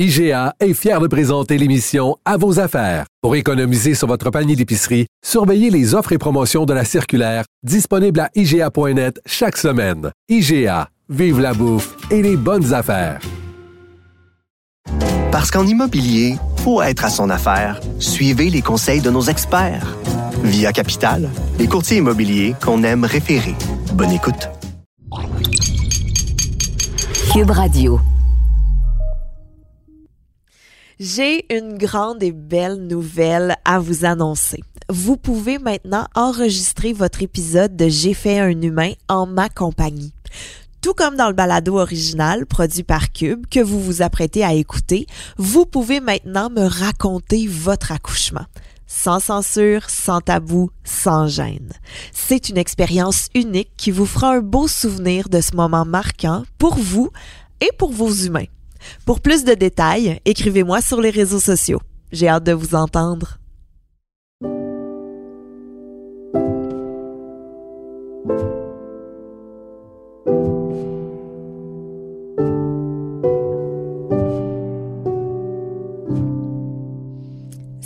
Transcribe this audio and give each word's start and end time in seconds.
IGA 0.00 0.54
est 0.58 0.74
fier 0.74 0.98
de 0.98 1.06
présenter 1.06 1.56
l'émission 1.56 2.16
À 2.24 2.36
vos 2.36 2.58
affaires. 2.58 3.06
Pour 3.22 3.36
économiser 3.36 3.94
sur 3.94 4.08
votre 4.08 4.28
panier 4.30 4.56
d'épicerie, 4.56 5.06
surveillez 5.24 5.70
les 5.70 5.94
offres 5.94 6.10
et 6.10 6.18
promotions 6.18 6.64
de 6.64 6.74
la 6.74 6.84
circulaire 6.84 7.44
disponible 7.62 8.18
à 8.18 8.28
IGA.net 8.34 9.20
chaque 9.24 9.56
semaine. 9.56 10.10
IGA, 10.28 10.88
vive 11.08 11.38
la 11.38 11.54
bouffe 11.54 11.94
et 12.10 12.22
les 12.22 12.36
bonnes 12.36 12.74
affaires. 12.74 13.20
Parce 15.30 15.52
qu'en 15.52 15.64
immobilier, 15.64 16.38
pour 16.64 16.82
être 16.82 17.04
à 17.04 17.08
son 17.08 17.30
affaire, 17.30 17.80
suivez 18.00 18.50
les 18.50 18.62
conseils 18.62 19.00
de 19.00 19.10
nos 19.10 19.22
experts. 19.22 19.96
Via 20.42 20.72
Capital, 20.72 21.30
les 21.60 21.68
courtiers 21.68 21.98
immobiliers 21.98 22.56
qu'on 22.60 22.82
aime 22.82 23.04
référer. 23.04 23.54
Bonne 23.92 24.10
écoute. 24.10 24.48
Cube 27.32 27.50
Radio. 27.50 28.00
J'ai 31.00 31.52
une 31.52 31.76
grande 31.76 32.22
et 32.22 32.30
belle 32.30 32.86
nouvelle 32.86 33.56
à 33.64 33.80
vous 33.80 34.04
annoncer. 34.04 34.62
Vous 34.88 35.16
pouvez 35.16 35.58
maintenant 35.58 36.06
enregistrer 36.14 36.92
votre 36.92 37.20
épisode 37.20 37.74
de 37.74 37.88
J'ai 37.88 38.14
fait 38.14 38.38
un 38.38 38.62
humain 38.62 38.92
en 39.08 39.26
ma 39.26 39.48
compagnie. 39.48 40.12
Tout 40.82 40.94
comme 40.94 41.16
dans 41.16 41.26
le 41.26 41.34
balado 41.34 41.80
original 41.80 42.46
produit 42.46 42.84
par 42.84 43.10
Cube 43.10 43.44
que 43.50 43.58
vous 43.58 43.80
vous 43.80 44.02
apprêtez 44.02 44.44
à 44.44 44.54
écouter, 44.54 45.08
vous 45.36 45.66
pouvez 45.66 45.98
maintenant 45.98 46.48
me 46.48 46.64
raconter 46.64 47.48
votre 47.48 47.90
accouchement. 47.90 48.46
Sans 48.86 49.18
censure, 49.18 49.90
sans 49.90 50.20
tabou, 50.20 50.70
sans 50.84 51.26
gêne. 51.26 51.72
C'est 52.12 52.50
une 52.50 52.58
expérience 52.58 53.30
unique 53.34 53.72
qui 53.76 53.90
vous 53.90 54.06
fera 54.06 54.36
un 54.36 54.42
beau 54.42 54.68
souvenir 54.68 55.28
de 55.28 55.40
ce 55.40 55.56
moment 55.56 55.84
marquant 55.84 56.44
pour 56.58 56.76
vous 56.76 57.10
et 57.60 57.70
pour 57.78 57.90
vos 57.90 58.12
humains. 58.12 58.46
Pour 59.04 59.20
plus 59.20 59.44
de 59.44 59.54
détails, 59.54 60.20
écrivez-moi 60.24 60.80
sur 60.80 61.00
les 61.00 61.10
réseaux 61.10 61.40
sociaux. 61.40 61.80
J'ai 62.12 62.28
hâte 62.28 62.44
de 62.44 62.52
vous 62.52 62.74
entendre. 62.74 63.38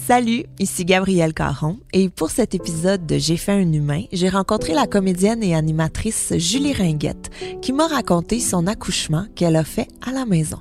Salut, 0.08 0.46
ici 0.58 0.86
Gabrielle 0.86 1.34
Caron 1.34 1.80
et 1.92 2.08
pour 2.08 2.30
cet 2.30 2.54
épisode 2.54 3.04
de 3.04 3.18
J'ai 3.18 3.36
fait 3.36 3.52
un 3.52 3.70
humain, 3.72 4.04
j'ai 4.10 4.30
rencontré 4.30 4.72
la 4.72 4.86
comédienne 4.86 5.42
et 5.42 5.54
animatrice 5.54 6.32
Julie 6.38 6.72
Ringuette 6.72 7.30
qui 7.60 7.74
m'a 7.74 7.86
raconté 7.86 8.40
son 8.40 8.66
accouchement 8.66 9.26
qu'elle 9.34 9.56
a 9.56 9.64
fait 9.64 9.86
à 10.00 10.12
la 10.12 10.24
maison. 10.24 10.60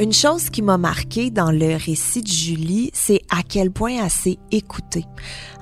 Une 0.00 0.12
chose 0.12 0.48
qui 0.48 0.62
m'a 0.62 0.78
marqué 0.78 1.30
dans 1.30 1.50
le 1.50 1.74
récit 1.74 2.22
de 2.22 2.28
Julie, 2.28 2.90
c'est 2.94 3.20
à 3.30 3.42
quel 3.42 3.72
point 3.72 3.96
elle 4.00 4.10
s'est 4.10 4.38
écoutée. 4.52 5.04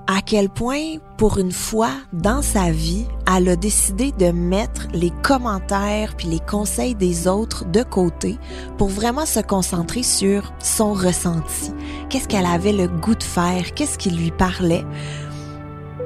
À 0.06 0.20
quel 0.20 0.50
point, 0.50 0.98
pour 1.16 1.38
une 1.38 1.52
fois 1.52 1.92
dans 2.12 2.42
sa 2.42 2.70
vie, 2.70 3.06
elle 3.34 3.48
a 3.48 3.56
décidé 3.56 4.12
de 4.12 4.32
mettre 4.32 4.88
les 4.92 5.10
commentaires 5.22 6.14
puis 6.18 6.28
les 6.28 6.40
conseils 6.40 6.94
des 6.94 7.26
autres 7.26 7.64
de 7.64 7.82
côté 7.82 8.36
pour 8.76 8.88
vraiment 8.88 9.24
se 9.24 9.40
concentrer 9.40 10.02
sur 10.02 10.52
son 10.58 10.92
ressenti. 10.92 11.72
Qu'est-ce 12.10 12.28
qu'elle 12.28 12.44
avait 12.44 12.74
le 12.74 12.88
goût 12.88 13.14
de 13.14 13.22
faire? 13.22 13.72
Qu'est-ce 13.72 13.96
qui 13.96 14.10
lui 14.10 14.32
parlait? 14.32 14.84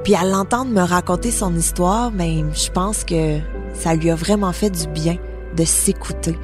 Puis 0.05 0.15
à 0.15 0.23
l'entendre 0.23 0.71
me 0.71 0.81
raconter 0.81 1.31
son 1.31 1.53
histoire, 1.53 2.11
ben, 2.11 2.49
je 2.53 2.71
pense 2.71 3.03
que 3.03 3.39
ça 3.73 3.93
lui 3.93 4.09
a 4.09 4.15
vraiment 4.15 4.53
fait 4.53 4.69
du 4.69 4.87
bien 4.87 5.17
de 5.57 5.65
s'écouter 5.65 6.37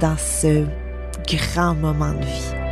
dans 0.00 0.16
ce 0.16 0.64
grand 1.26 1.74
moment 1.74 2.12
de 2.14 2.24
vie. 2.24 2.63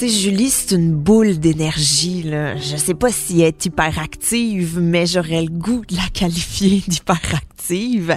Sais, 0.00 0.08
Julie, 0.08 0.48
c'est 0.48 0.74
une 0.74 0.94
boule 0.94 1.38
d'énergie, 1.38 2.22
là. 2.22 2.56
Je 2.56 2.78
sais 2.78 2.94
pas 2.94 3.12
si 3.12 3.42
elle 3.42 3.48
est 3.48 3.66
hyperactive, 3.66 4.78
mais 4.80 5.04
j'aurais 5.04 5.42
le 5.42 5.50
goût 5.50 5.82
de 5.86 5.94
la 5.94 6.08
qualifier 6.14 6.82
d'hyperactive. 6.88 8.16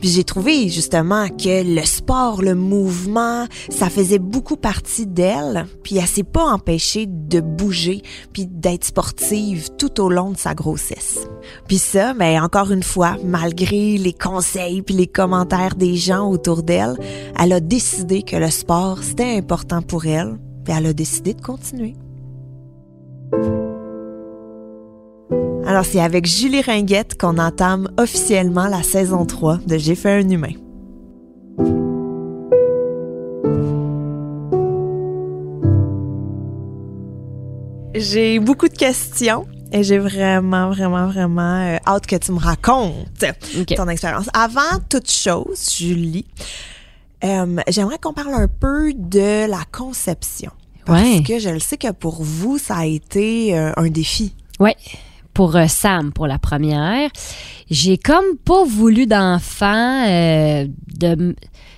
Puis 0.00 0.08
j'ai 0.08 0.24
trouvé 0.24 0.70
justement 0.70 1.28
que 1.28 1.62
le 1.62 1.84
sport, 1.84 2.40
le 2.40 2.54
mouvement, 2.54 3.46
ça 3.68 3.90
faisait 3.90 4.18
beaucoup 4.18 4.56
partie 4.56 5.06
d'elle. 5.06 5.66
Puis 5.82 5.98
elle 5.98 6.06
s'est 6.06 6.22
pas 6.22 6.44
empêchée 6.44 7.04
de 7.06 7.42
bouger 7.42 8.00
puis 8.32 8.46
d'être 8.46 8.86
sportive 8.86 9.68
tout 9.76 10.00
au 10.00 10.08
long 10.08 10.30
de 10.30 10.38
sa 10.38 10.54
grossesse. 10.54 11.28
Puis 11.68 11.76
ça, 11.76 12.14
ben, 12.14 12.42
encore 12.42 12.70
une 12.70 12.82
fois, 12.82 13.18
malgré 13.22 13.98
les 13.98 14.14
conseils 14.14 14.80
puis 14.80 14.94
les 14.94 15.06
commentaires 15.06 15.74
des 15.74 15.96
gens 15.96 16.30
autour 16.30 16.62
d'elle, 16.62 16.96
elle 17.38 17.52
a 17.52 17.60
décidé 17.60 18.22
que 18.22 18.36
le 18.36 18.48
sport 18.48 19.02
c'était 19.02 19.36
important 19.36 19.82
pour 19.82 20.06
elle. 20.06 20.38
Puis 20.64 20.74
elle 20.76 20.86
a 20.86 20.92
décidé 20.92 21.34
de 21.34 21.40
continuer. 21.40 21.94
Alors, 25.66 25.84
c'est 25.84 26.00
avec 26.00 26.26
Julie 26.26 26.62
Ringuette 26.62 27.16
qu'on 27.16 27.38
entame 27.38 27.88
officiellement 27.96 28.66
la 28.66 28.82
saison 28.82 29.24
3 29.24 29.58
de 29.66 29.78
J'ai 29.78 29.94
fait 29.94 30.10
un 30.10 30.28
humain. 30.28 30.52
J'ai 37.94 38.40
beaucoup 38.40 38.68
de 38.68 38.76
questions 38.76 39.46
et 39.72 39.84
j'ai 39.84 39.98
vraiment, 39.98 40.70
vraiment, 40.70 41.06
vraiment 41.06 41.60
euh, 41.60 41.76
hâte 41.86 42.06
que 42.06 42.16
tu 42.16 42.32
me 42.32 42.38
racontes 42.38 43.24
ton 43.76 43.88
expérience. 43.88 44.28
Avant 44.32 44.80
toute 44.88 45.10
chose, 45.10 45.68
Julie, 45.76 46.26
euh, 47.24 47.56
j'aimerais 47.68 47.98
qu'on 47.98 48.12
parle 48.12 48.34
un 48.34 48.48
peu 48.48 48.92
de 48.94 49.48
la 49.48 49.64
conception. 49.72 50.52
Parce 50.86 51.20
que 51.20 51.38
je 51.38 51.50
le 51.50 51.60
sais 51.60 51.76
que 51.76 51.92
pour 51.92 52.22
vous, 52.22 52.58
ça 52.58 52.78
a 52.78 52.86
été 52.86 53.56
euh, 53.56 53.72
un 53.76 53.88
défi. 53.88 54.34
Oui 54.58 54.72
pour 55.34 55.56
euh, 55.56 55.66
Sam 55.68 56.12
pour 56.12 56.26
la 56.26 56.38
première. 56.38 57.10
J'ai 57.70 57.98
comme 57.98 58.36
pas 58.44 58.64
voulu 58.64 59.06
d'enfant 59.06 60.06
euh, 60.08 60.66
de 60.98 61.34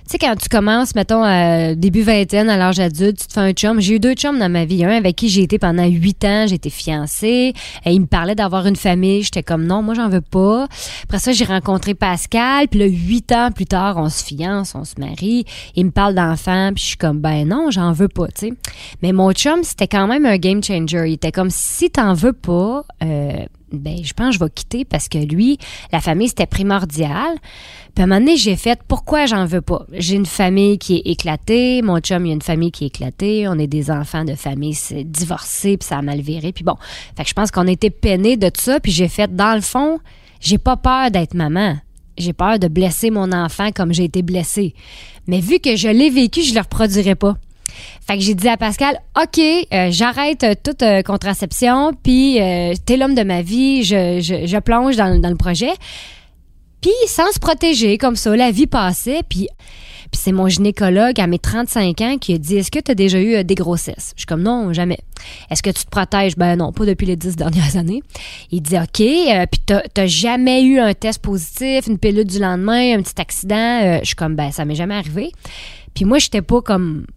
sais, 0.07 0.17
quand 0.17 0.35
tu 0.35 0.49
commences, 0.49 0.95
mettons, 0.95 1.23
à 1.23 1.75
début 1.75 2.01
vingtaine, 2.01 2.49
à 2.49 2.57
l'âge 2.57 2.79
adulte, 2.79 3.19
tu 3.19 3.27
te 3.27 3.33
fais 3.33 3.39
un 3.39 3.51
chum. 3.51 3.79
J'ai 3.79 3.95
eu 3.95 3.99
deux 3.99 4.13
chums 4.13 4.37
dans 4.39 4.49
ma 4.49 4.65
vie. 4.65 4.83
Un 4.83 4.89
avec 4.89 5.15
qui 5.15 5.29
j'ai 5.29 5.43
été 5.43 5.59
pendant 5.59 5.85
huit 5.85 6.23
ans, 6.25 6.45
j'étais 6.47 6.69
fiancée. 6.69 7.53
Et 7.85 7.91
il 7.91 8.01
me 8.01 8.05
parlait 8.05 8.35
d'avoir 8.35 8.67
une 8.67 8.75
famille. 8.75 9.23
J'étais 9.23 9.43
comme, 9.43 9.65
non, 9.65 9.81
moi, 9.81 9.93
j'en 9.93 10.09
veux 10.09 10.21
pas. 10.21 10.67
Après 11.03 11.19
ça, 11.19 11.31
j'ai 11.31 11.45
rencontré 11.45 11.93
Pascal. 11.93 12.67
Puis 12.67 12.79
là, 12.79 12.85
huit 12.85 13.31
ans 13.31 13.49
plus 13.51 13.65
tard, 13.65 13.97
on 13.97 14.09
se 14.09 14.23
fiance, 14.23 14.75
on 14.75 14.83
se 14.83 14.95
marie. 14.99 15.45
Il 15.75 15.85
me 15.85 15.91
parle 15.91 16.15
d'enfants. 16.15 16.71
Puis 16.73 16.83
je 16.83 16.89
suis 16.89 16.97
comme, 16.97 17.19
ben 17.19 17.47
non, 17.47 17.71
j'en 17.71 17.91
veux 17.91 18.07
pas, 18.07 18.27
tu 18.27 18.47
sais. 18.47 18.53
Mais 19.01 19.11
mon 19.11 19.31
chum, 19.31 19.63
c'était 19.63 19.87
quand 19.87 20.07
même 20.07 20.25
un 20.25 20.37
game 20.37 20.63
changer. 20.63 21.03
Il 21.07 21.13
était 21.13 21.31
comme, 21.31 21.49
si 21.49 21.89
t'en 21.89 22.13
veux 22.13 22.33
pas, 22.33 22.83
euh, 23.03 23.45
ben, 23.73 23.97
je 24.03 24.13
pense 24.13 24.29
que 24.29 24.33
je 24.35 24.39
vais 24.39 24.51
quitter 24.53 24.85
parce 24.85 25.09
que 25.09 25.17
lui, 25.17 25.57
la 25.91 25.99
famille, 25.99 26.27
c'était 26.27 26.45
primordial. 26.45 27.35
Puis 27.95 28.01
à 28.01 28.03
un 28.03 28.07
moment 28.07 28.19
donné, 28.19 28.37
j'ai 28.37 28.55
fait 28.55 28.79
pourquoi 28.87 29.25
j'en 29.25 29.45
veux 29.45 29.61
pas? 29.61 29.85
J'ai 29.93 30.15
une 30.15 30.25
famille 30.25 30.77
qui 30.77 30.97
est 30.97 31.11
éclatée, 31.11 31.81
mon 31.81 31.99
chum, 31.99 32.25
il 32.25 32.29
y 32.29 32.31
a 32.31 32.35
une 32.35 32.41
famille 32.41 32.71
qui 32.71 32.85
est 32.85 32.87
éclatée, 32.87 33.47
on 33.47 33.57
est 33.57 33.67
des 33.67 33.91
enfants 33.91 34.25
de 34.25 34.35
famille 34.35 34.77
divorcés, 35.05 35.77
puis 35.77 35.87
ça 35.87 35.97
a 35.97 36.01
mal 36.01 36.21
viré. 36.21 36.51
Puis 36.51 36.63
bon, 36.63 36.75
fait 37.15 37.23
que 37.23 37.29
je 37.29 37.33
pense 37.33 37.51
qu'on 37.51 37.67
était 37.67 37.89
peinés 37.89 38.37
de 38.37 38.49
tout 38.49 38.61
ça, 38.61 38.79
puis 38.79 38.91
j'ai 38.91 39.07
fait 39.07 39.35
dans 39.35 39.55
le 39.55 39.61
fond, 39.61 39.99
j'ai 40.39 40.57
pas 40.57 40.77
peur 40.77 41.11
d'être 41.11 41.33
maman. 41.33 41.77
J'ai 42.17 42.33
peur 42.33 42.59
de 42.59 42.67
blesser 42.67 43.09
mon 43.09 43.31
enfant 43.31 43.71
comme 43.71 43.91
j'ai 43.93 44.03
été 44.03 44.21
blessée. 44.21 44.75
Mais 45.25 45.39
vu 45.39 45.59
que 45.59 45.75
je 45.75 45.87
l'ai 45.87 46.09
vécu, 46.09 46.41
je 46.41 46.53
le 46.53 46.59
reproduirai 46.59 47.15
pas. 47.15 47.37
Fait 48.05 48.17
que 48.17 48.23
j'ai 48.23 48.35
dit 48.35 48.47
à 48.47 48.57
Pascal, 48.57 48.99
OK, 49.21 49.39
euh, 49.39 49.87
j'arrête 49.91 50.45
toute 50.63 50.83
euh, 50.83 51.01
contraception, 51.01 51.91
puis 52.03 52.41
euh, 52.41 52.73
t'es 52.85 52.97
l'homme 52.97 53.15
de 53.15 53.23
ma 53.23 53.41
vie, 53.41 53.83
je, 53.83 54.19
je, 54.19 54.59
plonge 54.59 54.97
dans, 54.97 55.19
dans, 55.19 55.29
le 55.29 55.35
projet. 55.35 55.71
Puis 56.81 56.91
sans 57.07 57.31
se 57.31 57.39
protéger, 57.39 57.97
comme 57.97 58.15
ça, 58.15 58.35
la 58.35 58.51
vie 58.51 58.67
passait, 58.67 59.21
puis... 59.27 59.47
Puis 60.11 60.21
c'est 60.25 60.31
mon 60.31 60.47
gynécologue 60.47 61.19
à 61.19 61.25
mes 61.25 61.39
35 61.39 62.01
ans 62.01 62.17
qui 62.19 62.35
a 62.35 62.37
dit 62.37 62.57
Est-ce 62.57 62.69
que 62.69 62.77
tu 62.77 62.91
as 62.91 62.93
déjà 62.93 63.19
eu 63.19 63.43
des 63.43 63.55
grossesses? 63.55 64.13
Je 64.15 64.19
suis 64.19 64.25
comme 64.27 64.43
Non, 64.43 64.71
jamais. 64.71 64.99
Est-ce 65.49 65.63
que 65.63 65.71
tu 65.71 65.85
te 65.85 65.89
protèges? 65.89 66.35
Ben 66.35 66.55
non, 66.55 66.71
pas 66.71 66.85
depuis 66.85 67.07
les 67.07 67.15
10 67.15 67.35
dernières 67.35 67.77
années. 67.77 68.03
Il 68.51 68.61
dit 68.61 68.77
OK, 68.77 68.97
puis 68.97 69.61
t'as 69.65 70.05
jamais 70.05 70.61
eu 70.61 70.77
un 70.77 70.93
test 70.93 71.19
positif, 71.19 71.87
une 71.87 71.97
pilule 71.97 72.25
du 72.25 72.37
lendemain, 72.37 72.95
un 72.95 73.01
petit 73.01 73.19
accident 73.19 73.97
Je 74.01 74.05
suis 74.05 74.15
comme 74.15 74.35
Ben 74.35 74.51
ça 74.51 74.65
m'est 74.65 74.75
jamais 74.75 74.93
arrivé. 74.93 75.31
Puis 75.95 76.05
moi, 76.05 76.19
j'étais 76.19 76.43
pas 76.43 76.61
comme 76.61 77.07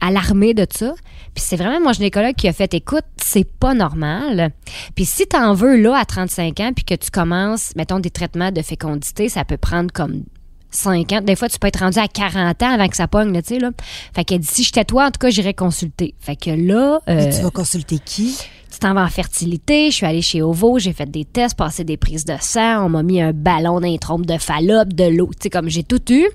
alarmé 0.00 0.54
de 0.54 0.66
ça. 0.70 0.94
Puis 1.34 1.44
c'est 1.46 1.56
vraiment 1.56 1.80
mon 1.80 1.92
gynécologue 1.92 2.34
qui 2.34 2.48
a 2.48 2.52
fait 2.52 2.72
écoute, 2.74 3.04
c'est 3.16 3.48
pas 3.48 3.74
normal. 3.74 4.50
Puis 4.94 5.04
si 5.04 5.26
tu 5.26 5.36
en 5.36 5.54
veux 5.54 5.76
là 5.76 5.96
à 5.96 6.04
35 6.04 6.60
ans 6.60 6.72
puis 6.74 6.84
que 6.84 6.94
tu 6.94 7.10
commences 7.10 7.74
mettons 7.76 8.00
des 8.00 8.10
traitements 8.10 8.50
de 8.50 8.62
fécondité, 8.62 9.28
ça 9.28 9.44
peut 9.44 9.56
prendre 9.56 9.92
comme 9.92 10.24
5 10.70 11.12
ans. 11.12 11.20
Des 11.20 11.36
fois, 11.36 11.48
tu 11.48 11.58
peux 11.58 11.66
être 11.66 11.80
rendu 11.80 11.98
à 11.98 12.08
40 12.08 12.62
ans 12.62 12.70
avant 12.70 12.88
que 12.88 12.96
ça 12.96 13.08
pogne, 13.08 13.32
tu 13.42 13.54
sais, 13.54 13.58
là. 13.58 13.70
Fait 14.14 14.24
qu'elle 14.24 14.38
dit, 14.38 14.46
si 14.46 14.62
j'étais 14.62 14.84
toi, 14.84 15.06
en 15.06 15.10
tout 15.10 15.18
cas, 15.18 15.30
j'irais 15.30 15.54
consulter. 15.54 16.14
Fait 16.20 16.36
que 16.36 16.50
là... 16.50 17.00
Euh, 17.08 17.32
tu 17.32 17.42
vas 17.42 17.50
consulter 17.50 17.98
qui? 17.98 18.38
tu 18.70 18.78
t'en 18.78 18.94
vas 18.94 19.02
en 19.02 19.08
fertilité. 19.08 19.90
Je 19.90 19.96
suis 19.96 20.06
allée 20.06 20.22
chez 20.22 20.42
Ovo, 20.42 20.78
j'ai 20.78 20.92
fait 20.92 21.10
des 21.10 21.24
tests, 21.24 21.56
passé 21.56 21.84
des 21.84 21.96
prises 21.96 22.24
de 22.24 22.36
sang, 22.40 22.86
on 22.86 22.88
m'a 22.88 23.02
mis 23.02 23.20
un 23.20 23.32
ballon 23.32 23.80
dans 23.80 23.88
les 23.88 23.98
trompes 23.98 24.26
de 24.26 24.38
Fallope, 24.38 24.92
de 24.92 25.04
l'eau, 25.04 25.30
tu 25.32 25.44
sais, 25.44 25.50
comme 25.50 25.68
j'ai 25.68 25.82
tout 25.82 26.00
eu. 26.12 26.26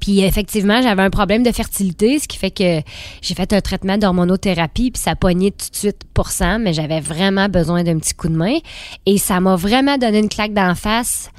Puis 0.00 0.20
effectivement, 0.20 0.80
j'avais 0.82 1.02
un 1.02 1.10
problème 1.10 1.42
de 1.42 1.52
fertilité, 1.52 2.18
ce 2.18 2.28
qui 2.28 2.38
fait 2.38 2.50
que 2.50 2.80
j'ai 3.20 3.34
fait 3.34 3.52
un 3.52 3.60
traitement 3.60 3.98
d'hormonothérapie, 3.98 4.90
puis 4.90 5.02
ça 5.02 5.16
pognait 5.16 5.50
tout 5.50 5.70
de 5.70 5.76
suite 5.76 6.02
pour 6.14 6.28
ça, 6.30 6.58
mais 6.58 6.72
j'avais 6.72 7.00
vraiment 7.00 7.48
besoin 7.48 7.82
d'un 7.84 7.98
petit 7.98 8.14
coup 8.14 8.28
de 8.28 8.36
main. 8.36 8.58
Et 9.06 9.18
ça 9.18 9.40
m'a 9.40 9.56
vraiment 9.56 9.98
donné 9.98 10.18
une 10.18 10.28
claque 10.28 10.54
d'en 10.54 10.74
face. 10.74 11.30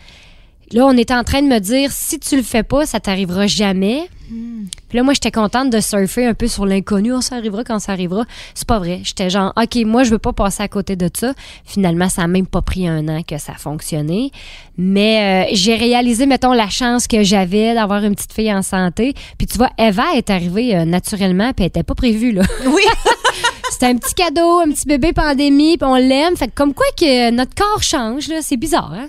Là, 0.71 0.85
on 0.85 0.95
était 0.97 1.15
en 1.15 1.23
train 1.23 1.41
de 1.41 1.47
me 1.47 1.59
dire, 1.59 1.91
si 1.91 2.19
tu 2.19 2.35
le 2.35 2.43
fais 2.43 2.63
pas, 2.63 2.85
ça 2.85 2.99
t'arrivera 2.99 3.47
jamais. 3.47 4.07
Puis 4.29 4.97
là, 4.97 5.03
moi, 5.03 5.13
j'étais 5.13 5.31
contente 5.31 5.71
de 5.71 5.79
surfer 5.79 6.27
un 6.27 6.35
peu 6.35 6.47
sur 6.47 6.65
l'inconnu. 6.65 7.11
On 7.13 7.21
s'arrivera 7.21 7.63
quand 7.63 7.79
ça 7.79 7.93
arrivera. 7.93 8.25
C'est 8.53 8.67
pas 8.67 8.77
vrai. 8.77 9.01
J'étais 9.03 9.29
genre, 9.29 9.53
OK, 9.57 9.75
moi, 9.85 10.03
je 10.03 10.11
veux 10.11 10.19
pas 10.19 10.33
passer 10.33 10.61
à 10.61 10.67
côté 10.67 10.95
de 10.95 11.09
ça. 11.11 11.33
Finalement, 11.65 12.09
ça 12.09 12.23
a 12.23 12.27
même 12.27 12.45
pas 12.45 12.61
pris 12.61 12.87
un 12.87 13.07
an 13.07 13.23
que 13.23 13.39
ça 13.39 13.53
a 13.53 13.55
fonctionné. 13.55 14.31
Mais 14.77 15.47
euh, 15.47 15.49
j'ai 15.53 15.75
réalisé, 15.75 16.27
mettons, 16.27 16.53
la 16.53 16.69
chance 16.69 17.07
que 17.07 17.23
j'avais 17.23 17.73
d'avoir 17.73 18.03
une 18.03 18.13
petite 18.13 18.33
fille 18.33 18.53
en 18.53 18.61
santé. 18.61 19.15
Puis 19.39 19.47
tu 19.47 19.57
vois, 19.57 19.71
Eva 19.79 20.15
est 20.15 20.29
arrivée 20.29 20.75
euh, 20.75 20.85
naturellement, 20.85 21.51
puis 21.53 21.65
elle 21.65 21.69
était 21.69 21.83
pas 21.83 21.95
prévue, 21.95 22.31
là. 22.31 22.43
Oui. 22.67 22.83
C'était 23.71 23.87
un 23.87 23.95
petit 23.95 24.13
cadeau, 24.13 24.59
un 24.59 24.69
petit 24.69 24.85
bébé 24.85 25.13
pandémie, 25.13 25.77
puis 25.77 25.87
on 25.89 25.95
l'aime. 25.95 26.35
Fait 26.35 26.47
que 26.47 26.53
comme 26.53 26.73
quoi 26.73 26.85
que 26.97 27.31
notre 27.31 27.55
corps 27.55 27.81
change, 27.81 28.27
là. 28.27 28.41
C'est 28.41 28.57
bizarre, 28.57 28.93
hein? 28.93 29.07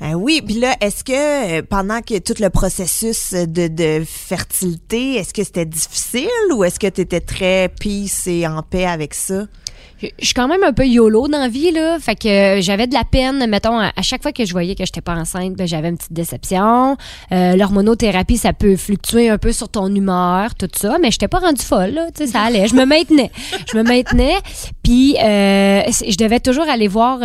Ah 0.00 0.16
oui, 0.16 0.42
puis 0.44 0.56
là, 0.56 0.76
est-ce 0.80 1.04
que 1.04 1.58
euh, 1.58 1.62
pendant 1.62 2.00
que 2.00 2.18
tout 2.18 2.34
le 2.40 2.50
processus 2.50 3.32
de, 3.32 4.02
fertilité, 4.04 5.14
est-ce 5.14 5.32
que 5.32 5.44
c'était 5.44 5.66
difficile 5.66 6.28
ou 6.52 6.64
est-ce 6.64 6.80
que 6.80 6.88
tu 6.88 7.00
étais 7.00 7.20
très 7.20 7.68
peace 7.80 8.26
et 8.26 8.46
en 8.46 8.62
paix 8.62 8.86
avec 8.86 9.14
ça? 9.14 9.44
je 10.18 10.26
suis 10.26 10.34
quand 10.34 10.48
même 10.48 10.62
un 10.64 10.72
peu 10.72 10.86
yolo 10.86 11.28
dans 11.28 11.38
la 11.38 11.48
vie 11.48 11.70
là, 11.70 11.98
fait 11.98 12.16
que 12.16 12.28
euh, 12.28 12.60
j'avais 12.60 12.86
de 12.86 12.94
la 12.94 13.04
peine, 13.04 13.46
mettons 13.48 13.78
à, 13.78 13.92
chaque 14.02 14.22
fois 14.22 14.32
que 14.32 14.44
je 14.44 14.52
voyais 14.52 14.74
que 14.74 14.84
j'étais 14.84 15.00
pas 15.00 15.14
enceinte, 15.14 15.54
ben, 15.54 15.66
j'avais 15.66 15.88
une 15.88 15.96
petite 15.96 16.12
déception. 16.12 16.96
Euh, 17.32 17.56
l'hormonothérapie 17.56 18.36
ça 18.36 18.52
peut 18.52 18.76
fluctuer 18.76 19.28
un 19.28 19.38
peu 19.38 19.52
sur 19.52 19.68
ton 19.68 19.94
humeur, 19.94 20.54
tout 20.54 20.68
ça, 20.74 20.98
mais 21.00 21.10
j'étais 21.10 21.28
pas 21.28 21.38
rendue 21.38 21.62
folle 21.62 21.92
là, 21.92 22.08
ça 22.26 22.42
allait, 22.42 22.68
je 22.68 22.74
me 22.74 22.84
maintenais, 22.84 23.30
je 23.72 23.78
me 23.78 23.82
maintenais, 23.82 24.34
puis 24.84 25.16
euh, 25.16 25.82
je 25.88 26.16
devais 26.16 26.38
toujours 26.38 26.68
aller 26.68 26.86
voir 26.86 27.20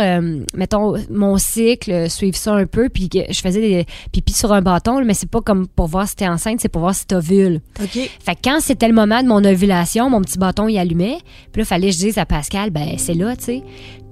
mettons 0.54 0.94
mon 1.10 1.38
cycle, 1.38 2.10
suivre 2.10 2.36
ça 2.36 2.54
un 2.54 2.66
peu, 2.66 2.88
puis 2.88 3.08
je 3.12 3.40
faisais 3.40 3.60
des 3.60 3.86
pipis 4.12 4.32
sur 4.32 4.52
un 4.52 4.62
bâton, 4.62 5.04
mais 5.04 5.14
c'est 5.14 5.30
pas 5.30 5.40
comme 5.40 5.68
pour 5.68 5.86
voir 5.86 6.08
si 6.08 6.16
t'es 6.16 6.26
enceinte, 6.26 6.60
c'est 6.60 6.68
pour 6.68 6.80
voir 6.80 6.94
si 6.94 7.06
t'ovules. 7.06 7.60
OK. 7.80 7.92
Fait 7.92 8.34
que 8.34 8.40
quand 8.42 8.60
c'était 8.60 8.88
le 8.88 8.94
moment 8.94 9.22
de 9.22 9.28
mon 9.28 9.44
ovulation, 9.44 10.10
mon 10.10 10.22
petit 10.22 10.38
bâton 10.38 10.66
il 10.66 10.78
allumait, 10.78 11.18
puis 11.52 11.60
là 11.60 11.66
fallait 11.66 11.90
que 11.90 11.94
je 11.94 11.98
dise 11.98 12.18
à 12.18 12.26
Pascal 12.26 12.70
ben 12.70 12.94
c'est 12.96 13.14
là, 13.14 13.36
tu 13.36 13.44
sais. 13.44 13.62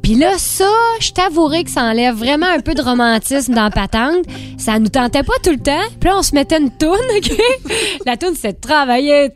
Puis 0.02 0.14
là, 0.14 0.32
ça, 0.38 0.70
je 1.00 1.12
que 1.64 1.70
ça 1.70 1.82
enlève 1.82 2.14
vraiment 2.14 2.46
un 2.46 2.60
peu 2.60 2.74
de 2.74 2.82
romantisme 2.82 3.54
dans 3.54 3.70
Patente. 3.70 4.24
Ça 4.56 4.78
nous 4.78 4.88
tentait 4.88 5.22
pas 5.22 5.34
tout 5.42 5.50
le 5.50 5.58
temps. 5.58 5.86
Puis 6.00 6.08
là, 6.08 6.16
on 6.18 6.22
se 6.22 6.34
mettait 6.34 6.58
une 6.58 6.70
toune, 6.70 6.96
OK? 7.16 7.32
La 8.06 8.16
toune, 8.16 8.34
c'est 8.34 8.60
«Travailler, 8.62 9.30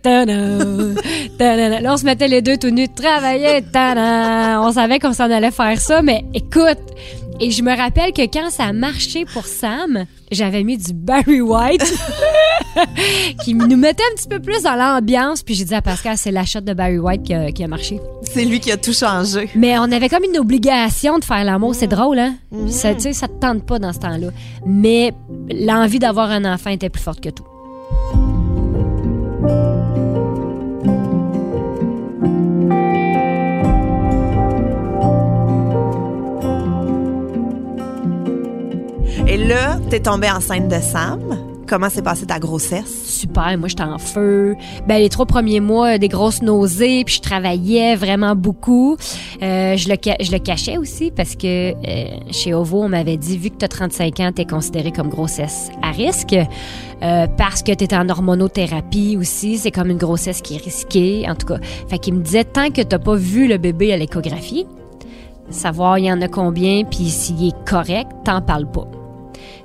Là, 1.38 1.92
on 1.92 1.96
se 1.96 2.04
mettait 2.04 2.28
les 2.28 2.42
deux 2.42 2.56
tout 2.56 2.70
nus 2.70 2.88
«Travailler, 2.94 3.62
On 3.74 4.72
savait 4.72 4.98
qu'on 4.98 5.12
s'en 5.12 5.30
allait 5.30 5.50
faire 5.50 5.78
ça, 5.80 6.02
mais 6.02 6.24
écoute... 6.34 6.78
Et 7.44 7.50
je 7.50 7.60
me 7.64 7.76
rappelle 7.76 8.12
que 8.12 8.22
quand 8.22 8.50
ça 8.50 8.66
a 8.66 8.72
marché 8.72 9.24
pour 9.24 9.46
Sam, 9.46 10.06
j'avais 10.30 10.62
mis 10.62 10.78
du 10.78 10.92
Barry 10.92 11.40
White 11.40 11.82
qui 13.44 13.54
nous 13.54 13.76
mettait 13.76 14.04
un 14.12 14.14
petit 14.14 14.28
peu 14.28 14.38
plus 14.38 14.62
dans 14.62 14.76
l'ambiance. 14.76 15.42
Puis 15.42 15.56
j'ai 15.56 15.64
dit 15.64 15.74
à 15.74 15.82
Pascal, 15.82 16.16
c'est 16.16 16.30
l'achat 16.30 16.60
de 16.60 16.72
Barry 16.72 17.00
White 17.00 17.24
qui 17.24 17.34
a, 17.34 17.50
qui 17.50 17.64
a 17.64 17.66
marché. 17.66 17.98
C'est 18.22 18.44
lui 18.44 18.60
qui 18.60 18.70
a 18.70 18.76
tout 18.76 18.92
changé. 18.92 19.50
Mais 19.56 19.76
on 19.76 19.90
avait 19.90 20.08
comme 20.08 20.22
une 20.22 20.38
obligation 20.38 21.18
de 21.18 21.24
faire 21.24 21.42
l'amour. 21.42 21.74
C'est 21.74 21.88
drôle, 21.88 22.20
hein? 22.20 22.36
Ça, 22.68 22.94
tu 22.94 23.00
sais, 23.00 23.12
ça 23.12 23.26
te 23.26 23.40
tente 23.40 23.66
pas 23.66 23.80
dans 23.80 23.92
ce 23.92 23.98
temps-là. 23.98 24.28
Mais 24.64 25.12
l'envie 25.50 25.98
d'avoir 25.98 26.30
un 26.30 26.44
enfant 26.44 26.70
était 26.70 26.90
plus 26.90 27.02
forte 27.02 27.20
que 27.20 27.30
tout. 27.30 27.44
Et 39.32 39.38
là, 39.38 39.78
t'es 39.88 40.00
tombée 40.00 40.30
enceinte 40.30 40.68
de 40.68 40.78
Sam. 40.78 41.38
Comment 41.66 41.88
s'est 41.88 42.02
passée 42.02 42.26
ta 42.26 42.38
grossesse? 42.38 43.06
Super, 43.06 43.56
moi 43.56 43.66
j'étais 43.66 43.82
en 43.82 43.96
feu. 43.96 44.54
Ben 44.86 44.98
les 44.98 45.08
trois 45.08 45.24
premiers 45.24 45.60
mois, 45.60 45.96
des 45.96 46.08
grosses 46.08 46.42
nausées, 46.42 47.02
puis 47.06 47.14
je 47.14 47.22
travaillais 47.22 47.96
vraiment 47.96 48.36
beaucoup. 48.36 48.98
Euh, 49.42 49.74
je, 49.74 49.88
le 49.88 50.38
cachais 50.38 50.76
aussi 50.76 51.10
parce 51.10 51.34
que 51.34 51.72
euh, 51.72 52.04
chez 52.30 52.52
Ovo, 52.52 52.82
on 52.82 52.90
m'avait 52.90 53.16
dit, 53.16 53.38
vu 53.38 53.48
que 53.48 53.56
tu 53.56 53.64
as 53.64 53.68
35 53.68 54.20
ans, 54.20 54.32
tu 54.36 54.42
es 54.42 54.44
considéré 54.44 54.92
comme 54.92 55.08
grossesse 55.08 55.70
à 55.80 55.92
risque. 55.92 56.36
Euh, 57.02 57.26
parce 57.38 57.62
que 57.62 57.72
tu 57.72 57.84
es 57.84 57.94
en 57.94 58.10
hormonothérapie 58.10 59.16
aussi, 59.18 59.56
c'est 59.56 59.70
comme 59.70 59.88
une 59.88 59.96
grossesse 59.96 60.42
qui 60.42 60.56
est 60.56 60.62
risquée, 60.62 61.24
en 61.26 61.36
tout 61.36 61.46
cas. 61.46 61.58
Fait 61.88 61.96
qu'il 61.98 62.12
me 62.12 62.20
disait, 62.20 62.44
tant 62.44 62.68
que 62.68 62.82
t'as 62.82 62.98
pas 62.98 63.16
vu 63.16 63.48
le 63.48 63.56
bébé 63.56 63.94
à 63.94 63.96
l'échographie, 63.96 64.66
savoir 65.48 65.96
il 65.96 66.04
y 66.04 66.12
en 66.12 66.20
a 66.20 66.28
combien, 66.28 66.84
puis 66.84 67.08
s'il 67.08 67.48
est 67.48 67.64
correct, 67.64 68.10
t'en 68.24 68.42
parles 68.42 68.70
pas. 68.70 68.86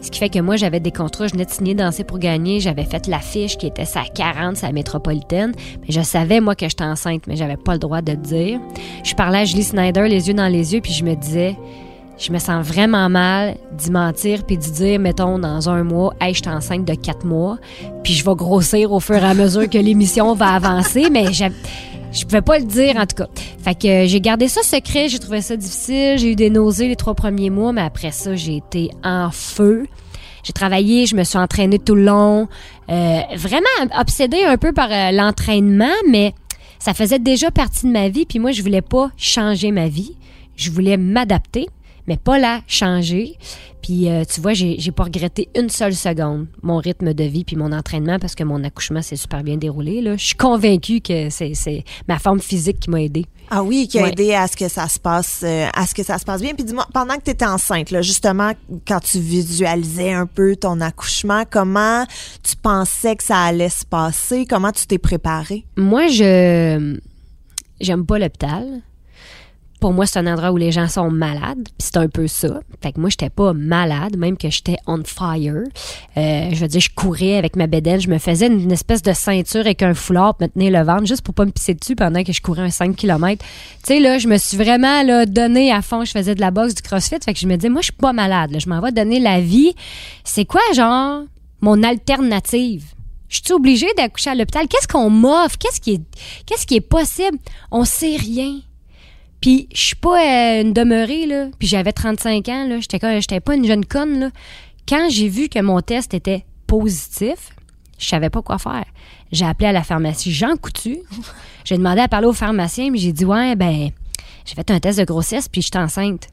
Ce 0.02 0.12
qui 0.12 0.20
fait 0.20 0.30
que 0.30 0.40
moi, 0.40 0.56
j'avais 0.56 0.80
des 0.80 0.92
contrats, 0.92 1.28
je 1.28 1.34
venais 1.34 1.46
de 1.46 1.50
signer 1.50 1.74
Danser 1.74 2.04
pour 2.04 2.20
gagner, 2.20 2.60
j'avais 2.60 2.84
fait 2.84 3.08
l'affiche 3.08 3.58
qui 3.58 3.68
était 3.68 3.86
sa 3.86 4.04
40, 4.04 4.58
sa 4.58 4.72
métropolitaine, 4.72 5.54
mais 5.82 5.88
je 5.90 6.02
savais, 6.02 6.40
moi, 6.40 6.56
que 6.56 6.68
j'étais 6.68 6.84
enceinte, 6.84 7.24
mais 7.28 7.36
j'avais 7.36 7.58
pas 7.58 7.74
le 7.74 7.80
droit 7.80 8.02
de 8.02 8.12
le 8.12 8.18
dire. 8.18 8.60
Je 9.04 9.16
parlais 9.16 9.40
à 9.40 9.46
Julie 9.46 9.64
Snyder, 9.64 10.08
les 10.08 10.28
yeux 10.28 10.34
dans 10.34 10.48
les 10.48 10.74
yeux, 10.74 10.82
puis 10.82 10.94
je 10.94 11.04
me 11.04 11.16
disais, 11.16 11.56
je 12.18 12.32
me 12.32 12.40
sens 12.40 12.66
vraiment 12.66 13.10
mal 13.10 13.58
d'y 13.74 13.92
mentir 13.92 14.44
puis 14.44 14.58
d'y 14.58 14.72
dire, 14.72 15.00
mettons, 15.00 15.38
dans 15.38 15.70
un 15.70 15.84
mois, 15.84 16.14
hey, 16.20 16.34
je 16.34 16.42
suis 16.42 16.50
enceinte 16.50 16.86
de 16.86 16.94
quatre 16.96 17.26
mois, 17.26 17.58
puis 18.04 18.14
je 18.14 18.26
vais 18.26 18.36
grossir 18.36 18.92
au 18.92 19.00
fur 19.00 19.18
et 19.18 19.26
à 19.26 19.34
mesure 19.34 19.70
que 19.70 19.78
l'émission 19.78 20.34
va 20.34 20.54
avancer, 20.54 21.10
mais 21.12 21.32
je 22.12 22.24
pouvais 22.26 22.42
pas 22.42 22.60
le 22.60 22.66
dire 22.66 22.96
en 22.98 23.06
tout 23.06 23.16
cas. 23.16 23.28
Fait 23.64 23.76
que 23.76 24.08
j'ai 24.08 24.22
gardé 24.22 24.48
ça 24.48 24.64
secret, 24.64 25.10
j'ai 25.10 25.20
trouvé 25.20 25.42
ça 25.42 25.56
difficile, 25.56 26.18
j'ai 26.18 26.32
eu 26.32 26.36
des 26.36 26.50
nausées 26.50 26.88
les 26.88 26.96
trois 26.96 27.14
premiers 27.14 27.50
mois, 27.50 27.74
mais 27.74 27.82
après 27.82 28.12
ça, 28.12 28.36
j'ai 28.36 28.58
été 28.58 28.90
en 29.04 29.30
feu. 29.32 29.88
J'ai 30.44 30.54
travaillé, 30.54 31.06
je 31.06 31.16
me 31.16 31.24
suis 31.24 31.38
entraînée 31.38 31.78
tout 31.78 31.96
le 31.96 32.04
long, 32.04 32.48
euh, 32.90 33.20
vraiment 33.36 33.68
obsédée 34.00 34.46
un 34.46 34.58
peu 34.58 34.72
par 34.72 34.90
euh, 34.92 35.12
l'entraînement, 35.12 35.94
mais 36.10 36.34
ça 36.80 36.94
faisait 36.94 37.20
déjà 37.20 37.52
partie 37.52 37.86
de 37.86 37.92
ma 37.92 38.08
vie, 38.08 38.26
puis 38.26 38.40
moi 38.40 38.52
je 38.52 38.62
voulais 38.62 38.82
pas 38.82 39.12
changer 39.18 39.72
ma 39.72 39.90
vie, 39.90 40.16
je 40.56 40.72
voulais 40.72 40.96
m'adapter 40.96 41.68
mais 42.08 42.18
pas 42.18 42.40
la 42.40 42.62
changer. 42.68 43.38
Puis 43.82 44.10
euh, 44.10 44.24
tu 44.26 44.42
vois, 44.42 44.54
j'ai, 44.54 44.78
pas 44.92 45.04
regretté 45.04 45.50
une 45.56 45.70
seule 45.70 45.94
seconde 45.94 46.48
mon 46.62 46.78
rythme 46.78 47.14
de 47.14 47.24
vie 47.24 47.44
puis 47.44 47.56
mon 47.56 47.72
entraînement 47.72 48.20
parce 48.20 48.36
que 48.36 48.44
mon 48.44 48.64
accouchement 48.64 49.02
s'est 49.02 49.16
super 49.16 49.44
bien 49.44 49.58
déroulé. 49.58 50.02
Là. 50.02 50.18
Je 50.18 50.26
suis 50.26 50.36
convaincue 50.36 51.00
que 51.00 51.30
c'est, 51.30 51.84
ma 52.08 52.18
forme 52.20 52.40
physique 52.40 52.80
qui 52.80 52.90
m'a 52.90 53.02
aidé. 53.02 53.26
Ah 53.50 53.64
oui, 53.64 53.88
qui 53.88 53.98
a 54.00 54.10
aidé 54.10 54.34
à 54.34 54.48
ce 54.48 54.58
que 54.58 54.68
ça 54.68 54.90
se 54.90 55.00
passe, 55.00 55.42
euh, 55.44 55.68
à 55.74 55.88
ce 55.88 55.94
que 55.94 56.04
ça 56.04 56.18
se 56.18 56.26
passe 56.26 56.42
bien. 56.42 56.54
Puis 56.54 56.66
dis-moi, 56.66 56.86
pendant 56.94 57.16
que 57.16 57.24
tu 57.24 57.32
étais 57.32 57.46
enceinte, 57.46 57.92
là, 57.92 58.02
justement, 58.02 58.52
quand 58.86 59.00
tu 59.00 59.20
visualisais 59.20 60.12
un 60.12 60.26
peu 60.26 60.58
ton 60.58 60.82
accouchement, 60.82 61.44
comment 61.50 62.06
tu 62.44 62.58
pensais 62.58 63.16
que 63.16 63.24
ça 63.24 63.40
allait 63.40 63.70
se 63.70 63.86
passer? 63.86 64.46
Comment 64.46 64.72
tu 64.72 64.86
t'es 64.86 64.98
préparée? 64.98 65.66
Moi, 65.78 66.08
je 66.08 66.98
j'aime 67.80 68.06
pas 68.06 68.20
l'hôpital 68.20 68.82
pour 69.80 69.94
moi, 69.94 70.06
c'est 70.06 70.20
un 70.20 70.28
endroit 70.28 70.52
où 70.52 70.58
les 70.58 70.72
gens 70.72 70.88
sont 70.88 71.12
malades, 71.12 71.64
puis 71.64 71.76
c'est 71.78 71.98
un 71.98 72.08
peu 72.08 72.28
ça. 72.28 72.60
Fait 72.82 72.92
que 72.92 73.00
moi, 73.00 73.10
j'étais 73.10 73.30
pas 73.30 73.54
malade, 73.54 74.18
même 74.18 74.38
que 74.38 74.50
j'étais 74.50 74.78
on 74.88 75.04
fire. 75.04 75.64
Euh, 76.18 76.50
je 76.52 76.56
veux 76.56 76.68
dire, 76.68 76.82
je 76.82 76.90
courais 76.96 77.38
avec 77.38 77.56
ma 77.56 77.68
bédaine, 77.68 78.00
je 78.00 78.10
me 78.10 78.18
faisais 78.18 78.48
une, 78.48 78.72
espèce 78.72 79.02
de 79.02 79.14
ceinture 79.14 79.62
avec 79.62 79.84
un 79.84 79.94
foulard 79.94 80.36
pour 80.36 80.48
me 80.48 80.52
tenir 80.52 80.72
le 80.72 80.86
ventre, 80.86 81.06
juste 81.06 81.22
pour 81.22 81.34
pas 81.34 81.46
me 81.46 81.52
pisser 81.52 81.74
dessus 81.74 81.96
pendant 81.96 82.24
que 82.24 82.34
je 82.34 82.42
courais 82.42 82.64
un 82.64 82.70
5 82.70 82.96
km. 82.96 83.44
Tu 83.44 83.94
sais, 83.94 84.00
là, 84.00 84.18
je 84.18 84.28
me 84.28 84.38
suis 84.38 84.58
vraiment 84.58 85.04
là, 85.04 85.26
donné 85.26 85.72
à 85.72 85.82
fond, 85.82 86.04
je 86.06 86.12
faisais 86.12 86.34
de 86.34 86.42
la 86.42 86.52
boxe, 86.52 86.74
du 86.74 86.82
crossfit, 86.82 87.18
fait 87.24 87.34
que 87.34 87.40
je 87.40 87.48
me 87.48 87.56
disais, 87.56 87.70
moi, 87.70 87.82
je 87.82 87.86
suis 87.86 87.94
pas 87.94 88.14
malade, 88.14 88.52
là, 88.52 88.60
je 88.60 88.70
m'en 88.70 88.82
vais 88.82 88.92
donner 88.92 89.20
la 89.20 89.42
vie. 89.42 89.74
C'est 90.24 90.46
quoi, 90.46 90.62
genre, 90.74 91.22
mon 91.62 91.84
alternative? 91.84 92.86
Je 93.30 93.42
suis 93.44 93.54
obligée 93.54 93.94
d'accoucher 93.98 94.30
à 94.30 94.36
l'hôpital. 94.36 94.68
Qu'est-ce 94.68 94.88
qu'on 94.88 95.10
m'offre? 95.10 95.58
Qu'est-ce 95.58 95.82
qui 95.82 95.96
est, 95.96 96.02
qu'est-ce 96.46 96.66
qui 96.66 96.76
est 96.76 96.82
possible? 96.82 97.38
On 97.72 97.84
sait 97.84 98.16
rien. 98.16 98.60
Puis 99.42 99.70
je 99.74 99.82
suis 99.82 99.96
pas 99.96 100.20
euh, 100.20 100.62
une 100.62 100.74
demeurée 100.74 101.26
là, 101.26 101.48
puis 101.60 101.68
j'avais 101.68 101.92
35 101.92 102.50
ans 102.50 102.68
là, 102.68 102.80
j'étais 102.80 103.22
j'étais 103.22 103.40
pas 103.40 103.56
une 103.56 103.66
jeune 103.66 103.86
conne 103.86 104.20
là. 104.20 104.30
Quand 104.88 105.10
j'ai 105.10 105.28
vu 105.28 105.50
que 105.50 105.60
mon 105.60 105.82
test 105.82 106.14
était 106.14 106.46
positif, 106.66 107.52
je 108.00 108.08
savais 108.08 108.30
pas 108.30 108.42
quoi 108.42 108.58
faire. 108.58 108.86
J'ai 109.32 109.46
appelé 109.46 109.68
à 109.68 109.72
la 109.72 109.84
pharmacie 109.84 110.32
Jean 110.32 110.56
Coutu. 110.56 111.00
j'ai 111.66 111.78
demandé 111.78 112.02
à 112.02 112.08
parler 112.08 112.28
au 112.28 112.34
pharmacien, 112.34 112.90
mais 112.92 112.98
j'ai 112.98 113.14
dit 113.14 113.26
ouais 113.26 113.56
ben 113.56 113.90
j'ai 114.46 114.56
fait 114.56 114.72
un 114.72 114.80
test 114.80 115.00
de 115.00 115.04
grossesse 115.04 115.48
puis 115.48 115.62
je 115.62 115.68
suis 115.68 115.78
enceinte. 115.78 116.28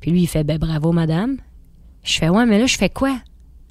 Puis 0.00 0.10
lui 0.10 0.22
il 0.22 0.26
fait 0.26 0.44
ben 0.44 0.58
bravo 0.58 0.92
madame. 0.92 1.36
Je 2.02 2.18
fais 2.18 2.28
ouais 2.28 2.46
mais 2.46 2.58
là 2.58 2.66
je 2.66 2.76
fais 2.76 2.90
quoi? 2.90 3.16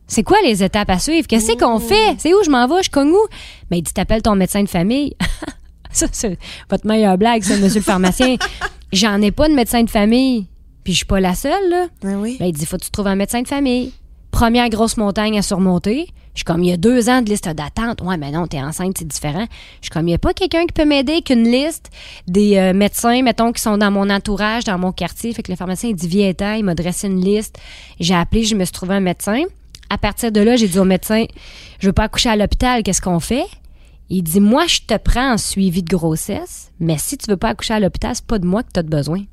C'est 0.09 0.23
quoi 0.23 0.37
les 0.43 0.63
étapes 0.63 0.89
à 0.89 0.97
suivre? 0.97 1.27
Qu'est-ce 1.27 1.51
qu'on 1.55 1.79
fait? 1.79 2.15
C'est 2.17 2.33
où 2.33 2.43
je 2.43 2.49
m'en 2.49 2.67
vais? 2.67 2.81
Je 2.81 2.89
cogne 2.89 3.11
où? 3.11 3.27
Ben, 3.69 3.77
il 3.77 3.83
dit, 3.83 3.93
t'appelles 3.93 4.23
ton 4.23 4.35
médecin 4.35 4.63
de 4.63 4.67
famille. 4.67 5.15
Ça, 5.91 6.07
c'est 6.11 6.37
votre 6.69 6.85
meilleure 6.85 7.17
blague, 7.17 7.43
ça, 7.43 7.57
monsieur 7.57 7.79
le 7.79 7.83
pharmacien. 7.83 8.35
j'en 8.93 9.21
ai 9.21 9.31
pas 9.31 9.49
de 9.49 9.53
médecin 9.53 9.83
de 9.83 9.89
famille. 9.89 10.47
Puis 10.83 10.93
je 10.93 10.97
suis 10.97 11.05
pas 11.05 11.19
la 11.19 11.35
seule, 11.35 11.69
là. 11.69 11.87
Ah 12.03 12.17
oui. 12.17 12.37
Ben, 12.39 12.45
il 12.45 12.53
dit, 12.53 12.65
faut 12.65 12.77
que 12.77 12.83
tu 12.83 12.91
trouves 12.91 13.07
un 13.07 13.15
médecin 13.15 13.41
de 13.41 13.47
famille. 13.47 13.91
Première 14.31 14.69
grosse 14.69 14.97
montagne 14.97 15.37
à 15.37 15.41
surmonter. 15.41 16.07
Je 16.35 16.39
suis 16.39 16.45
comme, 16.45 16.63
il 16.63 16.69
y 16.69 16.73
a 16.73 16.77
deux 16.77 17.09
ans 17.09 17.21
de 17.21 17.29
liste 17.29 17.49
d'attente. 17.49 18.01
Ouais, 18.01 18.15
mais 18.15 18.31
non, 18.31 18.47
t'es 18.47 18.61
enceinte, 18.61 18.97
c'est 18.97 19.07
différent. 19.07 19.45
Je 19.81 19.85
suis 19.85 19.89
comme, 19.89 20.03
il 20.03 20.11
n'y 20.11 20.15
a 20.15 20.19
pas 20.19 20.33
quelqu'un 20.33 20.65
qui 20.65 20.73
peut 20.73 20.85
m'aider 20.85 21.13
avec 21.13 21.31
une 21.31 21.43
liste 21.43 21.89
des 22.27 22.55
euh, 22.57 22.73
médecins, 22.73 23.21
mettons, 23.23 23.51
qui 23.51 23.61
sont 23.61 23.77
dans 23.77 23.91
mon 23.91 24.09
entourage, 24.09 24.63
dans 24.63 24.77
mon 24.77 24.91
quartier. 24.91 25.33
Fait 25.33 25.43
que 25.43 25.51
le 25.51 25.57
pharmacien, 25.57 25.89
il 25.89 25.95
dit, 25.95 26.07
viens 26.07 26.55
il 26.55 26.63
m'a 26.63 26.75
dressé 26.75 27.07
une 27.07 27.19
liste. 27.19 27.59
J'ai 27.99 28.15
appelé, 28.15 28.43
je 28.43 28.55
me 28.55 28.63
suis 28.63 28.71
trouvé 28.71 28.95
un 28.95 28.99
médecin. 28.99 29.43
À 29.89 29.97
partir 29.97 30.31
de 30.31 30.39
là, 30.39 30.55
j'ai 30.55 30.67
dit 30.67 30.79
au 30.79 30.85
médecin, 30.85 31.25
je 31.79 31.87
veux 31.87 31.93
pas 31.93 32.03
accoucher 32.03 32.29
à 32.29 32.35
l'hôpital, 32.35 32.83
qu'est-ce 32.83 33.01
qu'on 33.01 33.19
fait? 33.19 33.45
Il 34.09 34.23
dit, 34.23 34.39
moi, 34.39 34.65
je 34.67 34.79
te 34.87 34.97
prends 34.97 35.33
en 35.33 35.37
suivi 35.37 35.83
de 35.83 35.95
grossesse, 35.95 36.71
mais 36.79 36.97
si 36.97 37.17
tu 37.17 37.29
veux 37.29 37.37
pas 37.37 37.49
accoucher 37.49 37.75
à 37.75 37.79
l'hôpital, 37.79 38.15
c'est 38.15 38.25
pas 38.25 38.39
de 38.39 38.45
moi 38.47 38.63
que 38.63 38.71
tu 38.73 38.79
as 38.79 38.83
besoin 38.83 39.23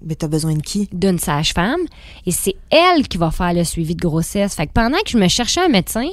Mais 0.00 0.14
t'as 0.14 0.28
besoin 0.28 0.54
de 0.54 0.62
qui? 0.62 0.88
d'une 0.92 1.18
sage-femme 1.18 1.80
et 2.24 2.30
c'est 2.30 2.54
elle 2.70 3.08
qui 3.08 3.18
va 3.18 3.30
faire 3.32 3.52
le 3.52 3.64
suivi 3.64 3.96
de 3.96 4.00
grossesse. 4.00 4.54
Fait 4.54 4.66
que 4.68 4.72
pendant 4.72 4.98
que 5.04 5.10
je 5.10 5.18
me 5.18 5.26
cherchais 5.28 5.60
un 5.60 5.68
médecin, 5.68 6.04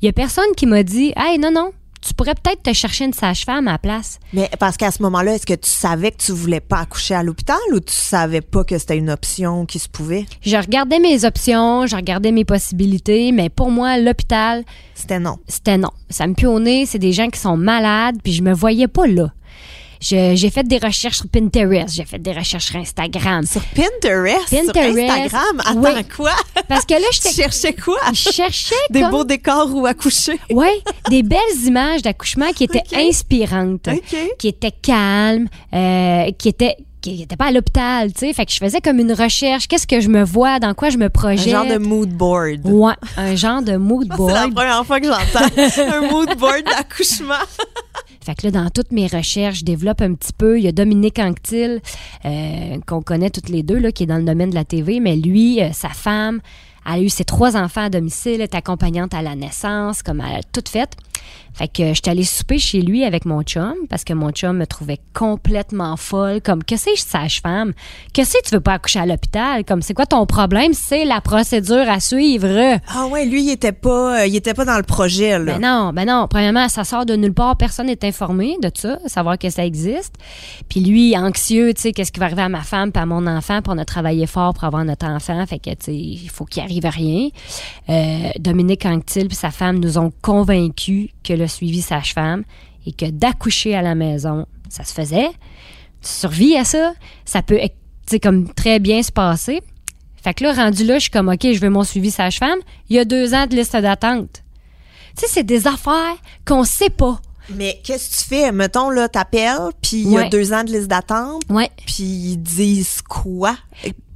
il 0.00 0.06
y 0.06 0.08
a 0.08 0.12
personne 0.12 0.54
qui 0.56 0.64
m'a 0.66 0.82
dit 0.82 1.12
Hey, 1.16 1.38
non, 1.38 1.50
non, 1.50 1.72
tu 2.06 2.14
pourrais 2.14 2.34
peut-être 2.34 2.62
te 2.62 2.72
chercher 2.72 3.04
une 3.06 3.12
sage-femme 3.12 3.66
à 3.68 3.72
la 3.72 3.78
place. 3.78 4.18
Mais 4.32 4.50
parce 4.58 4.76
qu'à 4.76 4.90
ce 4.90 5.02
moment-là, 5.02 5.34
est-ce 5.34 5.46
que 5.46 5.54
tu 5.54 5.70
savais 5.70 6.10
que 6.10 6.18
tu 6.18 6.32
voulais 6.32 6.60
pas 6.60 6.78
accoucher 6.80 7.14
à 7.14 7.22
l'hôpital 7.22 7.56
ou 7.72 7.80
tu 7.80 7.92
savais 7.94 8.40
pas 8.40 8.64
que 8.64 8.76
c'était 8.78 8.96
une 8.98 9.10
option 9.10 9.66
qui 9.66 9.78
se 9.78 9.88
pouvait? 9.88 10.26
Je 10.42 10.56
regardais 10.56 10.98
mes 10.98 11.24
options, 11.24 11.86
je 11.86 11.96
regardais 11.96 12.32
mes 12.32 12.44
possibilités, 12.44 13.32
mais 13.32 13.48
pour 13.48 13.70
moi, 13.70 13.98
l'hôpital, 13.98 14.64
C'était 14.94 15.18
non. 15.18 15.38
c'était 15.48 15.78
non. 15.78 15.90
Ça 16.10 16.26
me 16.26 16.34
pue 16.34 16.46
au 16.46 16.60
nez, 16.60 16.86
c'est 16.86 16.98
des 16.98 17.12
gens 17.12 17.28
qui 17.28 17.40
sont 17.40 17.56
malades, 17.56 18.16
puis 18.22 18.32
je 18.32 18.42
me 18.42 18.52
voyais 18.52 18.88
pas 18.88 19.06
là. 19.06 19.32
Je- 20.06 20.34
J'ai 20.36 20.50
fait 20.50 20.64
des 20.64 20.76
recherches 20.78 21.16
sur 21.16 21.28
Pinterest, 21.28 21.94
j'ai 21.94 22.04
fait 22.04 22.18
des 22.18 22.32
recherches 22.32 22.66
sur 22.66 22.76
Instagram. 22.76 23.46
Sur 23.46 23.62
Pinterest? 23.62 24.50
Pinterest, 24.50 24.94
Sur 24.94 25.10
Instagram? 25.10 25.60
Attends, 25.64 25.96
oui. 25.96 26.04
quoi? 26.14 26.32
Parce 26.68 26.84
que 26.84 26.92
là, 26.94 27.06
j'étais 27.12 27.32
cherchais 27.32 27.72
quoi? 27.74 27.96
je 28.12 28.30
cherchais 28.30 28.74
Des 28.90 29.00
comme- 29.00 29.10
beaux 29.12 29.24
décors 29.24 29.74
où 29.74 29.86
accoucher? 29.86 30.38
Ouais, 30.50 30.82
des 31.08 31.22
belles 31.22 31.38
images 31.64 32.02
d'accouchement 32.02 32.52
qui 32.54 32.64
étaient 32.64 32.82
inspirantes, 32.94 33.88
OK. 33.88 34.16
qui 34.38 34.48
étaient 34.48 34.72
calmes, 34.72 35.48
euh, 35.72 36.30
qui 36.38 36.48
étaient 36.48 36.76
qui 37.00 37.18
n'étaient 37.18 37.36
pas 37.36 37.48
à 37.48 37.50
l'hôpital, 37.52 38.14
tu 38.14 38.20
sais. 38.20 38.32
Fait 38.32 38.46
que 38.46 38.52
je 38.52 38.56
faisais 38.56 38.80
comme 38.80 38.98
une 38.98 39.12
recherche. 39.12 39.68
Qu'est-ce 39.68 39.86
que 39.86 40.00
je 40.00 40.08
me 40.08 40.24
vois, 40.24 40.58
dans 40.58 40.72
quoi 40.72 40.88
je 40.88 40.96
me 40.96 41.04
Un 41.04 41.10
projette? 41.10 41.50
genre 41.50 41.66
de 41.66 41.76
mood 41.76 42.08
board. 42.08 42.60
Ouais, 42.64 42.94
un 43.18 43.36
genre 43.36 43.60
de 43.60 43.76
mood 43.76 44.06
C'est 44.10 44.32
la 44.32 44.46
board. 44.48 44.54
première 44.54 44.86
fois 44.86 45.00
que 45.00 45.06
j'entends 45.08 45.92
un 45.96 46.00
mood 46.10 46.34
board 46.38 46.62
d'accouchement. 46.64 47.34
Fait 48.24 48.34
que 48.34 48.46
là, 48.46 48.50
dans 48.50 48.70
toutes 48.70 48.90
mes 48.90 49.06
recherches, 49.06 49.58
je 49.58 49.64
développe 49.64 50.00
un 50.00 50.14
petit 50.14 50.32
peu. 50.32 50.58
Il 50.58 50.64
y 50.64 50.68
a 50.68 50.72
Dominique 50.72 51.18
Anctil, 51.18 51.82
euh, 52.24 52.78
qu'on 52.86 53.02
connaît 53.02 53.28
toutes 53.28 53.50
les 53.50 53.62
deux, 53.62 53.78
là, 53.78 53.92
qui 53.92 54.04
est 54.04 54.06
dans 54.06 54.16
le 54.16 54.24
domaine 54.24 54.48
de 54.48 54.54
la 54.54 54.64
TV, 54.64 54.98
mais 54.98 55.16
lui, 55.16 55.62
euh, 55.62 55.72
sa 55.72 55.90
femme, 55.90 56.40
a 56.86 57.00
eu 57.00 57.08
ses 57.08 57.24
trois 57.24 57.56
enfants 57.56 57.82
à 57.82 57.90
domicile, 57.90 58.40
est 58.40 58.54
accompagnante 58.54 59.14
à 59.14 59.22
la 59.22 59.34
naissance, 59.34 60.02
comme 60.02 60.20
elle 60.20 60.40
a 60.40 60.42
tout 60.42 60.64
fait. 60.68 60.96
Fait 61.54 61.68
que 61.68 61.88
je 61.88 61.94
suis 61.94 62.10
allée 62.10 62.24
souper 62.24 62.58
chez 62.58 62.82
lui 62.82 63.04
avec 63.04 63.24
mon 63.24 63.42
chum 63.42 63.74
parce 63.88 64.02
que 64.02 64.12
mon 64.12 64.30
chum 64.30 64.56
me 64.56 64.66
trouvait 64.66 64.98
complètement 65.12 65.96
folle. 65.96 66.40
Comme, 66.40 66.64
que 66.64 66.76
c'est 66.76 66.96
sage-femme? 66.96 67.72
Que 68.12 68.24
c'est 68.24 68.42
tu 68.42 68.54
veux 68.54 68.60
pas 68.60 68.74
accoucher 68.74 68.98
à 68.98 69.06
l'hôpital? 69.06 69.64
Comme, 69.64 69.80
c'est 69.80 69.94
quoi 69.94 70.06
ton 70.06 70.26
problème? 70.26 70.74
C'est 70.74 71.04
la 71.04 71.20
procédure 71.20 71.88
à 71.88 72.00
suivre. 72.00 72.80
Ah 72.88 73.06
ouais, 73.06 73.24
lui, 73.24 73.44
il 73.44 73.50
était 73.50 73.72
pas, 73.72 74.22
euh, 74.22 74.26
il 74.26 74.34
était 74.34 74.54
pas 74.54 74.64
dans 74.64 74.76
le 74.76 74.82
projet, 74.82 75.38
là. 75.38 75.58
Ben 75.58 75.60
non, 75.60 75.92
ben 75.92 76.06
non. 76.06 76.26
Premièrement, 76.28 76.68
ça 76.68 76.82
sort 76.82 77.06
de 77.06 77.14
nulle 77.14 77.34
part. 77.34 77.56
Personne 77.56 77.86
n'est 77.86 78.04
informé 78.04 78.56
de 78.60 78.70
ça, 78.74 78.98
savoir 79.06 79.38
que 79.38 79.48
ça 79.48 79.64
existe. 79.64 80.14
Puis 80.68 80.80
lui, 80.80 81.16
anxieux, 81.16 81.72
tu 81.72 81.82
sais, 81.82 81.92
qu'est-ce 81.92 82.10
qui 82.10 82.18
va 82.18 82.26
arriver 82.26 82.42
à 82.42 82.48
ma 82.48 82.62
femme 82.62 82.90
puis 82.90 83.00
à 83.00 83.06
mon 83.06 83.26
enfant, 83.28 83.62
puis 83.62 83.72
on 83.72 83.78
a 83.78 83.84
travaillé 83.84 84.26
fort 84.26 84.54
pour 84.54 84.64
avoir 84.64 84.84
notre 84.84 85.06
enfant? 85.06 85.46
Fait 85.46 85.60
que, 85.60 85.70
tu 85.70 85.76
sais, 85.80 85.94
il 85.94 86.30
faut 86.30 86.44
qu'il 86.44 86.62
arrive 86.62 86.84
à 86.86 86.90
rien. 86.90 87.28
Euh, 87.88 88.30
Dominique 88.40 88.86
Anctil 88.86 89.28
puis 89.28 89.36
sa 89.36 89.50
femme 89.50 89.78
nous 89.78 89.98
ont 89.98 90.12
convaincus 90.20 91.10
que 91.24 91.32
le 91.32 91.48
suivi 91.48 91.82
sage-femme 91.82 92.44
et 92.86 92.92
que 92.92 93.06
d'accoucher 93.10 93.74
à 93.74 93.82
la 93.82 93.94
maison, 93.94 94.46
ça 94.68 94.84
se 94.84 94.92
faisait. 94.92 95.28
Tu 96.02 96.08
survis 96.10 96.56
à 96.56 96.64
ça. 96.64 96.92
Ça 97.24 97.42
peut, 97.42 97.58
comme 98.22 98.52
très 98.54 98.78
bien 98.78 99.02
se 99.02 99.10
passer. 99.10 99.60
Fait 100.22 100.34
que 100.34 100.44
là, 100.44 100.52
rendu 100.52 100.84
là, 100.84 100.94
je 100.96 101.02
suis 101.02 101.10
comme, 101.10 101.28
OK, 101.28 101.40
je 101.42 101.58
veux 101.60 101.70
mon 101.70 101.82
suivi 101.84 102.10
sage-femme. 102.10 102.58
Il 102.88 102.96
y 102.96 102.98
a 102.98 103.04
deux 103.04 103.34
ans 103.34 103.46
de 103.46 103.56
liste 103.56 103.76
d'attente. 103.76 104.42
Tu 105.16 105.22
sais, 105.26 105.26
c'est 105.32 105.42
des 105.44 105.66
affaires 105.66 106.16
qu'on 106.46 106.64
sait 106.64 106.90
pas. 106.90 107.20
Mais 107.50 107.78
qu'est-ce 107.84 108.10
que 108.10 108.22
tu 108.22 108.28
fais? 108.28 108.52
Mettons, 108.52 108.88
là, 108.90 109.06
t'appelles, 109.08 109.58
puis 109.82 109.98
il 109.98 110.10
y 110.10 110.16
a 110.16 110.22
Ouais. 110.22 110.28
deux 110.30 110.52
ans 110.54 110.64
de 110.64 110.72
liste 110.72 110.88
d'attente, 110.88 111.42
Ouais. 111.50 111.70
puis 111.86 112.02
ils 112.02 112.36
disent 112.38 113.02
quoi? 113.02 113.54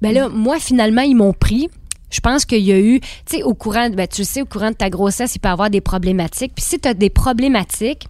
Ben 0.01 0.15
là, 0.15 0.29
moi, 0.31 0.59
finalement, 0.59 1.03
ils 1.03 1.15
m'ont 1.15 1.35
pris. 1.35 1.69
Je 2.11 2.21
pense 2.21 2.45
qu'il 2.45 2.65
y 2.65 2.73
a 2.73 2.79
eu, 2.79 3.01
tu 3.01 3.37
sais, 3.37 3.43
au 3.43 3.55
courant, 3.55 3.91
ben, 3.91 4.07
tu 4.07 4.23
le 4.23 4.27
sais, 4.27 4.43
au 4.43 4.47
courant 4.47 4.71
de 4.71 4.77
ta 4.77 4.91
grossesse, 4.91 5.35
il 5.35 5.41
peut 5.41 5.49
y 5.49 5.53
avoir 5.53 5.71
des 5.71 5.81
problématiques. 5.81 6.53
Puis 6.55 6.65
si 6.65 6.79
tu 6.79 6.89
as 6.89 6.95
des 6.95 7.11
problématiques 7.11 8.09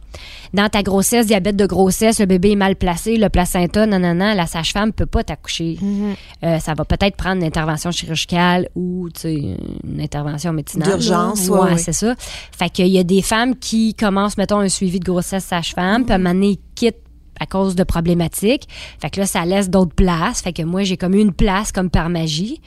dans 0.54 0.68
ta 0.68 0.82
grossesse, 0.82 1.26
diabète 1.26 1.56
de 1.56 1.66
grossesse, 1.66 2.20
le 2.20 2.26
bébé 2.26 2.52
est 2.52 2.56
mal 2.56 2.76
placé, 2.76 3.16
le 3.16 3.28
placenta, 3.28 3.86
non, 3.86 3.98
non, 3.98 4.14
non, 4.14 4.34
la 4.34 4.46
sage-femme 4.46 4.92
peut 4.92 5.06
pas 5.06 5.24
t'accoucher. 5.24 5.78
Euh, 6.42 6.58
ça 6.58 6.74
va 6.74 6.84
peut-être 6.84 7.16
prendre 7.16 7.36
une 7.36 7.44
intervention 7.44 7.90
chirurgicale 7.90 8.68
ou, 8.74 9.08
tu 9.12 9.20
sais, 9.20 9.34
une 9.84 10.00
intervention 10.00 10.52
médicinale. 10.52 10.88
D'urgence, 10.90 11.48
ouais, 11.48 11.58
ouais, 11.58 11.72
ouais. 11.72 11.78
c'est 11.78 11.92
ça. 11.92 12.14
Fait 12.56 12.70
qu'il 12.70 12.88
y 12.88 12.98
a 12.98 13.04
des 13.04 13.22
femmes 13.22 13.56
qui 13.56 13.94
commencent, 13.94 14.38
mettons, 14.38 14.60
un 14.60 14.68
suivi 14.68 15.00
de 15.00 15.04
grossesse 15.04 15.44
sage-femme, 15.44 16.04
puis 16.04 16.12
à 16.12 16.16
un 16.16 16.18
moment 16.18 16.34
donné, 16.34 16.50
ils 16.50 16.60
quittent 16.74 17.02
à 17.40 17.46
cause 17.46 17.74
de 17.74 17.84
problématiques. 17.84 18.68
Fait 19.00 19.10
que 19.10 19.20
là, 19.20 19.26
ça 19.26 19.44
laisse 19.44 19.70
d'autres 19.70 19.94
places. 19.94 20.42
Fait 20.42 20.52
que 20.52 20.62
moi, 20.62 20.82
j'ai 20.82 20.96
comme 20.96 21.14
eu 21.14 21.20
une 21.20 21.32
place 21.32 21.72
comme 21.72 21.90
par 21.90 22.08
magie. 22.08 22.60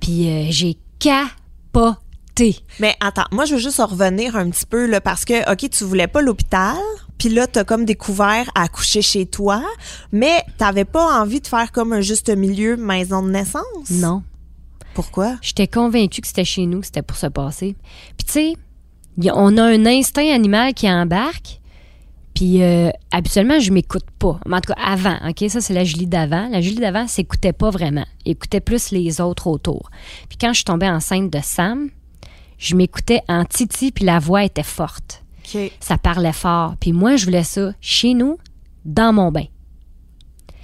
Puis 0.00 0.28
euh, 0.28 0.46
j'ai 0.50 0.76
capoté. 0.98 2.56
Mais 2.78 2.94
attends, 3.00 3.26
moi, 3.32 3.44
je 3.44 3.54
veux 3.54 3.60
juste 3.60 3.80
en 3.80 3.86
revenir 3.86 4.36
un 4.36 4.48
petit 4.50 4.66
peu, 4.66 4.86
là, 4.86 5.00
parce 5.00 5.24
que, 5.24 5.50
OK, 5.50 5.68
tu 5.70 5.84
voulais 5.84 6.06
pas 6.06 6.22
l'hôpital, 6.22 6.76
puis 7.18 7.28
là, 7.28 7.46
t'as 7.46 7.64
comme 7.64 7.84
découvert 7.84 8.48
à 8.54 8.62
accoucher 8.62 9.02
chez 9.02 9.26
toi, 9.26 9.62
mais 10.12 10.44
t'avais 10.56 10.84
pas 10.84 11.20
envie 11.20 11.40
de 11.40 11.46
faire 11.46 11.72
comme 11.72 11.92
un 11.92 12.00
juste 12.00 12.30
milieu 12.30 12.76
maison 12.76 13.22
de 13.22 13.30
naissance? 13.30 13.90
Non. 13.90 14.22
Pourquoi? 14.94 15.36
J'étais 15.42 15.66
convaincue 15.66 16.20
que 16.20 16.28
c'était 16.28 16.44
chez 16.44 16.66
nous, 16.66 16.80
que 16.80 16.86
c'était 16.86 17.02
pour 17.02 17.16
se 17.16 17.26
passer. 17.26 17.76
Puis 18.16 18.26
tu 18.26 18.32
sais, 18.32 18.54
on 19.34 19.56
a 19.56 19.62
un 19.62 19.86
instinct 19.86 20.32
animal 20.32 20.74
qui 20.74 20.88
embarque. 20.88 21.60
Puis 22.38 22.62
euh, 22.62 22.90
habituellement, 23.10 23.58
je 23.58 23.72
m'écoute 23.72 24.06
pas. 24.16 24.38
Mais 24.46 24.54
en 24.54 24.60
tout 24.60 24.72
cas, 24.72 24.80
avant, 24.80 25.16
OK? 25.28 25.50
Ça, 25.50 25.60
c'est 25.60 25.74
la 25.74 25.82
Julie 25.82 26.06
d'avant. 26.06 26.48
La 26.48 26.60
Julie 26.60 26.76
d'avant 26.76 27.08
s'écoutait 27.08 27.52
pas 27.52 27.70
vraiment. 27.70 28.06
Écoutait 28.24 28.60
plus 28.60 28.92
les 28.92 29.20
autres 29.20 29.48
autour. 29.48 29.90
Puis 30.28 30.38
quand 30.40 30.50
je 30.50 30.58
suis 30.58 30.64
tombée 30.64 30.88
enceinte 30.88 31.32
de 31.32 31.40
Sam, 31.42 31.90
je 32.56 32.76
m'écoutais 32.76 33.22
en 33.26 33.44
titi, 33.44 33.90
puis 33.90 34.04
la 34.04 34.20
voix 34.20 34.44
était 34.44 34.62
forte. 34.62 35.24
Ça 35.80 35.98
parlait 35.98 36.32
fort. 36.32 36.76
Puis 36.78 36.92
moi, 36.92 37.16
je 37.16 37.24
voulais 37.24 37.42
ça 37.42 37.72
chez 37.80 38.14
nous, 38.14 38.38
dans 38.84 39.12
mon 39.12 39.32
bain. 39.32 39.46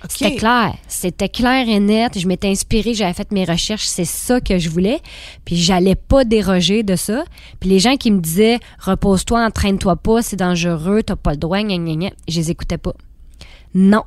C'était 0.08 0.36
clair. 0.36 0.74
C'était 0.88 1.28
clair 1.28 1.68
et 1.68 1.80
net. 1.80 2.18
Je 2.18 2.26
m'étais 2.28 2.48
inspirée, 2.48 2.94
j'avais 2.94 3.12
fait 3.14 3.30
mes 3.32 3.44
recherches. 3.44 3.86
C'est 3.86 4.04
ça 4.04 4.40
que 4.40 4.58
je 4.58 4.68
voulais. 4.68 5.00
Puis 5.44 5.56
j'allais 5.56 5.94
pas 5.94 6.24
déroger 6.24 6.82
de 6.82 6.96
ça. 6.96 7.24
Puis 7.60 7.68
les 7.70 7.78
gens 7.78 7.96
qui 7.96 8.10
me 8.10 8.20
disaient 8.20 8.58
repose-toi, 8.80 9.44
entraîne-toi 9.44 9.96
pas, 9.96 10.22
c'est 10.22 10.36
dangereux, 10.36 11.02
t'as 11.02 11.16
pas 11.16 11.30
le 11.32 11.38
droit, 11.38 11.60
gna 11.62 11.76
gna 11.78 11.94
gna, 11.94 12.10
je 12.28 12.36
les 12.36 12.50
écoutais 12.50 12.78
pas. 12.78 12.92
Non. 13.74 14.02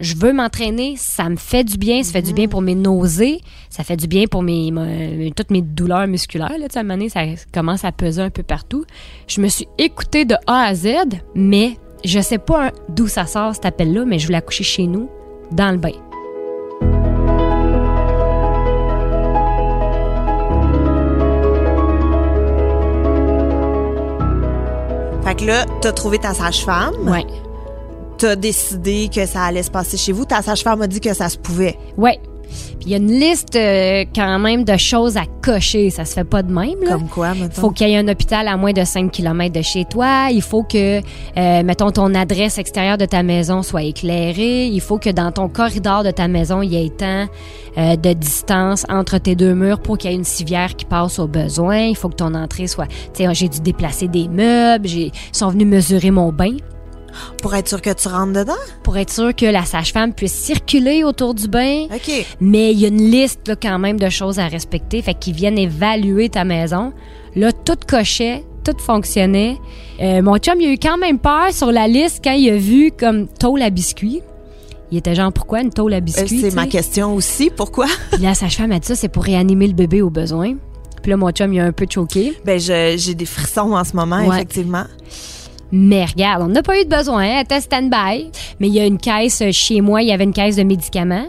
Je 0.00 0.14
veux 0.14 0.32
m'entraîner, 0.32 0.94
ça 0.96 1.28
me 1.28 1.34
fait 1.34 1.64
du 1.64 1.76
bien, 1.76 2.04
ça 2.04 2.12
fait 2.12 2.22
du 2.22 2.32
bien 2.32 2.46
pour 2.46 2.62
mes 2.62 2.76
nausées, 2.76 3.40
ça 3.68 3.82
fait 3.82 3.96
du 3.96 4.06
bien 4.06 4.26
pour 4.30 4.42
mes, 4.44 4.70
mes- 4.70 5.32
toutes 5.34 5.50
mes 5.50 5.60
douleurs 5.60 6.06
musculaires. 6.06 6.56
Là, 6.56 6.68
Tu 6.68 6.74
sais, 6.74 6.78
à 6.78 6.80
un 6.82 6.84
moment 6.84 6.98
donné, 6.98 7.08
ça 7.08 7.24
commence 7.52 7.84
à 7.84 7.90
peser 7.90 8.22
un 8.22 8.30
peu 8.30 8.44
partout. 8.44 8.84
Je 9.26 9.40
me 9.40 9.48
suis 9.48 9.66
écoutée 9.76 10.24
de 10.24 10.36
A 10.46 10.66
à 10.68 10.74
Z, 10.76 10.86
mais 11.34 11.78
je 12.04 12.20
sais 12.20 12.38
pas 12.38 12.66
hein, 12.68 12.70
d'où 12.90 13.08
ça 13.08 13.26
sort 13.26 13.56
cet 13.56 13.66
appel-là, 13.66 14.04
mais 14.04 14.20
je 14.20 14.26
voulais 14.26 14.38
accoucher 14.38 14.62
chez 14.62 14.86
nous, 14.86 15.08
dans 15.50 15.70
le 15.70 15.78
bain. 15.78 15.92
Fait 25.24 25.34
que 25.34 25.44
là, 25.44 25.66
t'as 25.80 25.92
trouvé 25.92 26.18
ta 26.18 26.32
sage-femme. 26.32 26.94
Ouais. 27.06 27.26
T'as 28.16 28.34
décidé 28.34 29.10
que 29.14 29.26
ça 29.26 29.42
allait 29.44 29.62
se 29.62 29.70
passer 29.70 29.96
chez 29.96 30.12
vous. 30.12 30.24
Ta 30.24 30.42
sage-femme 30.42 30.82
a 30.82 30.86
dit 30.86 31.00
que 31.00 31.12
ça 31.14 31.28
se 31.28 31.38
pouvait. 31.38 31.78
Ouais. 31.96 32.18
Puis 32.48 32.86
il 32.86 32.90
y 32.90 32.94
a 32.94 32.98
une 32.98 33.10
liste 33.12 33.56
euh, 33.56 34.04
quand 34.14 34.38
même 34.38 34.64
de 34.64 34.76
choses 34.76 35.16
à 35.16 35.24
cocher. 35.42 35.90
Ça 35.90 36.04
se 36.04 36.14
fait 36.14 36.24
pas 36.24 36.42
de 36.42 36.52
même, 36.52 36.80
là. 36.82 36.92
Comme 36.92 37.08
quoi, 37.08 37.32
Il 37.34 37.42
mettons? 37.42 37.60
faut 37.60 37.70
qu'il 37.70 37.88
y 37.88 37.92
ait 37.92 37.96
un 37.98 38.08
hôpital 38.08 38.48
à 38.48 38.56
moins 38.56 38.72
de 38.72 38.84
5 38.84 39.10
km 39.10 39.52
de 39.52 39.62
chez 39.62 39.84
toi. 39.84 40.28
Il 40.30 40.42
faut 40.42 40.62
que, 40.62 40.98
euh, 40.98 41.62
mettons, 41.62 41.90
ton 41.90 42.14
adresse 42.14 42.58
extérieure 42.58 42.98
de 42.98 43.04
ta 43.06 43.22
maison 43.22 43.62
soit 43.62 43.82
éclairée. 43.82 44.66
Il 44.66 44.80
faut 44.80 44.98
que 44.98 45.10
dans 45.10 45.32
ton 45.32 45.48
corridor 45.48 46.04
de 46.04 46.10
ta 46.10 46.28
maison, 46.28 46.62
il 46.62 46.72
y 46.72 46.84
ait 46.84 46.90
tant 46.90 47.26
euh, 47.76 47.96
de 47.96 48.12
distance 48.12 48.84
entre 48.88 49.18
tes 49.18 49.34
deux 49.36 49.54
murs 49.54 49.80
pour 49.80 49.98
qu'il 49.98 50.10
y 50.10 50.14
ait 50.14 50.16
une 50.16 50.24
civière 50.24 50.74
qui 50.76 50.84
passe 50.84 51.18
au 51.18 51.26
besoin. 51.26 51.78
Il 51.78 51.96
faut 51.96 52.08
que 52.08 52.16
ton 52.16 52.34
entrée 52.34 52.66
soit... 52.66 52.86
Tu 53.14 53.24
sais, 53.24 53.34
j'ai 53.34 53.48
dû 53.48 53.60
déplacer 53.60 54.08
des 54.08 54.28
meubles. 54.28 54.88
Ils 54.88 55.12
sont 55.32 55.48
venus 55.48 55.66
mesurer 55.66 56.10
mon 56.10 56.32
bain. 56.32 56.56
Pour 57.42 57.54
être 57.54 57.68
sûr 57.68 57.80
que 57.82 57.92
tu 57.92 58.08
rentres 58.08 58.32
dedans? 58.32 58.52
pour 58.82 58.96
être 58.96 59.10
sûr 59.12 59.34
que 59.36 59.44
la 59.46 59.64
sage-femme 59.64 60.14
puisse 60.14 60.32
circuler 60.32 61.04
autour 61.04 61.34
du 61.34 61.46
bain. 61.48 61.84
OK. 61.94 62.26
Mais 62.40 62.72
il 62.72 62.80
y 62.80 62.84
a 62.84 62.88
une 62.88 63.10
liste 63.10 63.46
là, 63.48 63.54
quand 63.56 63.78
même 63.78 63.98
de 63.98 64.08
choses 64.08 64.38
à 64.38 64.46
respecter. 64.48 65.02
Fait 65.02 65.14
qu'ils 65.14 65.34
viennent 65.34 65.58
évaluer 65.58 66.28
ta 66.30 66.44
maison. 66.44 66.92
Là, 67.36 67.52
tout 67.52 67.76
cochait, 67.86 68.44
tout 68.64 68.76
fonctionnait. 68.78 69.56
Euh, 70.00 70.22
mon 70.22 70.38
chum, 70.38 70.54
il 70.60 70.68
a 70.68 70.72
eu 70.72 70.78
quand 70.78 70.96
même 70.98 71.18
peur 71.18 71.52
sur 71.52 71.70
la 71.70 71.86
liste 71.86 72.20
quand 72.24 72.32
il 72.32 72.48
a 72.50 72.56
vu 72.56 72.90
comme 72.98 73.28
tôle 73.28 73.60
à 73.62 73.70
biscuit. 73.70 74.22
Il 74.90 74.96
était 74.98 75.14
genre, 75.14 75.30
pourquoi 75.32 75.60
une 75.60 75.70
tôle 75.70 75.92
à 75.92 75.96
Euh, 75.98 76.00
biscuit? 76.00 76.40
c'est 76.40 76.48
tu 76.48 76.54
ma 76.56 76.66
question 76.66 77.14
aussi. 77.14 77.50
Pourquoi? 77.54 77.86
Puis 78.12 78.22
la 78.22 78.34
sage-femme 78.34 78.72
a 78.72 78.78
dit 78.78 78.86
ça, 78.86 78.94
c'est 78.94 79.08
pour 79.08 79.24
réanimer 79.24 79.66
le 79.66 79.74
bébé 79.74 80.00
au 80.00 80.08
besoin. 80.08 80.54
Puis 81.02 81.10
là, 81.10 81.16
mon 81.18 81.30
chum, 81.30 81.52
il 81.52 81.60
a 81.60 81.64
un 81.64 81.72
peu 81.72 81.86
choqué. 81.88 82.32
Ben, 82.44 82.58
j'ai 82.58 83.14
des 83.14 83.26
frissons 83.26 83.72
en 83.72 83.84
ce 83.84 83.94
moment, 83.94 84.26
Ouais. 84.26 84.36
effectivement. 84.36 84.84
Mais 85.72 86.04
regarde, 86.04 86.42
on 86.42 86.48
n'a 86.48 86.62
pas 86.62 86.80
eu 86.80 86.84
de 86.84 86.88
besoin. 86.94 87.24
Elle 87.24 87.44
était 87.44 87.60
stand-by. 87.60 88.30
Mais 88.60 88.68
il 88.68 88.74
y 88.74 88.80
a 88.80 88.86
une 88.86 88.98
caisse 88.98 89.42
chez 89.52 89.80
moi, 89.80 90.02
il 90.02 90.08
y 90.08 90.12
avait 90.12 90.24
une 90.24 90.32
caisse 90.32 90.56
de 90.56 90.62
médicaments 90.62 91.26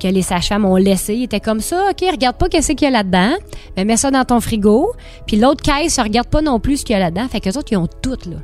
que 0.00 0.08
les 0.08 0.22
sages-femmes 0.22 0.64
ont 0.64 0.76
laissé. 0.76 1.14
Il 1.14 1.22
était 1.24 1.40
comme 1.40 1.60
ça. 1.60 1.90
OK, 1.90 2.04
regarde 2.10 2.36
pas 2.36 2.48
qu'est-ce 2.48 2.72
qu'il 2.72 2.82
y 2.82 2.86
a 2.86 2.90
là-dedans. 2.90 3.34
Mais 3.76 3.84
mets 3.84 3.96
ça 3.96 4.10
dans 4.10 4.24
ton 4.24 4.40
frigo. 4.40 4.92
Puis 5.26 5.36
l'autre 5.36 5.62
caisse, 5.62 5.98
regarde 6.00 6.26
pas 6.28 6.42
non 6.42 6.58
plus 6.58 6.78
ce 6.78 6.84
qu'il 6.84 6.94
y 6.94 6.96
a 6.96 7.00
là-dedans. 7.00 7.28
Fait 7.28 7.40
que 7.40 7.48
les 7.48 7.56
autres, 7.56 7.68
ils 7.72 7.76
ont 7.76 7.86
tout, 8.02 8.18
là. 8.28 8.36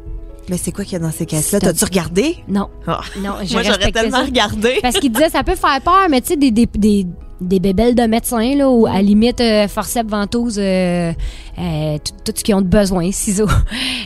Mais 0.49 0.57
c'est 0.57 0.73
quoi 0.73 0.85
qu'il 0.85 0.95
y 0.95 0.97
a 0.97 1.01
dans 1.01 1.11
ces 1.11 1.27
caisses-là? 1.27 1.61
T'as-tu 1.61 1.85
regardé? 1.85 2.37
Non. 2.49 2.69
Ah. 2.87 3.01
Non, 3.19 3.33
je 3.45 3.53
Moi, 3.53 3.63
j'aurais 3.65 3.93
tellement 3.93 4.19
ça. 4.19 4.25
regardé. 4.25 4.79
Parce 4.81 4.99
qu'il 4.99 5.13
disait, 5.13 5.29
ça 5.29 5.43
peut 5.45 5.57
faire 5.57 5.81
peur, 5.85 6.07
mais 6.09 6.21
tu 6.23 6.29
sais, 6.29 6.37
des, 6.37 6.51
des, 6.51 6.67
des, 6.67 7.07
des 7.41 7.61
bébelles 7.61 7.95
de 7.95 8.03
médecins, 8.03 8.55
là, 8.57 8.69
ou 8.71 8.87
à 8.87 8.95
la 8.95 9.03
limite, 9.03 9.41
euh, 9.41 9.69
forceps, 9.69 10.11
ventouses, 10.11 10.59
euh, 10.59 11.13
euh, 11.59 11.99
tout, 11.99 12.13
tout 12.25 12.33
ce 12.37 12.43
qu'ils 12.45 12.55
ont 12.55 12.61
de 12.63 12.67
besoin, 12.67 13.11
ciseaux. 13.13 13.47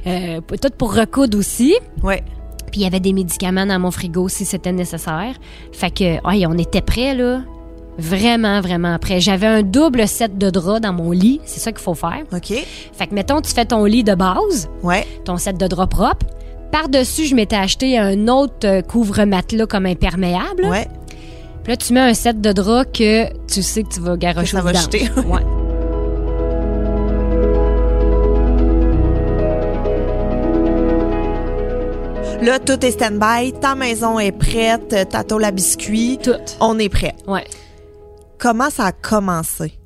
Euh, 0.07 0.41
tout 0.61 0.69
pour 0.77 0.95
recoudre 0.95 1.39
aussi. 1.39 1.75
Ouais. 2.03 2.23
Puis 2.71 2.81
il 2.81 2.85
y 2.85 2.87
avait 2.87 3.01
des 3.01 3.12
médicaments 3.12 3.67
dans 3.67 3.79
mon 3.79 3.91
frigo 3.91 4.29
si 4.29 4.45
c'était 4.45 4.73
nécessaire. 4.73 5.35
Fait 5.73 5.91
que, 5.91 6.27
ouais, 6.27 6.47
on 6.47 6.57
était 6.59 6.81
prêts, 6.81 7.15
là. 7.15 7.43
Vraiment, 7.99 8.62
vraiment 8.62 8.99
prêts. 8.99 9.21
J'avais 9.21 9.47
un 9.47 9.62
double 9.62 10.09
set 10.09 10.39
de 10.39 10.49
draps 10.49 10.81
dans 10.81 10.95
mon 10.95 11.11
lit. 11.11 11.41
C'est 11.45 11.61
ça 11.61 11.73
qu'il 11.73 11.83
faut 11.83 11.95
faire. 11.95 12.23
OK. 12.33 12.53
Fait 12.95 13.07
que, 13.07 13.15
mettons, 13.15 13.43
tu 13.43 13.53
fais 13.53 13.67
ton 13.67 13.85
lit 13.85 14.03
de 14.03 14.15
base, 14.15 14.71
Ouais. 14.83 15.07
ton 15.27 15.37
set 15.37 15.59
de 15.59 15.67
draps 15.67 15.95
propre. 15.95 16.25
Par-dessus, 16.71 17.27
je 17.27 17.35
m'étais 17.35 17.57
acheté 17.57 17.99
un 17.99 18.29
autre 18.29 18.55
euh, 18.67 18.81
couvre-matelas 18.81 19.67
comme 19.67 19.85
imperméable. 19.85 20.65
Ouais. 20.65 20.89
Puis 21.62 21.73
là, 21.73 21.76
tu 21.76 21.92
mets 21.92 22.00
un 22.00 22.14
set 22.14 22.40
de 22.40 22.52
draps 22.52 22.90
que 22.92 23.33
tu 23.47 23.62
sais 23.62 23.85
que 23.85 23.88
tu 23.88 24.00
vas 24.00 24.16
garocher 24.16 24.57
Que 24.57 24.62
ça 24.62 24.62
va. 24.62 25.21
Ouais. 25.23 25.42
Là, 32.42 32.59
tout 32.59 32.85
est 32.85 32.90
stand-by. 32.90 33.52
Ta 33.61 33.76
maison 33.76 34.19
est 34.19 34.33
prête. 34.33 35.09
Ta 35.09 35.23
tôle 35.23 35.45
à 35.45 35.52
biscuits. 35.52 36.19
Tout. 36.21 36.33
On 36.59 36.76
est 36.81 36.88
prêt. 36.88 37.14
Ouais. 37.28 37.45
Comment 38.38 38.69
ça 38.69 38.87
a 38.87 38.92
commencé? 38.92 39.78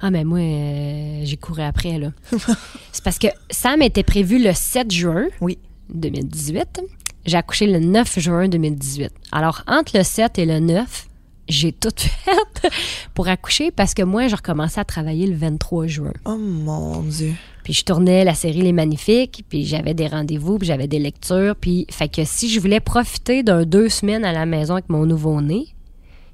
Ah, 0.00 0.10
mais 0.10 0.24
moi, 0.24 0.40
euh, 0.40 1.20
j'ai 1.22 1.36
couru 1.36 1.62
après, 1.62 1.98
là. 1.98 2.08
C'est 2.92 3.04
parce 3.04 3.18
que 3.20 3.28
Sam 3.50 3.82
était 3.82 4.02
prévu 4.02 4.42
le 4.42 4.52
7 4.52 4.90
juin 4.90 5.26
Oui. 5.40 5.58
2018. 5.94 6.80
J'ai 7.26 7.36
accouché 7.36 7.66
le 7.66 7.78
9 7.78 8.18
juin 8.18 8.48
2018. 8.48 9.12
Alors, 9.30 9.62
entre 9.68 9.96
le 9.96 10.02
7 10.02 10.38
et 10.40 10.46
le 10.46 10.58
9, 10.58 11.06
j'ai 11.50 11.72
tout 11.72 11.90
fait 11.96 12.70
pour 13.14 13.28
accoucher 13.28 13.70
parce 13.70 13.94
que 13.94 14.02
moi, 14.02 14.28
je 14.28 14.36
recommençais 14.36 14.80
à 14.80 14.84
travailler 14.84 15.26
le 15.26 15.36
23 15.36 15.86
juin. 15.86 16.12
Oh 16.24 16.36
mon 16.36 17.02
Dieu. 17.02 17.34
Puis 17.64 17.74
je 17.74 17.84
tournais 17.84 18.24
la 18.24 18.34
série 18.34 18.62
Les 18.62 18.72
Magnifiques, 18.72 19.44
puis 19.48 19.64
j'avais 19.64 19.94
des 19.94 20.06
rendez-vous, 20.06 20.58
puis 20.58 20.66
j'avais 20.66 20.88
des 20.88 20.98
lectures. 20.98 21.54
Puis, 21.56 21.86
fait 21.90 22.08
que 22.08 22.24
si 22.24 22.48
je 22.48 22.58
voulais 22.60 22.80
profiter 22.80 23.42
d'un 23.42 23.64
deux 23.64 23.88
semaines 23.88 24.24
à 24.24 24.32
la 24.32 24.46
maison 24.46 24.74
avec 24.74 24.88
mon 24.88 25.04
nouveau-né, 25.06 25.68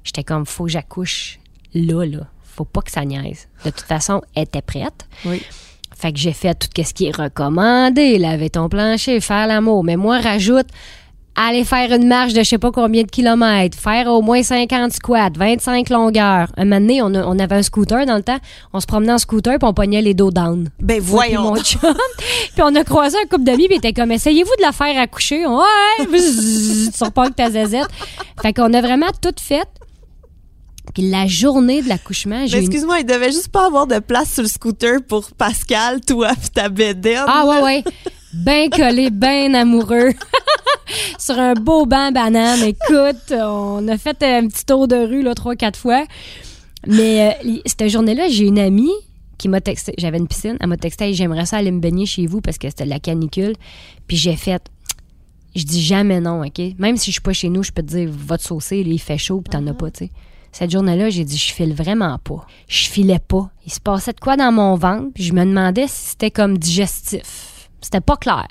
j'étais 0.03 0.23
comme, 0.23 0.45
faut 0.45 0.65
que 0.65 0.71
j'accouche 0.71 1.39
là, 1.73 2.05
là. 2.05 2.27
Faut 2.43 2.65
pas 2.65 2.81
que 2.81 2.91
ça 2.91 3.05
niaise. 3.05 3.47
De 3.65 3.69
toute 3.69 3.81
façon, 3.81 4.21
elle 4.33 4.43
était 4.43 4.63
prête. 4.63 5.07
Oui. 5.25 5.43
Fait 5.95 6.11
que 6.11 6.19
j'ai 6.19 6.33
fait 6.33 6.55
tout 6.55 6.69
ce 6.83 6.93
qui 6.93 7.07
est 7.07 7.15
recommandé, 7.15 8.17
laver 8.17 8.49
ton 8.49 8.69
plancher, 8.69 9.19
faire 9.19 9.47
l'amour. 9.47 9.83
Mais 9.83 9.95
moi, 9.95 10.19
rajoute 10.19 10.67
aller 11.39 11.63
faire 11.63 11.91
une 11.93 12.07
marche 12.07 12.33
de 12.33 12.39
je 12.39 12.49
sais 12.49 12.57
pas 12.57 12.71
combien 12.71 13.03
de 13.03 13.09
kilomètres, 13.09 13.77
faire 13.77 14.07
au 14.07 14.21
moins 14.21 14.41
50 14.41 14.91
squats, 14.91 15.29
25 15.37 15.89
longueurs. 15.89 16.47
Un 16.57 16.65
moment 16.65 16.79
donné, 16.81 17.01
on, 17.01 17.13
a- 17.13 17.25
on 17.25 17.37
avait 17.37 17.55
un 17.55 17.61
scooter 17.61 18.05
dans 18.07 18.15
le 18.15 18.23
temps. 18.23 18.39
On 18.73 18.79
se 18.79 18.87
promenait 18.87 19.13
en 19.13 19.17
scooter 19.19 19.59
puis 19.59 19.67
on 19.69 19.73
pognait 19.73 20.01
les 20.01 20.13
dos 20.15 20.31
down. 20.31 20.69
Ben 20.79 20.97
puis 20.99 21.05
voyons. 21.09 21.43
mon 21.43 21.57
chum. 21.57 21.79
puis 22.53 22.61
on 22.63 22.73
a 22.75 22.83
croisé 22.83 23.17
un 23.23 23.27
couple 23.27 23.43
d'amis 23.43 23.67
puis 23.67 23.77
était 23.77 23.93
comme 23.93 24.11
essayez-vous 24.11 24.55
de 24.57 24.61
la 24.63 24.71
faire 24.71 24.99
accoucher? 24.99 25.45
Ouais 25.45 26.05
tu 26.11 26.91
sors 26.97 27.11
pas 27.11 27.23
avec 27.23 27.35
ta 27.35 27.49
zézette 27.51 27.87
fait 28.41 28.53
qu'on 28.53 28.73
a 28.73 28.81
vraiment 28.81 29.07
tout 29.21 29.33
fait 29.39 29.67
puis 30.93 31.09
la 31.09 31.27
journée 31.27 31.81
de 31.81 31.89
l'accouchement 31.89 32.45
j'ai 32.47 32.57
une... 32.57 32.63
excuse-moi, 32.63 32.99
il 32.99 33.05
devait 33.05 33.31
juste 33.31 33.49
pas 33.49 33.67
avoir 33.67 33.85
de 33.87 33.99
place 33.99 34.33
sur 34.33 34.41
le 34.43 34.47
scooter 34.49 34.99
pour 35.07 35.29
Pascal, 35.31 35.99
toi, 36.01 36.29
pis 36.41 36.49
ta 36.49 36.69
bédaine. 36.69 37.25
ah 37.27 37.45
ouais 37.45 37.61
ouais 37.61 37.83
ben 38.37 38.69
collé 38.69 39.09
ben 39.09 39.55
amoureux 39.55 40.11
sur 41.19 41.37
un 41.39 41.53
beau 41.53 41.85
banc 41.85 42.11
banane 42.11 42.61
écoute 42.63 43.31
on 43.31 43.87
a 43.87 43.97
fait 43.97 44.21
un 44.23 44.47
petit 44.47 44.65
tour 44.65 44.87
de 44.87 44.95
rue 44.95 45.21
là 45.21 45.35
trois 45.35 45.55
quatre 45.55 45.79
fois 45.79 46.05
mais 46.85 47.35
euh, 47.43 47.59
cette 47.65 47.87
journée-là 47.87 48.27
j'ai 48.29 48.45
une 48.45 48.59
amie 48.59 48.93
qui 49.37 49.49
m'a 49.49 49.61
texté 49.61 49.93
j'avais 49.97 50.17
une 50.17 50.27
piscine 50.27 50.57
elle 50.59 50.67
m'a 50.67 50.77
texté 50.77 51.13
j'aimerais 51.13 51.45
ça 51.45 51.57
aller 51.57 51.71
me 51.71 51.79
baigner 51.79 52.05
chez 52.05 52.27
vous 52.27 52.41
parce 52.41 52.57
que 52.57 52.69
c'était 52.69 52.85
de 52.85 52.89
la 52.89 52.99
canicule 52.99 53.55
puis 54.07 54.17
j'ai 54.17 54.35
fait 54.35 54.61
je 55.57 55.63
dis 55.63 55.81
jamais 55.81 56.19
non, 56.19 56.45
OK? 56.45 56.61
Même 56.77 56.97
si 56.97 57.07
je 57.07 57.13
suis 57.13 57.21
pas 57.21 57.33
chez 57.33 57.49
nous, 57.49 57.63
je 57.63 57.71
peux 57.71 57.81
te 57.81 57.87
dire, 57.87 58.09
va 58.11 58.37
te 58.37 58.43
saucer, 58.43 58.77
il 58.79 58.99
fait 58.99 59.17
chaud, 59.17 59.41
puis 59.41 59.49
t'en 59.49 59.65
as 59.65 59.73
pas, 59.73 59.89
tu 59.89 60.05
sais. 60.05 60.11
Cette 60.51 60.71
journée-là, 60.71 61.09
j'ai 61.09 61.23
dit, 61.23 61.37
je 61.37 61.51
file 61.51 61.73
vraiment 61.73 62.17
pas. 62.19 62.45
Je 62.67 62.87
filais 62.87 63.19
pas. 63.19 63.49
Il 63.65 63.71
se 63.71 63.79
passait 63.79 64.13
de 64.13 64.19
quoi 64.19 64.37
dans 64.37 64.51
mon 64.51 64.75
ventre, 64.75 65.07
puis 65.13 65.23
je 65.23 65.33
me 65.33 65.43
demandais 65.43 65.87
si 65.87 66.11
c'était 66.11 66.31
comme 66.31 66.57
digestif. 66.57 67.56
C'était 67.81 68.01
pas 68.01 68.17
clair. 68.17 68.47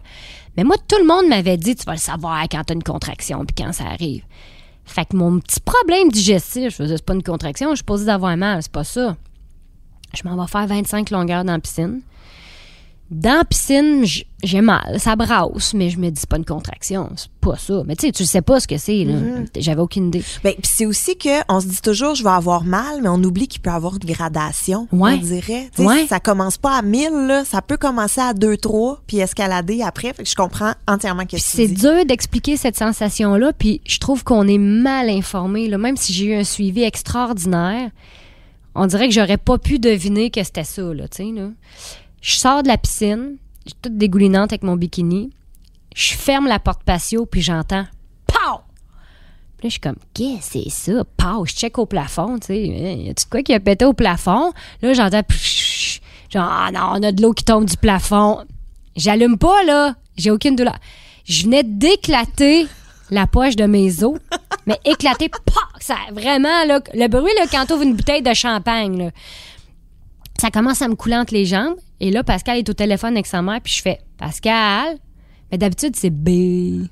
Mais 0.57 0.65
moi, 0.65 0.77
tout 0.89 0.99
le 0.99 1.07
monde 1.07 1.29
m'avait 1.29 1.57
dit, 1.57 1.75
tu 1.75 1.85
vas 1.85 1.93
le 1.93 1.99
savoir 1.99 2.43
quand 2.45 2.65
t'as 2.65 2.75
une 2.75 2.83
contraction, 2.83 3.45
puis 3.45 3.55
quand 3.65 3.73
ça 3.73 3.85
arrive. 3.85 4.25
Fait 4.85 5.05
que 5.05 5.17
mon 5.17 5.41
petit 5.41 5.61
problème 5.61 6.11
digestif, 6.11 6.71
je 6.71 6.77
faisais, 6.77 6.97
c'est 6.97 7.05
pas 7.05 7.15
une 7.15 7.23
contraction, 7.23 7.71
je 7.71 7.77
suis 7.77 7.85
posée 7.85 8.07
d'avoir 8.07 8.37
mal, 8.37 8.62
c'est 8.62 8.73
pas 8.73 8.85
ça. 8.85 9.17
Je 10.15 10.27
m'en 10.27 10.41
vais 10.41 10.49
faire 10.49 10.67
25 10.67 11.11
longueurs 11.11 11.45
dans 11.45 11.53
la 11.53 11.59
piscine. 11.59 12.01
Dans 13.09 13.38
la 13.38 13.45
piscine, 13.45 14.05
j'ai 14.42 14.61
mal, 14.61 14.99
ça 14.99 15.14
brasse, 15.14 15.75
mais 15.75 15.90
je 15.90 15.99
me 15.99 16.11
dis 16.11 16.21
c'est 16.21 16.29
pas 16.29 16.38
une 16.38 16.45
contraction, 16.45 17.09
c'est 17.14 17.31
pas 17.40 17.57
ça. 17.57 17.83
Mais 17.87 17.95
tu 17.95 18.07
sais, 18.07 18.12
tu 18.12 18.25
sais 18.25 18.42
pas 18.42 18.59
ce 18.59 18.66
que 18.66 18.79
c'est, 18.79 19.05
là. 19.05 19.14
J'avais 19.57 19.81
aucune 19.81 20.09
idée. 20.09 20.25
Ben, 20.42 20.55
c'est 20.64 20.87
aussi 20.87 21.16
que 21.16 21.29
on 21.49 21.61
se 21.61 21.69
dit 21.69 21.81
toujours 21.81 22.16
je 22.16 22.25
vais 22.25 22.31
avoir 22.31 22.64
mal, 22.64 23.03
mais 23.03 23.09
on 23.09 23.23
oublie 23.23 23.47
qu'il 23.47 23.61
peut 23.61 23.71
y 23.71 23.73
avoir 23.73 23.95
une 23.95 24.12
gradation. 24.12 24.88
Ouais. 24.90 25.12
On 25.14 25.16
dirait. 25.19 25.71
Tu 25.75 25.83
sais, 25.83 25.87
Ouais. 25.87 26.07
Ça 26.09 26.19
commence 26.19 26.59
pas 26.59 26.77
à 26.77 26.83
1000, 26.83 27.11
là. 27.29 27.45
Ça 27.45 27.62
peut 27.62 27.77
commencer 27.77 28.21
à 28.21 28.35
2, 28.35 28.57
3, 28.57 29.03
puis 29.07 29.19
escalader 29.19 29.83
après. 29.83 30.12
Fait 30.12 30.25
que 30.25 30.29
je 30.29 30.35
comprends 30.35 30.73
entièrement 30.88 31.27
que 31.27 31.38
c'est 31.38 31.69
dur 31.69 32.05
d'expliquer 32.07 32.57
cette 32.57 32.77
sensation-là, 32.77 33.53
puis 33.53 33.81
je 33.87 34.01
trouve 34.01 34.25
qu'on 34.25 34.49
est 34.49 34.59
mal 34.59 35.11
informé. 35.11 35.69
Là. 35.69 35.79
Même 35.79 35.97
si 35.97 36.12
j'ai 36.12 36.27
eu 36.27 36.35
un 36.35 36.45
suivi 36.45 36.83
extraordinaire, 36.83 37.90
on 38.75 38.87
dirait 38.87 39.09
que 39.09 39.14
j'aurais 39.14 39.38
pas 39.38 39.59
pu 39.59 39.79
deviner 39.79 40.31
que 40.31 40.42
c'était 40.42 40.64
ça. 40.64 40.83
Là, 40.83 41.07
tu 41.07 41.25
sais, 41.25 41.33
là. 41.33 41.51
Je 42.20 42.38
sors 42.38 42.62
de 42.62 42.68
la 42.68 42.79
piscine, 42.79 43.37
je 43.64 43.70
suis 43.70 43.79
toute 43.81 43.96
dégoulinante 43.96 44.52
avec 44.52 44.62
mon 44.62 44.76
bikini. 44.76 45.31
Je 45.94 46.14
ferme 46.14 46.46
la 46.46 46.59
porte 46.59 46.83
patio, 46.83 47.24
puis 47.24 47.40
j'entends 47.40 47.87
«Pow!» 48.26 48.37
Puis 49.57 49.64
là, 49.64 49.64
je 49.64 49.68
suis 49.68 49.81
comme 49.81 49.96
«Qu'est-ce 50.14 50.52
que 50.52 50.64
c'est 50.64 50.70
ça?» 50.70 51.05
Pow! 51.16 51.46
Je 51.46 51.52
check 51.52 51.79
au 51.79 51.87
plafond, 51.87 52.38
tu 52.38 52.48
sais. 52.48 52.66
Y 52.66 53.11
a-tu 53.11 53.26
quoi 53.31 53.42
qui 53.42 53.55
a 53.55 53.61
pété 53.61 53.85
au 53.85 53.92
plafond? 53.92 54.52
Là, 54.83 54.92
j'entends 54.92 55.22
«Psh!» 55.29 56.00
Genre 56.31 56.48
«Ah 56.50 56.70
non, 56.72 56.81
on 56.94 57.02
a 57.02 57.12
de 57.12 57.22
l'eau 57.22 57.33
qui 57.33 57.44
tombe 57.44 57.64
du 57.64 57.76
plafond.» 57.76 58.44
J'allume 58.96 59.38
pas, 59.38 59.62
là. 59.64 59.94
J'ai 60.16 60.31
aucune 60.31 60.57
douleur. 60.57 60.79
Je 61.24 61.44
venais 61.44 61.62
d'éclater 61.62 62.66
la 63.11 63.26
poche 63.26 63.57
de 63.57 63.64
mes 63.64 64.02
os. 64.02 64.18
Mais 64.66 64.81
éclater, 64.85 65.29
pah! 65.29 65.68
Ça, 65.81 65.96
vraiment, 66.12 66.64
là, 66.64 66.81
le 66.92 67.07
bruit, 67.09 67.33
là, 67.38 67.46
quand 67.50 67.64
t'ouvres 67.66 67.83
une 67.83 67.94
bouteille 67.94 68.22
de 68.22 68.35
champagne, 68.35 68.98
là. 68.98 69.11
Ça 70.40 70.50
commence 70.50 70.83
à 70.83 70.88
me 70.88 70.96
couler 70.96 71.16
entre 71.16 71.33
les 71.33 71.46
jambes. 71.46 71.76
Et 72.01 72.11
là, 72.11 72.23
Pascal 72.25 72.59
est 72.59 72.69
au 72.69 72.75
téléphone 72.75 73.15
avec 73.15 73.27
sa 73.27 73.43
mère, 73.43 73.61
puis 73.63 73.73
je 73.73 73.83
fais 73.83 74.01
Pascal? 74.19 74.99
Mais 75.51 75.59
d'habitude, 75.59 75.97
c'est 75.97 76.11
B. 76.11 76.87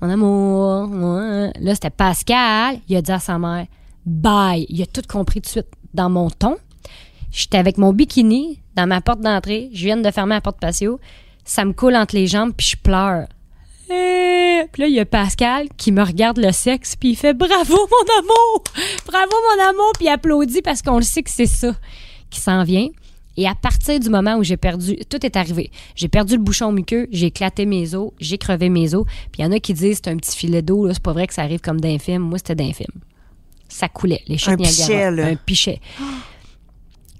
Mon 0.00 0.10
amour. 0.10 0.90
ouais. 0.90 1.52
Là, 1.58 1.74
c'était 1.74 1.90
Pascal. 1.90 2.78
Il 2.88 2.96
a 2.96 3.02
dit 3.02 3.12
à 3.12 3.18
sa 3.18 3.38
mère 3.38 3.66
Bye. 4.04 4.66
Il 4.68 4.80
a 4.82 4.86
tout 4.86 5.02
compris 5.08 5.40
tout 5.40 5.46
de 5.46 5.50
suite 5.50 5.68
dans 5.94 6.10
mon 6.10 6.30
ton. 6.30 6.56
J'étais 7.32 7.58
avec 7.58 7.76
mon 7.78 7.92
bikini 7.92 8.60
dans 8.76 8.86
ma 8.86 9.00
porte 9.00 9.20
d'entrée. 9.20 9.70
Je 9.72 9.84
viens 9.84 9.96
de 9.96 10.10
fermer 10.10 10.34
la 10.34 10.40
porte 10.40 10.60
patio. 10.60 11.00
Ça 11.44 11.64
me 11.64 11.72
coule 11.72 11.96
entre 11.96 12.14
les 12.14 12.26
jambes, 12.26 12.52
puis 12.56 12.66
je 12.68 12.76
pleure. 12.76 13.26
Eh! 13.90 14.64
Puis 14.72 14.82
là, 14.82 14.88
il 14.88 14.94
y 14.94 15.00
a 15.00 15.06
Pascal 15.06 15.68
qui 15.76 15.92
me 15.92 16.02
regarde 16.02 16.38
le 16.38 16.52
sexe, 16.52 16.96
puis 16.96 17.10
il 17.10 17.16
fait 17.16 17.34
Bravo, 17.34 17.76
mon 17.76 18.18
amour! 18.18 18.64
Bravo, 19.06 19.32
mon 19.32 19.64
amour! 19.68 19.92
Puis 19.96 20.06
il 20.06 20.08
applaudit 20.08 20.62
parce 20.62 20.82
qu'on 20.82 20.96
le 20.96 21.02
sait 21.02 21.22
que 21.22 21.30
c'est 21.30 21.46
ça 21.46 21.72
qui 22.30 22.40
s'en 22.40 22.64
vient. 22.64 22.88
Et 23.36 23.46
à 23.46 23.54
partir 23.54 24.00
du 24.00 24.08
moment 24.08 24.36
où 24.36 24.42
j'ai 24.44 24.56
perdu, 24.56 24.96
tout 25.10 25.24
est 25.24 25.36
arrivé. 25.36 25.70
J'ai 25.94 26.08
perdu 26.08 26.36
le 26.36 26.42
bouchon 26.42 26.72
muqueux, 26.72 27.06
j'ai 27.10 27.26
éclaté 27.26 27.66
mes 27.66 27.94
os, 27.94 28.12
j'ai 28.18 28.38
crevé 28.38 28.68
mes 28.70 28.94
os. 28.94 29.04
Puis 29.32 29.40
il 29.40 29.42
y 29.42 29.44
en 29.46 29.52
a 29.52 29.58
qui 29.60 29.74
disent 29.74 30.00
c'est 30.02 30.10
un 30.10 30.16
petit 30.16 30.36
filet 30.36 30.62
d'eau, 30.62 30.90
c'est 30.92 31.02
pas 31.02 31.12
vrai 31.12 31.26
que 31.26 31.34
ça 31.34 31.42
arrive 31.42 31.60
comme 31.60 31.80
d'un 31.80 31.98
film. 31.98 32.22
Moi, 32.22 32.38
c'était 32.38 32.54
d'un 32.54 32.72
film. 32.72 32.88
Ça 33.68 33.88
coulait, 33.88 34.22
les 34.28 34.38
chutes 34.38 34.50
Un 34.54 34.56
pichet, 34.56 35.10
là. 35.10 35.26
Un 35.26 35.36
pichet. 35.36 35.80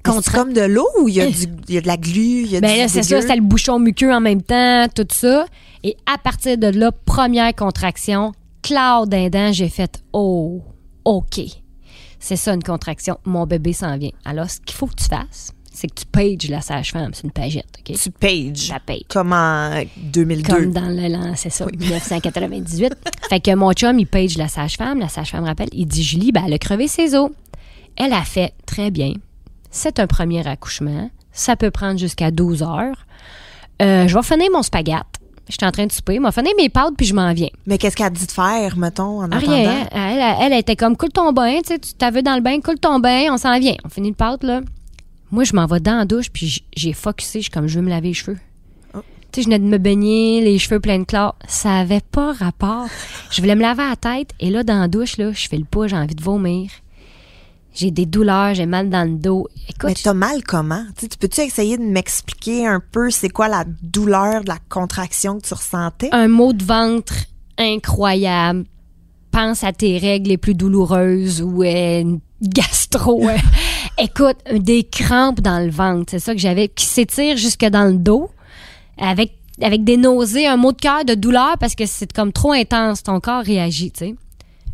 C'est 0.05 0.31
comme 0.33 0.53
de 0.53 0.61
l'eau 0.61 0.87
ou 1.03 1.09
il 1.09 1.17
y, 1.17 1.21
a 1.21 1.27
du- 1.27 1.47
il 1.69 1.75
y 1.75 1.79
a 1.79 1.81
de 1.81 1.87
la 1.89 1.97
glu, 1.97 2.43
il 2.45 2.47
y 2.53 2.57
a 2.57 2.61
Ben 2.61 2.73
du 2.73 2.79
là, 2.79 2.89
c'est 2.89 3.03
ça, 3.03 3.21
c'était 3.21 3.35
le 3.35 3.43
bouchon 3.43 3.81
muqueux 3.81 4.13
en 4.15 4.21
même 4.21 4.41
temps, 4.41 4.87
tout 4.95 5.07
ça. 5.11 5.47
Et 5.83 5.97
à 6.07 6.17
partir 6.17 6.57
de 6.57 6.69
là, 6.69 6.93
première 6.93 7.53
contraction, 7.57 8.33
claude 8.63 9.09
d'un 9.09 9.29
dent, 9.31 9.53
j'ai 9.53 9.69
fait 9.69 10.01
Oh, 10.13 10.63
OK. 11.05 11.41
C'est 12.21 12.37
ça 12.37 12.55
une 12.55 12.63
contraction. 12.63 13.19
Mon 13.25 13.47
bébé 13.47 13.73
s'en 13.73 13.97
vient. 13.99 14.11
Alors, 14.25 14.49
ce 14.49 14.61
qu'il 14.61 14.77
faut 14.77 14.87
que 14.87 14.95
tu 14.95 15.05
fasses, 15.07 15.53
c'est 15.77 15.89
que 15.89 16.01
tu 16.01 16.07
pages 16.07 16.49
la 16.49 16.63
sage-femme. 16.63 17.11
C'est 17.13 17.25
une 17.25 17.33
pagette, 17.33 17.67
OK? 17.79 17.97
Tu 17.97 18.11
pages. 18.11 18.71
La 18.71 18.81
page. 18.81 19.03
Comme 19.09 19.35
en 19.35 19.83
2002. 19.99 20.51
Comme 20.51 20.73
dans 20.73 20.89
le 20.89 21.09
l'an, 21.09 21.35
c'est 21.37 21.51
ça, 21.51 21.67
1998. 21.67 22.95
fait 23.29 23.41
que 23.41 23.55
mon 23.55 23.73
chum, 23.73 23.99
il 23.99 24.07
page 24.07 24.39
la 24.39 24.49
sage-femme. 24.49 25.01
La 25.01 25.09
sage-femme 25.09 25.45
rappelle, 25.45 25.69
il 25.73 25.87
dit 25.87 26.03
Julie, 26.03 26.33
ben, 26.33 26.45
elle 26.47 26.55
a 26.55 26.59
crevé 26.59 26.89
ses 26.89 27.15
os. 27.15 27.31
Elle 27.97 28.15
a 28.15 28.23
fait 28.23 28.55
très 28.65 28.91
bien. 28.91 29.13
C'est 29.71 29.99
un 29.99 30.07
premier 30.07 30.47
accouchement. 30.47 31.11
Ça 31.31 31.57
peut 31.57 31.71
prendre 31.71 31.99
jusqu'à 31.99 32.31
12 32.31 32.63
heures. 32.63 33.07
Euh, 33.83 34.09
je 34.09 34.17
vais 34.17 34.23
finir 34.23 34.49
mon 34.51 34.63
spaghette. 34.63 35.05
J'étais 35.47 35.67
en 35.67 35.73
train 35.73 35.85
de 35.85 35.93
souper. 35.93 36.19
Vais 36.19 36.33
finir 36.33 36.53
mes 36.57 36.71
pâtes, 36.71 36.95
puis 36.97 37.05
je 37.05 37.15
m'en 37.15 37.35
viens. 37.35 37.51
Mais 37.67 37.77
qu'est-ce 37.77 37.97
qu'elle 37.97 38.07
a 38.07 38.11
dit 38.11 38.27
de 38.27 38.33
faire, 38.33 38.79
mettons, 38.79 39.23
en? 39.23 39.29
Rien. 39.29 39.87
Elle, 39.93 40.01
elle, 40.01 40.53
elle 40.53 40.59
était 40.59 40.75
comme 40.75 40.97
coule 40.97 41.11
ton 41.11 41.33
bain, 41.35 41.59
tu 41.59 41.75
sais, 41.75 41.79
tu 41.79 41.93
t'avais 41.93 42.23
dans 42.23 42.35
le 42.35 42.41
bain, 42.41 42.61
coule 42.61 42.79
ton 42.79 42.99
bain, 42.99 43.27
on 43.31 43.37
s'en 43.37 43.59
vient. 43.59 43.77
On 43.85 43.91
finit 43.91 44.09
le 44.09 44.15
pâte, 44.15 44.43
là. 44.43 44.63
Moi, 45.31 45.45
je 45.45 45.55
m'en 45.55 45.67
vais 45.67 45.81
dans 45.81 45.97
la 45.97 46.05
douche, 46.05 46.31
puis 46.31 46.65
j'ai 46.77 46.93
focusé, 46.93 47.41
je 47.41 47.45
suis 47.45 47.51
comme 47.51 47.67
je 47.67 47.79
veux 47.79 47.85
me 47.85 47.91
laver 47.91 48.09
les 48.09 48.15
cheveux. 48.15 48.39
Oh. 48.95 49.01
Tu 49.33 49.41
sais, 49.41 49.43
je 49.43 49.47
venais 49.47 49.59
de 49.59 49.65
me 49.65 49.79
baigner, 49.79 50.41
les 50.41 50.59
cheveux 50.59 50.81
pleins 50.81 51.01
de 51.01 51.05
chlore. 51.05 51.35
Ça 51.49 51.79
avait 51.79 52.01
pas 52.01 52.33
rapport. 52.33 52.87
Je 53.31 53.41
voulais 53.41 53.57
me 53.57 53.63
laver 53.63 53.83
la 53.89 53.97
tête, 53.97 54.31
et 54.41 54.51
là, 54.51 54.63
dans 54.63 54.81
la 54.81 54.89
douche, 54.89 55.17
là, 55.17 55.33
je 55.33 55.49
fais 55.49 55.59
le 55.59 55.65
pas, 55.65 55.89
j'ai 55.89 55.97
envie 55.97 56.15
de 56.15 56.23
vomir. 56.23 56.71
J'ai 57.75 57.91
des 57.91 58.07
douleurs, 58.07 58.55
j'ai 58.55 58.65
mal 58.65 58.89
dans 58.89 59.05
le 59.05 59.19
dos. 59.19 59.49
Mais 59.55 59.93
Écoute, 59.93 60.01
t'as 60.03 60.15
mal 60.15 60.43
comment? 60.43 60.83
Tu 60.97 61.03
sais, 61.03 61.09
tu 61.09 61.19
peux-tu 61.19 61.43
essayer 61.43 61.77
de 61.77 61.83
m'expliquer 61.83 62.67
un 62.67 62.81
peu 62.81 63.11
c'est 63.11 63.29
quoi 63.29 63.49
la 63.49 63.65
douleur 63.83 64.45
de 64.45 64.49
la 64.49 64.59
contraction 64.71 65.39
que 65.39 65.47
tu 65.47 65.53
ressentais? 65.53 66.09
un 66.13 66.29
mot 66.29 66.55
de 66.55 66.65
ventre 66.65 67.13
incroyable. 67.59 68.65
Pense 69.31 69.63
à 69.63 69.73
tes 69.73 69.99
règles 69.99 70.31
les 70.31 70.39
plus 70.39 70.55
douloureuses 70.55 71.43
ou 71.43 71.63
euh, 71.63 72.01
une 72.01 72.21
gastro. 72.41 73.29
Écoute, 73.99 74.37
des 74.53 74.85
crampes 74.85 75.41
dans 75.41 75.65
le 75.65 75.71
ventre, 75.71 76.11
c'est 76.11 76.19
ça 76.19 76.35
que 76.35 76.41
j'avais, 76.41 76.69
qui 76.69 76.85
s'étire 76.85 77.37
jusque 77.37 77.65
dans 77.65 77.85
le 77.85 77.97
dos, 77.97 78.31
avec, 78.99 79.33
avec 79.63 79.85
des 79.85 79.97
nausées, 79.97 80.47
un 80.47 80.59
mot 80.59 80.73
de 80.73 80.81
cœur 80.81 81.05
de 81.07 81.15
douleur 81.15 81.57
parce 81.59 81.75
que 81.75 81.87
c'est 81.87 82.13
comme 82.13 82.33
trop 82.33 82.53
intense, 82.53 83.03
ton 83.03 83.21
corps 83.21 83.43
réagit, 83.43 83.91
tu 83.91 83.99
sais. 83.99 84.15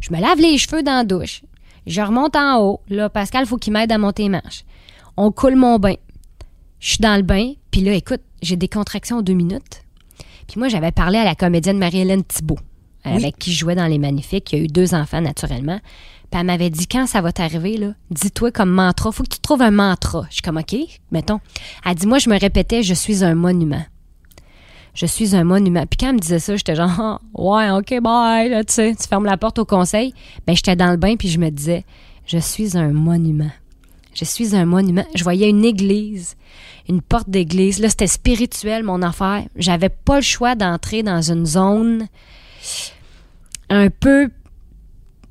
Je 0.00 0.12
me 0.12 0.20
lave 0.20 0.40
les 0.40 0.58
cheveux 0.58 0.82
dans 0.82 0.96
la 0.96 1.04
douche. 1.04 1.42
Je 1.86 2.00
remonte 2.00 2.34
en 2.34 2.60
haut. 2.60 2.80
Là, 2.88 3.08
Pascal, 3.08 3.46
faut 3.46 3.56
qu'il 3.56 3.72
m'aide 3.72 3.92
à 3.92 3.98
monter 3.98 4.24
les 4.24 4.28
manches. 4.28 4.64
On 5.16 5.30
coule 5.30 5.54
mon 5.54 5.78
bain. 5.78 5.94
Je 6.80 6.90
suis 6.90 6.98
dans 6.98 7.16
le 7.16 7.22
bain, 7.22 7.52
puis 7.70 7.82
là, 7.82 7.94
écoute, 7.94 8.22
j'ai 8.42 8.56
des 8.56 8.66
contractions 8.66 9.18
en 9.18 9.22
deux 9.22 9.34
minutes. 9.34 9.82
Puis 10.48 10.58
moi, 10.58 10.68
j'avais 10.68 10.90
parlé 10.90 11.18
à 11.18 11.24
la 11.24 11.36
comédienne 11.36 11.78
Marie-Hélène 11.78 12.24
Thibault, 12.24 12.58
avec 13.04 13.38
qui 13.38 13.52
je 13.52 13.60
jouais 13.60 13.76
dans 13.76 13.86
Les 13.86 13.98
Magnifiques. 13.98 14.44
qui 14.44 14.56
a 14.56 14.58
eu 14.58 14.66
deux 14.66 14.94
enfants, 14.94 15.20
naturellement. 15.20 15.78
Elle 16.32 16.46
m'avait 16.46 16.70
dit, 16.70 16.86
quand 16.86 17.06
ça 17.06 17.20
va 17.20 17.32
t'arriver, 17.32 17.76
là, 17.76 17.94
dis-toi 18.10 18.50
comme 18.50 18.70
mantra, 18.70 19.12
faut 19.12 19.22
que 19.22 19.28
tu 19.28 19.40
trouves 19.40 19.62
un 19.62 19.70
mantra. 19.70 20.24
Je 20.28 20.34
suis 20.34 20.42
comme, 20.42 20.56
OK, 20.56 20.74
mettons. 21.10 21.40
Elle 21.84 21.94
dit, 21.94 22.06
moi, 22.06 22.18
je 22.18 22.30
me 22.30 22.38
répétais, 22.38 22.82
je 22.82 22.94
suis 22.94 23.22
un 23.22 23.34
monument. 23.34 23.84
Je 24.94 25.06
suis 25.06 25.34
un 25.34 25.44
monument. 25.44 25.86
Puis 25.86 25.96
quand 25.98 26.08
elle 26.08 26.14
me 26.16 26.20
disait 26.20 26.38
ça, 26.38 26.56
j'étais 26.56 26.74
genre, 26.74 26.90
Ah, 26.98 27.20
ouais, 27.34 27.70
OK, 27.70 28.00
bye, 28.02 28.48
là, 28.48 28.64
tu 28.64 28.74
sais, 28.74 28.94
tu 28.94 29.08
fermes 29.08 29.24
la 29.24 29.36
porte 29.36 29.58
au 29.58 29.64
conseil. 29.64 30.14
Ben, 30.46 30.54
j'étais 30.54 30.76
dans 30.76 30.90
le 30.90 30.96
bain, 30.96 31.16
puis 31.16 31.28
je 31.28 31.38
me 31.38 31.50
disais, 31.50 31.84
je 32.26 32.38
suis 32.38 32.76
un 32.76 32.92
monument. 32.92 33.50
Je 34.14 34.24
suis 34.24 34.54
un 34.54 34.66
monument. 34.66 35.06
Je 35.14 35.24
voyais 35.24 35.48
une 35.48 35.64
église, 35.64 36.36
une 36.88 37.00
porte 37.00 37.30
d'église. 37.30 37.80
Là, 37.80 37.88
c'était 37.88 38.06
spirituel, 38.06 38.82
mon 38.84 39.00
affaire. 39.00 39.44
J'avais 39.56 39.88
pas 39.88 40.16
le 40.16 40.22
choix 40.22 40.54
d'entrer 40.54 41.02
dans 41.02 41.22
une 41.22 41.46
zone 41.46 42.08
un 43.70 43.88
peu 43.88 44.28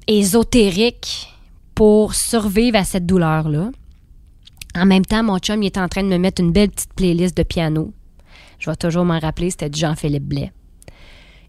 ésotérique 0.07 1.27
pour 1.75 2.13
survivre 2.13 2.77
à 2.77 2.83
cette 2.83 3.05
douleur-là. 3.05 3.71
En 4.75 4.85
même 4.85 5.05
temps, 5.05 5.23
mon 5.23 5.39
chum, 5.39 5.61
il 5.63 5.67
est 5.67 5.77
en 5.77 5.87
train 5.87 6.03
de 6.03 6.07
me 6.07 6.17
mettre 6.17 6.41
une 6.41 6.51
belle 6.51 6.69
petite 6.69 6.93
playlist 6.93 7.35
de 7.35 7.43
piano. 7.43 7.93
Je 8.59 8.69
vais 8.69 8.75
toujours 8.75 9.05
m'en 9.05 9.19
rappeler, 9.19 9.49
c'était 9.49 9.69
du 9.69 9.79
Jean-Philippe 9.79 10.23
Blais. 10.23 10.51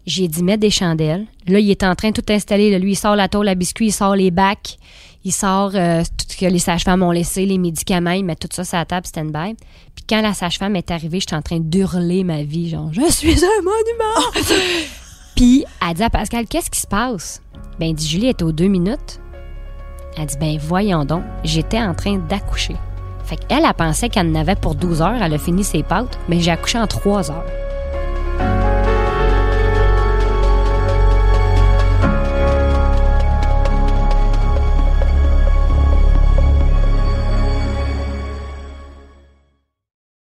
J'ai 0.06 0.26
dit 0.26 0.42
mettre 0.42 0.60
des 0.60 0.70
chandelles. 0.70 1.26
Là, 1.46 1.60
il 1.60 1.70
est 1.70 1.84
en 1.84 1.94
train 1.94 2.10
de 2.10 2.20
tout 2.20 2.32
installer. 2.32 2.70
Là. 2.70 2.78
Lui, 2.78 2.92
il 2.92 2.96
sort 2.96 3.14
la 3.14 3.28
tôle 3.28 3.46
à 3.48 3.54
biscuits, 3.54 3.88
il 3.88 3.92
sort 3.92 4.16
les 4.16 4.32
bacs, 4.32 4.78
il 5.24 5.32
sort 5.32 5.72
euh, 5.74 6.02
tout 6.02 6.26
ce 6.28 6.36
que 6.36 6.46
les 6.46 6.58
sages-femmes 6.58 7.02
ont 7.02 7.12
laissé, 7.12 7.46
les 7.46 7.58
médicaments, 7.58 8.10
il 8.10 8.24
met 8.24 8.34
tout 8.34 8.48
ça 8.50 8.64
sur 8.64 8.78
la 8.78 8.84
table 8.84 9.06
stand-by. 9.06 9.54
Puis 9.94 10.04
quand 10.08 10.22
la 10.22 10.34
sage-femme 10.34 10.74
est 10.74 10.90
arrivée, 10.90 11.20
j'étais 11.20 11.36
en 11.36 11.42
train 11.42 11.60
d'hurler 11.60 12.24
ma 12.24 12.42
vie, 12.42 12.70
genre 12.70 12.90
«Je 12.92 13.08
suis 13.12 13.44
un 13.44 13.62
monument!» 13.62 14.92
Puis 15.36 15.64
elle 15.86 15.94
dit 15.94 16.02
à 16.02 16.10
Pascal 16.10 16.46
«Qu'est-ce 16.48 16.70
qui 16.70 16.80
se 16.80 16.86
passe?» 16.86 17.42
Ben, 17.78 17.94
dit 17.94 18.06
«Julie 18.08 18.28
est 18.28 18.42
aux 18.42 18.52
deux 18.52 18.66
minutes.» 18.66 19.20
Elle 20.16 20.26
dit 20.26 20.36
«Ben, 20.40 20.58
voyons 20.58 21.04
donc, 21.04 21.24
j'étais 21.42 21.80
en 21.80 21.94
train 21.94 22.18
d'accoucher.» 22.18 22.76
Fait 23.24 23.36
qu'elle, 23.36 23.64
elle 23.64 23.74
pensait 23.74 24.08
qu'elle 24.08 24.30
en 24.30 24.34
avait 24.34 24.56
pour 24.56 24.74
12 24.74 25.00
heures, 25.00 25.22
elle 25.22 25.34
a 25.34 25.38
fini 25.38 25.64
ses 25.64 25.82
pâtes, 25.82 26.18
mais 26.28 26.40
j'ai 26.40 26.50
accouché 26.50 26.78
en 26.78 26.86
3 26.86 27.30
heures. 27.30 27.46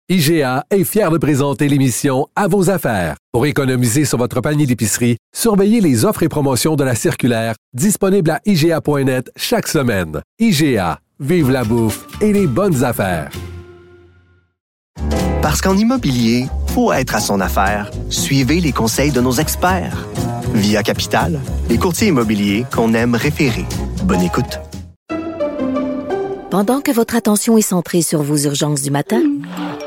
IGA 0.10 0.64
est 0.72 0.86
fier 0.86 1.12
de 1.12 1.18
présenter 1.18 1.68
l'émission 1.68 2.28
À 2.34 2.48
vos 2.48 2.70
affaires. 2.70 3.18
Pour 3.34 3.46
économiser 3.46 4.06
sur 4.06 4.18
votre 4.18 4.40
panier 4.40 4.66
d'épicerie, 4.66 5.18
surveillez 5.36 5.82
les 5.82 6.06
offres 6.06 6.24
et 6.24 6.30
promotions 6.30 6.78
de 6.78 6.86
la 6.86 6.96
circulaire 6.96 7.56
disponible 7.74 8.30
à 8.30 8.40
IGA.net 8.46 9.30
chaque 9.36 9.68
semaine. 9.68 10.22
IGA, 10.40 11.02
vive 11.20 11.52
la 11.52 11.66
bouffe 11.66 12.08
et 12.22 12.32
les 12.32 12.48
bonnes 12.48 12.86
affaires. 12.86 13.30
Parce 15.42 15.60
qu'en 15.60 15.76
immobilier, 15.76 16.46
pour 16.74 16.94
être 16.94 17.16
à 17.16 17.20
son 17.20 17.42
affaire, 17.42 17.92
suivez 18.10 18.62
les 18.62 18.72
conseils 18.72 19.12
de 19.12 19.20
nos 19.20 19.34
experts. 19.34 20.08
Via 20.54 20.84
Capital, 20.84 21.38
les 21.70 21.78
courtiers 21.78 22.08
immobiliers 22.08 22.66
qu'on 22.74 22.94
aime 22.94 23.16
référer. 23.16 23.66
Bonne 24.06 24.22
écoute. 24.22 24.62
Pendant 26.50 26.80
que 26.80 26.92
votre 26.92 27.18
attention 27.18 27.58
est 27.58 27.62
centrée 27.62 28.02
sur 28.02 28.22
vos 28.22 28.38
urgences 28.38 28.82
du 28.82 28.90
matin, 28.90 29.22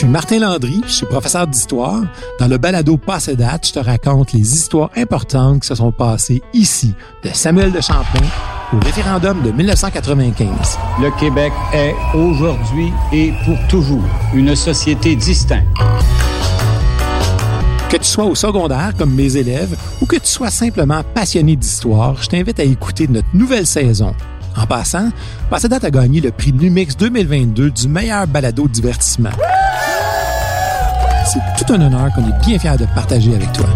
Suis 0.00 0.08
Martin 0.08 0.38
Landry, 0.38 0.80
je 0.86 0.92
suis 0.92 1.06
professeur 1.06 1.46
d'histoire. 1.46 2.00
Dans 2.38 2.48
le 2.48 2.56
balado 2.56 2.96
Passé 2.96 3.36
date, 3.36 3.66
je 3.66 3.72
te 3.74 3.78
raconte 3.80 4.32
les 4.32 4.54
histoires 4.54 4.88
importantes 4.96 5.60
qui 5.60 5.68
se 5.68 5.74
sont 5.74 5.92
passées 5.92 6.40
ici, 6.54 6.94
de 7.22 7.28
Samuel 7.28 7.70
de 7.70 7.82
Champlain 7.82 8.26
au 8.72 8.78
référendum 8.78 9.42
de 9.42 9.50
1995. 9.50 10.48
Le 11.02 11.10
Québec 11.20 11.52
est 11.74 11.94
aujourd'hui 12.14 12.90
et 13.12 13.34
pour 13.44 13.58
toujours 13.68 14.02
une 14.32 14.56
société 14.56 15.16
distincte. 15.16 15.68
Que 17.90 17.98
tu 17.98 18.04
sois 18.04 18.24
au 18.24 18.34
secondaire 18.34 18.92
comme 18.96 19.14
mes 19.14 19.36
élèves 19.36 19.76
ou 20.00 20.06
que 20.06 20.16
tu 20.16 20.28
sois 20.28 20.50
simplement 20.50 21.02
passionné 21.14 21.56
d'histoire, 21.56 22.16
je 22.22 22.28
t'invite 22.28 22.58
à 22.58 22.64
écouter 22.64 23.06
notre 23.06 23.28
nouvelle 23.34 23.66
saison. 23.66 24.14
En 24.60 24.66
passant, 24.66 25.10
Passé 25.48 25.68
date 25.68 25.84
a 25.84 25.90
gagné 25.90 26.20
le 26.20 26.30
prix 26.32 26.52
Numix 26.52 26.94
2022 26.96 27.70
du 27.70 27.88
meilleur 27.88 28.26
balado 28.26 28.68
divertissement. 28.68 29.30
C'est 31.24 31.64
tout 31.64 31.72
un 31.72 31.80
honneur 31.80 32.12
qu'on 32.14 32.28
est 32.28 32.44
bien 32.44 32.58
fiers 32.58 32.76
de 32.76 32.84
partager 32.94 33.34
avec 33.34 33.50
toi. 33.52 33.66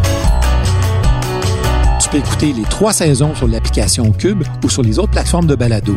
Tu 2.01 2.09
peux 2.11 2.18
écouter 2.18 2.53
les 2.53 2.64
trois 2.64 2.92
saisons 2.92 3.35
sur 3.35 3.49
l'application 3.49 4.12
Cube 4.12 4.42
ou 4.62 4.68
sur 4.68 4.83
les 4.83 4.99
autres 4.99 5.12
plateformes 5.12 5.47
de 5.47 5.55
balado. 5.55 5.97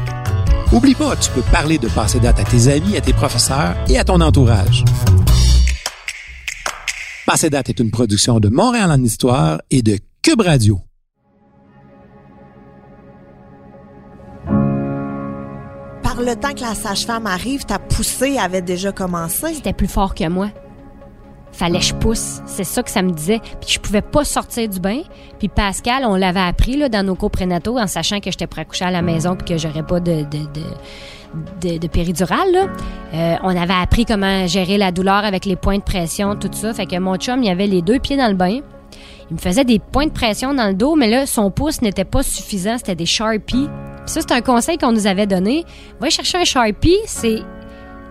Oublie 0.71 0.95
pas, 0.95 1.17
tu 1.17 1.31
peux 1.31 1.41
parler 1.41 1.77
de 1.77 1.89
Passé 1.89 2.19
date 2.21 2.39
à 2.39 2.43
tes 2.43 2.71
amis, 2.71 2.95
à 2.95 3.01
tes 3.01 3.13
professeurs 3.13 3.75
et 3.89 3.99
à 3.99 4.05
ton 4.05 4.21
entourage. 4.21 4.85
Passé 7.25 7.49
date 7.49 7.69
est 7.69 7.79
une 7.81 7.91
production 7.91 8.39
de 8.39 8.47
Montréal 8.47 8.89
en 8.89 9.03
Histoire 9.03 9.61
et 9.69 9.81
de 9.81 9.97
Cube 10.21 10.41
Radio. 10.41 10.86
Par 16.17 16.25
le 16.25 16.35
temps 16.35 16.51
que 16.51 16.61
la 16.61 16.73
sage-femme 16.73 17.27
arrive, 17.27 17.65
ta 17.65 17.77
poussée 17.77 18.39
avait 18.39 18.63
déjà 18.63 18.91
commencé. 18.91 19.53
C'était 19.53 19.71
plus 19.71 19.87
fort 19.87 20.15
que 20.15 20.27
moi. 20.27 20.49
Fallait 21.51 21.77
que 21.77 21.85
je 21.85 21.93
pousse. 21.93 22.41
C'est 22.47 22.63
ça 22.63 22.81
que 22.81 22.89
ça 22.89 23.03
me 23.03 23.11
disait. 23.11 23.39
Puis 23.61 23.73
je 23.73 23.79
pouvais 23.79 24.01
pas 24.01 24.23
sortir 24.23 24.67
du 24.67 24.79
bain. 24.79 25.01
Puis 25.37 25.47
Pascal, 25.47 26.05
on 26.05 26.15
l'avait 26.15 26.39
appris 26.39 26.75
là, 26.75 26.89
dans 26.89 27.05
nos 27.05 27.13
cours 27.13 27.29
prénataux 27.29 27.77
en 27.77 27.85
sachant 27.85 28.19
que 28.19 28.31
j'étais 28.31 28.47
prêt 28.47 28.61
à 28.61 28.65
coucher 28.65 28.85
à 28.85 28.89
la 28.89 29.03
maison 29.03 29.35
puis 29.35 29.45
que 29.45 29.59
j'aurais 29.59 29.85
pas 29.85 29.99
de, 29.99 30.23
de, 30.23 30.39
de, 30.55 31.69
de, 31.69 31.77
de 31.77 31.87
péridurale. 31.87 32.51
Là. 32.51 32.67
Euh, 33.13 33.35
on 33.43 33.55
avait 33.55 33.75
appris 33.79 34.05
comment 34.05 34.47
gérer 34.47 34.79
la 34.79 34.91
douleur 34.91 35.23
avec 35.23 35.45
les 35.45 35.55
points 35.55 35.77
de 35.77 35.83
pression, 35.83 36.35
tout 36.35 36.49
ça. 36.51 36.73
Fait 36.73 36.87
que 36.87 36.97
mon 36.97 37.17
chum, 37.17 37.43
il 37.43 37.49
avait 37.51 37.67
les 37.67 37.83
deux 37.83 37.99
pieds 37.99 38.17
dans 38.17 38.29
le 38.29 38.33
bain. 38.33 38.61
Il 39.29 39.35
me 39.35 39.39
faisait 39.39 39.65
des 39.65 39.79
points 39.79 40.05
de 40.05 40.11
pression 40.11 40.53
dans 40.53 40.67
le 40.67 40.73
dos, 40.73 40.95
mais 40.95 41.09
là, 41.09 41.25
son 41.25 41.51
pouce 41.51 41.81
n'était 41.81 42.05
pas 42.05 42.23
suffisant. 42.23 42.77
C'était 42.77 42.95
des 42.95 43.05
Sharpies. 43.05 43.67
Puis 43.67 43.67
ça, 44.05 44.21
c'est 44.21 44.31
un 44.31 44.41
conseil 44.41 44.77
qu'on 44.77 44.93
nous 44.93 45.05
avait 45.05 45.27
donné. 45.27 45.65
Va 45.99 46.09
chercher 46.09 46.37
un 46.37 46.45
Sharpie. 46.45 46.97
C'est 47.05 47.39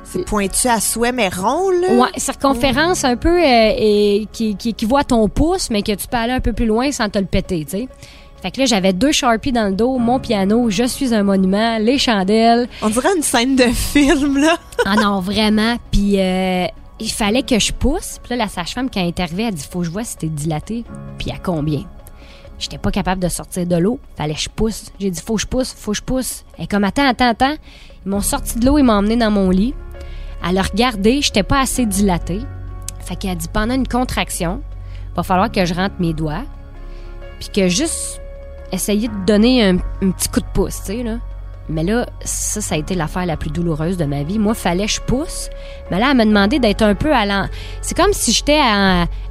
C'est 0.04 0.24
pointu 0.26 0.68
à 0.68 0.78
souhait, 0.78 1.12
mais 1.12 1.28
rond, 1.28 1.70
là. 1.70 1.94
Ouais, 1.94 2.18
circonférence 2.18 3.04
un 3.04 3.16
peu 3.16 3.42
euh, 3.42 3.72
et 3.76 4.28
qui, 4.32 4.56
à 4.94 5.04
ton 5.04 5.28
pouce, 5.28 5.70
mais 5.70 5.82
que 5.82 5.92
tu 5.92 6.06
peux 6.06 6.18
aller 6.18 6.34
un 6.34 6.40
peu 6.40 6.52
plus 6.52 6.66
loin 6.66 6.92
sans 6.92 7.08
te 7.08 7.18
le 7.18 7.24
péter, 7.26 7.64
tu 7.64 7.78
sais. 7.78 7.88
Fait 8.42 8.50
que 8.50 8.60
là, 8.60 8.66
j'avais 8.66 8.92
deux 8.92 9.12
Sharpies 9.12 9.52
dans 9.52 9.68
le 9.68 9.74
dos, 9.74 9.98
mon 9.98 10.20
piano, 10.20 10.68
je 10.68 10.84
suis 10.84 11.14
un 11.14 11.22
monument, 11.22 11.78
les 11.78 11.96
chandelles. 11.98 12.68
On 12.82 12.90
dirait 12.90 13.08
une 13.16 13.22
scène 13.22 13.56
de 13.56 13.64
film, 13.64 14.36
là. 14.38 14.56
Ah 14.84 14.96
non, 14.96 15.20
vraiment. 15.20 15.76
Puis 15.90 16.20
euh, 16.20 16.66
il 16.98 17.10
fallait 17.10 17.42
que 17.42 17.58
je 17.58 17.72
pousse. 17.72 18.18
Puis 18.22 18.30
là, 18.30 18.36
la 18.36 18.48
sage-femme, 18.48 18.88
quand 18.90 19.00
elle 19.00 19.08
est 19.08 19.20
arrivée, 19.20 19.44
elle 19.44 19.54
dit 19.54 19.66
Faut 19.70 19.80
que 19.80 19.86
je 19.86 19.90
vois 19.90 20.04
si 20.04 20.16
t'es 20.16 20.28
dilaté. 20.28 20.84
Puis 21.18 21.30
à 21.30 21.38
combien? 21.38 21.84
J'étais 22.58 22.78
pas 22.78 22.90
capable 22.90 23.20
de 23.20 23.28
sortir 23.28 23.66
de 23.66 23.76
l'eau. 23.76 24.00
Fallait 24.16 24.34
que 24.34 24.40
je 24.40 24.48
pousse. 24.48 24.92
J'ai 24.98 25.10
dit 25.10 25.20
Faut 25.20 25.34
que 25.34 25.42
je 25.42 25.46
pousse, 25.46 25.74
faut 25.74 25.92
que 25.92 25.98
je 25.98 26.02
pousse. 26.02 26.44
Elle 26.56 26.64
est 26.64 26.66
comme 26.66 26.84
Attends, 26.84 27.06
attends, 27.06 27.28
attends. 27.28 27.56
Ils 28.04 28.10
m'ont 28.10 28.20
sorti 28.20 28.58
de 28.58 28.66
l'eau, 28.66 28.78
ils 28.78 28.84
m'ont 28.84 28.94
emmené 28.94 29.16
dans 29.16 29.30
mon 29.30 29.50
lit. 29.50 29.74
Elle 30.48 30.58
a 30.58 30.62
regardé, 30.62 31.22
j'étais 31.22 31.42
pas 31.42 31.60
assez 31.60 31.86
dilatée. 31.86 32.40
Fait 33.00 33.16
qu'elle 33.16 33.32
a 33.32 33.34
dit 33.34 33.48
Pendant 33.52 33.74
une 33.74 33.88
contraction, 33.88 34.62
va 35.14 35.22
falloir 35.22 35.50
que 35.50 35.64
je 35.64 35.74
rentre 35.74 35.96
mes 35.98 36.14
doigts. 36.14 36.44
Puis 37.40 37.50
que 37.50 37.68
juste 37.68 38.20
essayer 38.72 39.08
de 39.08 39.24
donner 39.26 39.64
un, 39.64 39.76
un 39.76 40.10
petit 40.10 40.28
coup 40.28 40.40
de 40.40 40.46
pouce, 40.52 40.80
tu 40.80 40.86
sais, 40.86 41.02
là. 41.02 41.18
Mais 41.68 41.82
là, 41.82 42.06
ça, 42.24 42.60
ça 42.60 42.74
a 42.76 42.78
été 42.78 42.94
l'affaire 42.94 43.26
la 43.26 43.36
plus 43.36 43.50
douloureuse 43.50 43.96
de 43.96 44.04
ma 44.04 44.22
vie. 44.22 44.38
Moi, 44.38 44.54
fallait 44.54 44.86
que 44.86 44.92
je 44.92 45.00
pousse. 45.00 45.50
Mais 45.90 45.98
là, 45.98 46.08
elle 46.10 46.16
m'a 46.16 46.24
demandé 46.24 46.58
d'être 46.58 46.82
un 46.82 46.94
peu 46.94 47.12
à 47.12 47.26
l'en... 47.26 47.46
C'est 47.82 47.96
comme 47.96 48.12
si 48.12 48.32
j'étais 48.32 48.60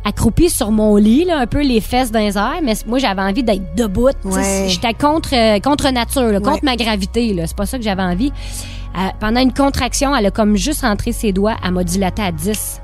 accroupie 0.04 0.50
sur 0.50 0.72
mon 0.72 0.96
lit, 0.98 1.26
là, 1.26 1.40
un 1.40 1.48
peu 1.48 1.62
les 1.64 1.80
fesses 1.82 2.12
dans 2.12 2.20
les 2.20 2.38
airs. 2.38 2.60
Mais 2.64 2.74
moi, 2.88 3.00
j'avais 3.00 3.22
envie 3.22 3.44
d'être 3.44 3.74
debout. 3.76 4.10
Ouais. 4.26 4.66
J'étais 4.68 4.94
contre, 4.94 5.34
euh, 5.34 5.60
contre 5.60 5.90
nature, 5.92 6.24
là, 6.24 6.40
contre 6.40 6.56
Ouais. 6.56 6.60
ma 6.64 6.76
gravité. 6.76 7.34
C'est 7.46 7.56
pas 7.56 7.66
ça 7.66 7.78
que 7.78 7.84
j'avais 7.84 8.04
envie. 8.04 8.32
Euh, 8.98 9.00
pendant 9.20 9.40
une 9.42 9.54
contraction, 9.54 10.16
elle 10.16 10.26
a 10.26 10.32
comme 10.32 10.56
juste 10.58 10.82
rentré 10.82 11.12
ses 11.14 11.32
doigts. 11.32 11.56
Elle 11.66 11.72
m'a 11.72 11.84
dilaté 11.84 12.22
à 12.22 12.32
10. 12.32 12.82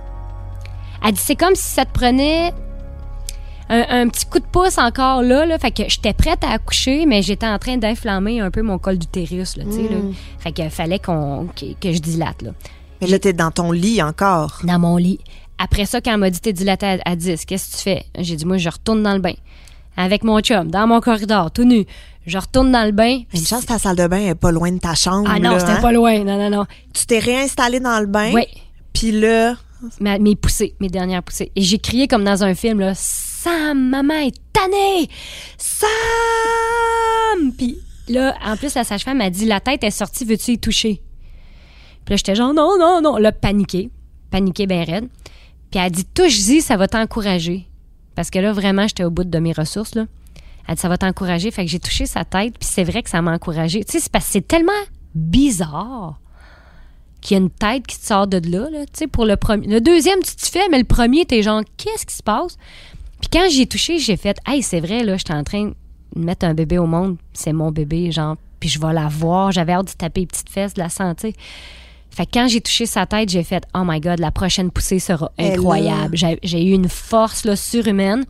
Elle 1.06 1.14
dit, 1.14 1.22
c'est 1.24 1.36
comme 1.36 1.56
si 1.56 1.68
ça 1.68 1.84
te 1.86 1.92
prenait 1.92 2.54
un, 3.72 4.02
un 4.02 4.10
petit 4.10 4.26
coup 4.26 4.40
de 4.40 4.46
pouce 4.46 4.78
encore 4.78 5.22
là, 5.24 5.46
là. 5.46 5.58
Fait 5.58 5.72
que 5.72 5.84
j'étais 5.88 6.14
prête 6.14 6.44
à 6.44 6.52
accoucher, 6.52 7.06
mais 7.06 7.22
j'étais 7.22 7.48
en 7.48 7.58
train 7.58 7.78
d'inflammer 7.78 8.40
un 8.42 8.52
peu 8.52 8.62
mon 8.62 8.78
col 8.78 8.98
d'utérus, 8.98 9.58
là, 9.58 9.64
tu 9.64 9.72
sais, 9.72 9.84
là. 9.84 9.98
Fait 10.40 10.52
que 10.52 10.70
fallait 10.70 11.00
qu'on, 11.00 11.48
que, 11.56 11.74
que 11.80 11.92
je 11.94 12.00
dilate, 12.00 12.42
là. 12.42 12.52
Mais 13.02 13.08
là, 13.08 13.18
t'es 13.18 13.34
dans 13.34 13.50
ton 13.50 13.72
lit 13.72 14.02
encore. 14.04 14.60
Dans 14.64 14.78
mon 14.78 14.98
lit. 14.98 15.20
Après 15.58 15.86
ça, 15.86 16.02
quand 16.02 16.12
elle 16.14 16.20
m'a 16.20 16.30
dit 16.30 16.40
t'es 16.40 16.54
dilaté 16.54 16.86
à, 16.86 16.98
à 17.06 17.16
10, 17.16 17.46
qu'est-ce 17.46 17.72
que 17.72 17.78
tu 17.78 17.84
fais? 17.84 18.06
J'ai 18.20 18.36
dit, 18.36 18.46
moi, 18.46 18.58
je 18.58 18.70
retourne 18.70 19.02
dans 19.02 19.14
le 19.14 19.20
bain. 19.20 19.34
Avec 19.98 20.24
mon 20.24 20.40
chum, 20.40 20.70
dans 20.70 20.88
mon 20.88 21.00
corridor, 21.02 21.52
tout 21.52 21.64
nu. 21.64 21.86
Je 22.26 22.38
retourne 22.38 22.72
dans 22.72 22.86
le 22.86 22.92
bain. 22.92 23.22
Une 23.34 23.46
chance, 23.46 23.66
ta 23.66 23.80
salle 23.80 23.96
de 23.96 24.06
bain 24.08 24.20
est 24.20 24.36
pas 24.36 24.52
loin 24.52 24.72
de 24.72 24.78
ta 24.80 24.94
chambre. 24.96 25.28
Ah 25.32 25.40
non, 25.40 25.52
là, 25.52 25.60
c'était 25.60 25.72
hein? 25.72 25.82
pas 25.82 25.92
loin. 25.92 26.24
Non, 26.24 26.38
non, 26.38 26.50
non. 26.50 26.66
Tu 26.94 27.06
t'es 27.06 27.20
réinstallé 27.20 27.80
dans 27.80 28.00
le 28.00 28.06
bain. 28.06 28.32
Oui. 28.34 28.44
Puis 28.94 29.12
là, 29.12 29.56
Ma- 30.00 30.20
mes 30.20 30.36
poussées, 30.36 30.76
mes 30.80 30.90
dernières 30.90 31.24
poussées. 31.24 31.52
Et 31.56 31.62
j'ai 31.64 31.80
crié 31.80 32.08
comme 32.08 32.24
dans 32.24 32.44
un 32.44 32.54
film, 32.54 32.80
là, 32.80 32.94
Sam, 33.44 33.90
maman 33.90 34.28
est 34.28 34.40
tannée! 34.54 35.10
Sam! 35.58 35.88
Puis 37.58 37.80
là, 38.08 38.36
en 38.46 38.56
plus, 38.56 38.76
la 38.76 38.84
sage-femme 38.84 39.18
m'a 39.18 39.32
dit, 39.32 39.46
la 39.46 39.60
tête 39.60 39.84
est 39.84 39.90
sortie, 39.90 40.26
veux-tu 40.26 40.52
y 40.52 40.60
toucher? 40.60 41.02
Puis 42.06 42.14
là, 42.14 42.18
j'étais 42.18 42.36
genre, 42.36 42.54
non, 42.54 42.78
non, 42.78 43.02
non. 43.02 43.18
Là, 43.18 43.32
paniqué. 43.32 43.90
Paniqué 44.30 44.68
bien 44.68 44.84
raide. 44.84 45.08
Puis 45.72 45.80
elle 45.80 45.86
a 45.88 45.90
dit, 45.90 46.06
touche-y, 46.06 46.62
ça 46.62 46.78
va 46.78 46.88
t'encourager. 46.88 47.68
Parce 48.14 48.30
que 48.30 48.38
là, 48.38 48.54
vraiment, 48.54 48.88
j'étais 48.88 49.06
au 49.06 49.10
bout 49.10 49.24
de 49.24 49.40
mes 49.40 49.54
ressources, 49.54 49.96
là. 49.96 50.06
Elle 50.68 50.76
dit, 50.76 50.82
ça 50.82 50.90
va 50.90 51.00
t'encourager. 51.00 51.50
Fait 51.50 51.66
que 51.66 51.72
j'ai 51.72 51.80
touché 51.80 52.06
sa 52.06 52.24
tête, 52.24 52.60
puis 52.60 52.70
c'est 52.72 52.84
vrai 52.84 53.02
que 53.02 53.10
ça 53.10 53.24
m'a 53.24 53.32
encouragé. 53.34 53.84
Tu 53.84 53.94
sais, 53.94 54.00
c'est 54.02 54.12
parce 54.12 54.26
que 54.26 54.34
c'est 54.34 54.48
tellement 54.48 54.72
bizarre 55.16 56.20
qu'il 57.22 57.38
y 57.38 57.40
a 57.40 57.44
une 57.44 57.50
tête 57.50 57.88
qui 57.88 58.00
te 58.00 58.06
sort 58.06 58.28
de 58.28 58.38
là, 58.38 58.70
là. 58.70 58.86
Tu 58.86 58.92
sais, 59.00 59.08
pour 59.08 59.26
le 59.26 59.36
premier. 59.36 59.66
Le 59.68 59.82
deuxième, 59.82 60.22
tu 60.22 60.36
te 60.36 60.48
fais, 60.48 60.70
mais 60.70 60.78
le 60.78 60.84
premier, 60.84 61.26
t'es 61.26 61.42
genre, 61.42 61.64
qu'est-ce 61.78 62.06
qui 62.06 62.16
se 62.16 62.24
passe? 62.24 62.58
Puis 63.22 63.30
quand 63.32 63.48
j'ai 63.50 63.68
touché, 63.68 64.00
j'ai 64.00 64.18
fait, 64.18 64.38
hey, 64.48 64.62
c'est 64.64 64.80
vrai, 64.80 65.04
là, 65.04 65.16
j'étais 65.16 65.34
en 65.34 65.44
train 65.44 65.72
de 66.16 66.22
mettre 66.22 66.46
un 66.46 66.54
bébé 66.54 66.78
au 66.78 66.88
monde. 66.88 67.18
C'est 67.34 67.54
mon 67.54 67.72
bébé, 67.72 68.12
genre, 68.12 68.36
puis 68.60 68.68
je 68.68 68.80
vais 68.80 68.94
la 68.94 69.08
voir. 69.08 69.52
J'avais 69.52 69.74
hâte 69.74 69.88
de 69.88 69.92
taper 69.92 70.22
les 70.22 70.28
petites 70.28 70.50
fesses, 70.50 70.74
de 70.74 70.82
la 70.82 70.90
sentir. 70.90 71.32
Fait 72.10 72.26
que 72.26 72.32
quand 72.34 72.48
j'ai 72.50 72.60
touché 72.60 72.86
sa 72.86 73.06
tête, 73.06 73.30
j'ai 73.30 73.44
fait 73.44 73.64
Oh 73.74 73.84
my 73.86 74.02
God, 74.02 74.20
la 74.20 74.32
prochaine 74.32 74.70
poussée 74.70 75.00
sera 75.00 75.32
incroyable. 75.40 76.18
J'ai 76.44 76.64
eu 76.64 76.74
une 76.74 76.90
force 76.90 77.46
là, 77.46 77.56
surhumaine. 77.56 78.26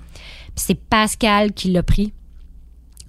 Puis 0.56 0.66
c'est 0.68 0.76
Pascal 0.76 1.52
qui 1.52 1.72
l'a 1.72 1.82
pris. 1.82 2.14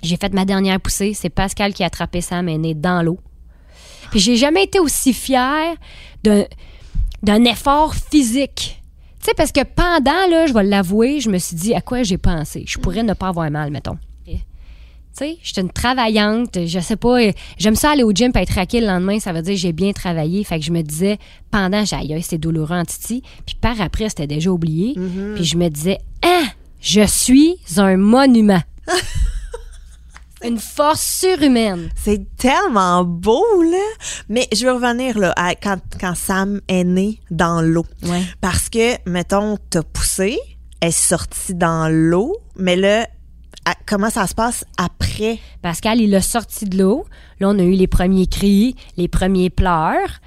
J'ai 0.03 0.17
fait 0.17 0.33
ma 0.33 0.45
dernière 0.45 0.81
poussée. 0.81 1.13
C'est 1.15 1.31
Pascal 1.31 1.75
qui 1.75 1.83
a 1.83 1.87
attrapé 1.87 2.21
est 2.31 2.59
né 2.59 2.75
dans 2.75 3.03
l'eau. 3.03 3.19
Puis 4.11 4.21
j'ai 4.21 4.37
jamais 4.37 4.65
été 4.65 4.81
aussi 4.81 5.13
fière 5.13 5.75
d'un 6.25 7.45
effort 7.45 7.95
physique. 7.95 8.82
Tu 9.23 9.29
sais, 9.29 9.35
parce 9.37 9.53
que 9.53 9.61
pendant, 9.63 10.29
là, 10.29 10.47
je 10.47 10.53
vais 10.53 10.65
l'avouer, 10.65 11.21
je 11.21 11.31
me 11.31 11.39
suis 11.39 11.55
dit 11.55 11.75
à 11.75 11.81
quoi 11.81 12.03
j'ai 12.03 12.19
pensé? 12.19 12.65
Je 12.67 12.77
pourrais 12.79 13.05
ne 13.05 13.15
pas 13.15 13.29
avoir 13.29 13.49
mal, 13.53 13.71
mettons. 13.71 13.97
Tu 15.15 15.19
sais, 15.19 15.39
je 15.43 15.53
suis 15.53 15.61
une 15.61 15.71
travaillante, 15.71 16.65
je 16.67 16.79
sais 16.81 16.97
pas, 16.97 17.19
j'aime 17.59 17.77
ça 17.77 17.91
aller 17.91 18.03
au 18.03 18.13
gym 18.13 18.33
puis 18.33 18.43
être 18.43 18.55
raqué 18.55 18.81
le 18.81 18.87
lendemain, 18.87 19.21
ça 19.21 19.35
veut 19.35 19.43
dire 19.43 19.53
que 19.53 19.61
j'ai 19.61 19.73
bien 19.75 19.93
travaillé. 19.93 20.43
Fait 20.43 20.59
que 20.59 20.65
je 20.65 20.73
me 20.73 20.81
disais, 20.81 21.19
pendant, 21.51 21.85
j'ai 21.85 21.97
aïe, 21.97 22.23
c'est 22.23 22.39
douloureux 22.39 22.75
en 22.75 22.85
titi. 22.85 23.23
Puis 23.45 23.55
par 23.61 23.79
après, 23.83 24.09
c'était 24.09 24.27
déjà 24.27 24.51
oublié. 24.51 24.95
Puis 25.35 25.45
je 25.45 25.59
me 25.59 25.69
disais, 25.69 25.99
ah, 26.25 26.45
je 26.81 27.07
suis 27.07 27.57
un 27.77 27.99
monument. 27.99 28.63
une 30.45 30.59
force 30.59 31.03
surhumaine. 31.03 31.91
c'est 31.97 32.37
tellement 32.37 33.05
beau, 33.05 33.45
là. 33.63 33.79
Mais 34.29 34.49
je 34.55 34.67
veux 34.67 34.73
revenir, 34.73 35.19
là, 35.19 35.33
à 35.37 35.55
quand, 35.55 35.79
quand 36.01 36.15
Sam 36.15 36.61
est 36.69 36.85
né 36.85 37.21
dans 37.31 37.61
l'eau. 37.63 37.87
Ouais. 38.03 38.23
Parce 38.41 38.69
que, 38.69 38.97
mettons, 39.09 39.57
t'as 39.71 39.83
poussé, 39.83 40.39
elle 40.81 40.89
est 40.89 40.93
sortie 40.93 41.55
dans 41.55 41.89
l'eau, 41.93 42.37
mais 42.57 42.77
là, 42.77 43.07
à- 43.65 43.75
comment 43.87 44.11
ça 44.11 44.27
se 44.27 44.35
passe 44.35 44.65
après? 44.77 45.39
Pascal, 45.63 46.01
il 46.01 46.11
l'a 46.11 46.21
sorti 46.21 46.65
de 46.65 46.79
l'eau. 46.79 47.05
Là, 47.39 47.49
on 47.51 47.59
a 47.59 47.63
eu 47.63 47.73
les 47.75 47.87
premiers 47.87 48.27
cris, 48.27 48.75
les 48.97 49.09
premiers 49.09 49.51
pleurs. 49.51 50.19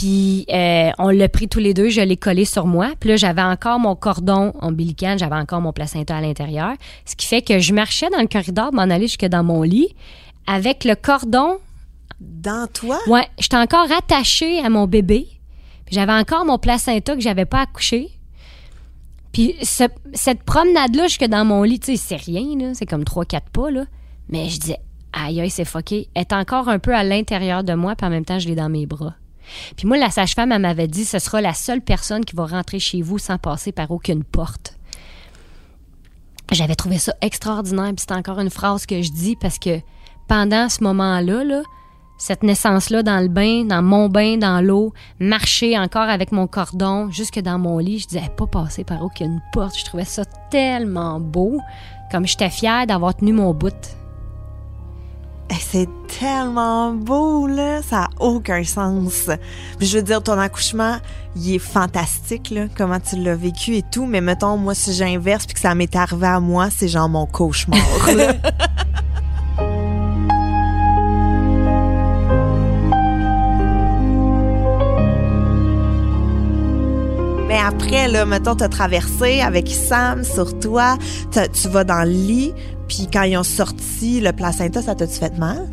Puis 0.00 0.46
euh, 0.50 0.90
on 0.98 1.10
l'a 1.10 1.28
pris 1.28 1.46
tous 1.46 1.58
les 1.58 1.74
deux, 1.74 1.90
je 1.90 2.00
l'ai 2.00 2.16
collé 2.16 2.46
sur 2.46 2.66
moi. 2.66 2.92
Puis 2.98 3.10
là, 3.10 3.16
j'avais 3.16 3.42
encore 3.42 3.78
mon 3.78 3.94
cordon 3.94 4.54
ombilical, 4.62 5.18
j'avais 5.18 5.34
encore 5.36 5.60
mon 5.60 5.74
placenta 5.74 6.16
à 6.16 6.22
l'intérieur. 6.22 6.72
Ce 7.04 7.14
qui 7.14 7.26
fait 7.26 7.42
que 7.42 7.58
je 7.58 7.74
marchais 7.74 8.08
dans 8.08 8.22
le 8.22 8.26
corridor, 8.26 8.72
m'en 8.72 8.84
aller 8.84 9.08
jusque 9.08 9.26
dans 9.26 9.44
mon 9.44 9.60
lit, 9.62 9.94
avec 10.46 10.84
le 10.84 10.94
cordon. 10.94 11.58
Dans 12.18 12.66
toi? 12.72 12.98
Ouais, 13.08 13.26
j'étais 13.38 13.58
encore 13.58 13.88
attachée 13.92 14.60
à 14.60 14.70
mon 14.70 14.86
bébé. 14.86 15.26
Puis 15.84 15.94
j'avais 15.96 16.14
encore 16.14 16.46
mon 16.46 16.56
placenta 16.56 17.14
que 17.14 17.20
j'avais 17.20 17.44
pas 17.44 17.60
accouché. 17.60 18.08
Puis 19.32 19.54
ce- 19.62 19.84
cette 20.14 20.44
promenade-là 20.44 21.08
jusque 21.08 21.26
dans 21.26 21.44
mon 21.44 21.62
lit, 21.62 21.78
tu 21.78 21.94
sais, 21.94 21.96
c'est 21.98 22.16
rien, 22.16 22.56
là. 22.58 22.72
C'est 22.72 22.86
comme 22.86 23.04
3-4 23.04 23.50
pas, 23.52 23.70
là. 23.70 23.84
Mais 24.30 24.48
je 24.48 24.60
disais, 24.60 24.78
aïe, 25.12 25.42
aïe, 25.42 25.50
c'est 25.50 25.66
fucké. 25.66 26.08
Elle 26.14 26.22
est 26.22 26.32
encore 26.32 26.70
un 26.70 26.78
peu 26.78 26.94
à 26.94 27.04
l'intérieur 27.04 27.64
de 27.64 27.74
moi, 27.74 27.96
puis 27.96 28.06
en 28.06 28.10
même 28.10 28.24
temps, 28.24 28.38
je 28.38 28.48
l'ai 28.48 28.54
dans 28.54 28.70
mes 28.70 28.86
bras. 28.86 29.14
Puis 29.76 29.86
moi, 29.86 29.98
la 29.98 30.10
sage-femme, 30.10 30.52
elle 30.52 30.62
m'avait 30.62 30.88
dit, 30.88 31.04
ce 31.04 31.18
sera 31.18 31.40
la 31.40 31.54
seule 31.54 31.80
personne 31.80 32.24
qui 32.24 32.36
va 32.36 32.46
rentrer 32.46 32.78
chez 32.78 33.02
vous 33.02 33.18
sans 33.18 33.38
passer 33.38 33.72
par 33.72 33.90
aucune 33.90 34.24
porte. 34.24 34.74
J'avais 36.52 36.74
trouvé 36.74 36.98
ça 36.98 37.14
extraordinaire, 37.20 37.92
puis 37.94 38.04
c'est 38.06 38.14
encore 38.14 38.40
une 38.40 38.50
phrase 38.50 38.84
que 38.84 39.02
je 39.02 39.12
dis 39.12 39.36
parce 39.40 39.58
que 39.58 39.80
pendant 40.26 40.68
ce 40.68 40.82
moment-là, 40.82 41.44
là, 41.44 41.62
cette 42.18 42.42
naissance-là 42.42 43.02
dans 43.02 43.20
le 43.20 43.28
bain, 43.28 43.64
dans 43.64 43.82
mon 43.82 44.08
bain, 44.08 44.36
dans 44.36 44.60
l'eau, 44.60 44.92
marcher 45.20 45.78
encore 45.78 46.08
avec 46.08 46.32
mon 46.32 46.46
cordon 46.46 47.10
jusque 47.10 47.40
dans 47.40 47.58
mon 47.58 47.78
lit, 47.78 48.00
je 48.00 48.08
disais 48.08 48.30
pas 48.36 48.46
passer 48.46 48.84
par 48.84 49.02
aucune 49.02 49.40
porte. 49.52 49.78
Je 49.78 49.84
trouvais 49.84 50.04
ça 50.04 50.24
tellement 50.50 51.18
beau, 51.18 51.60
comme 52.12 52.26
j'étais 52.26 52.50
fière 52.50 52.86
d'avoir 52.86 53.14
tenu 53.14 53.32
mon 53.32 53.54
bout. 53.54 53.99
Eh, 55.50 55.54
c'est 55.58 55.88
tellement 56.20 56.92
beau, 56.92 57.48
là. 57.48 57.82
Ça 57.82 58.04
a 58.04 58.08
aucun 58.20 58.62
sens. 58.62 59.28
Puis 59.78 59.88
je 59.88 59.98
veux 59.98 60.02
dire, 60.04 60.22
ton 60.22 60.38
accouchement, 60.38 60.98
il 61.34 61.54
est 61.54 61.58
fantastique, 61.58 62.50
là, 62.50 62.66
comment 62.76 63.00
tu 63.00 63.16
l'as 63.16 63.34
vécu 63.34 63.76
et 63.76 63.82
tout. 63.82 64.06
Mais 64.06 64.20
mettons, 64.20 64.56
moi, 64.56 64.74
si 64.74 64.92
j'inverse 64.94 65.46
puis 65.46 65.54
que 65.54 65.60
ça 65.60 65.74
m'est 65.74 65.94
arrivé 65.96 66.26
à 66.26 66.38
moi, 66.38 66.68
c'est 66.70 66.88
genre 66.88 67.08
mon 67.08 67.26
cauchemar, 67.26 67.80
Mais 77.50 77.58
après, 77.58 78.06
là, 78.06 78.26
mettons, 78.26 78.54
t'as 78.54 78.68
traversé 78.68 79.40
avec 79.40 79.66
Sam 79.66 80.22
sur 80.22 80.56
toi, 80.60 80.96
tu 81.32 81.68
vas 81.68 81.82
dans 81.82 82.04
le 82.04 82.12
lit, 82.12 82.52
puis 82.86 83.08
quand 83.12 83.24
ils 83.24 83.36
ont 83.36 83.42
sorti 83.42 84.20
le 84.20 84.30
placenta, 84.30 84.80
ça 84.80 84.94
t'a-tu 84.94 85.18
fait 85.18 85.36
mal? 85.36 85.68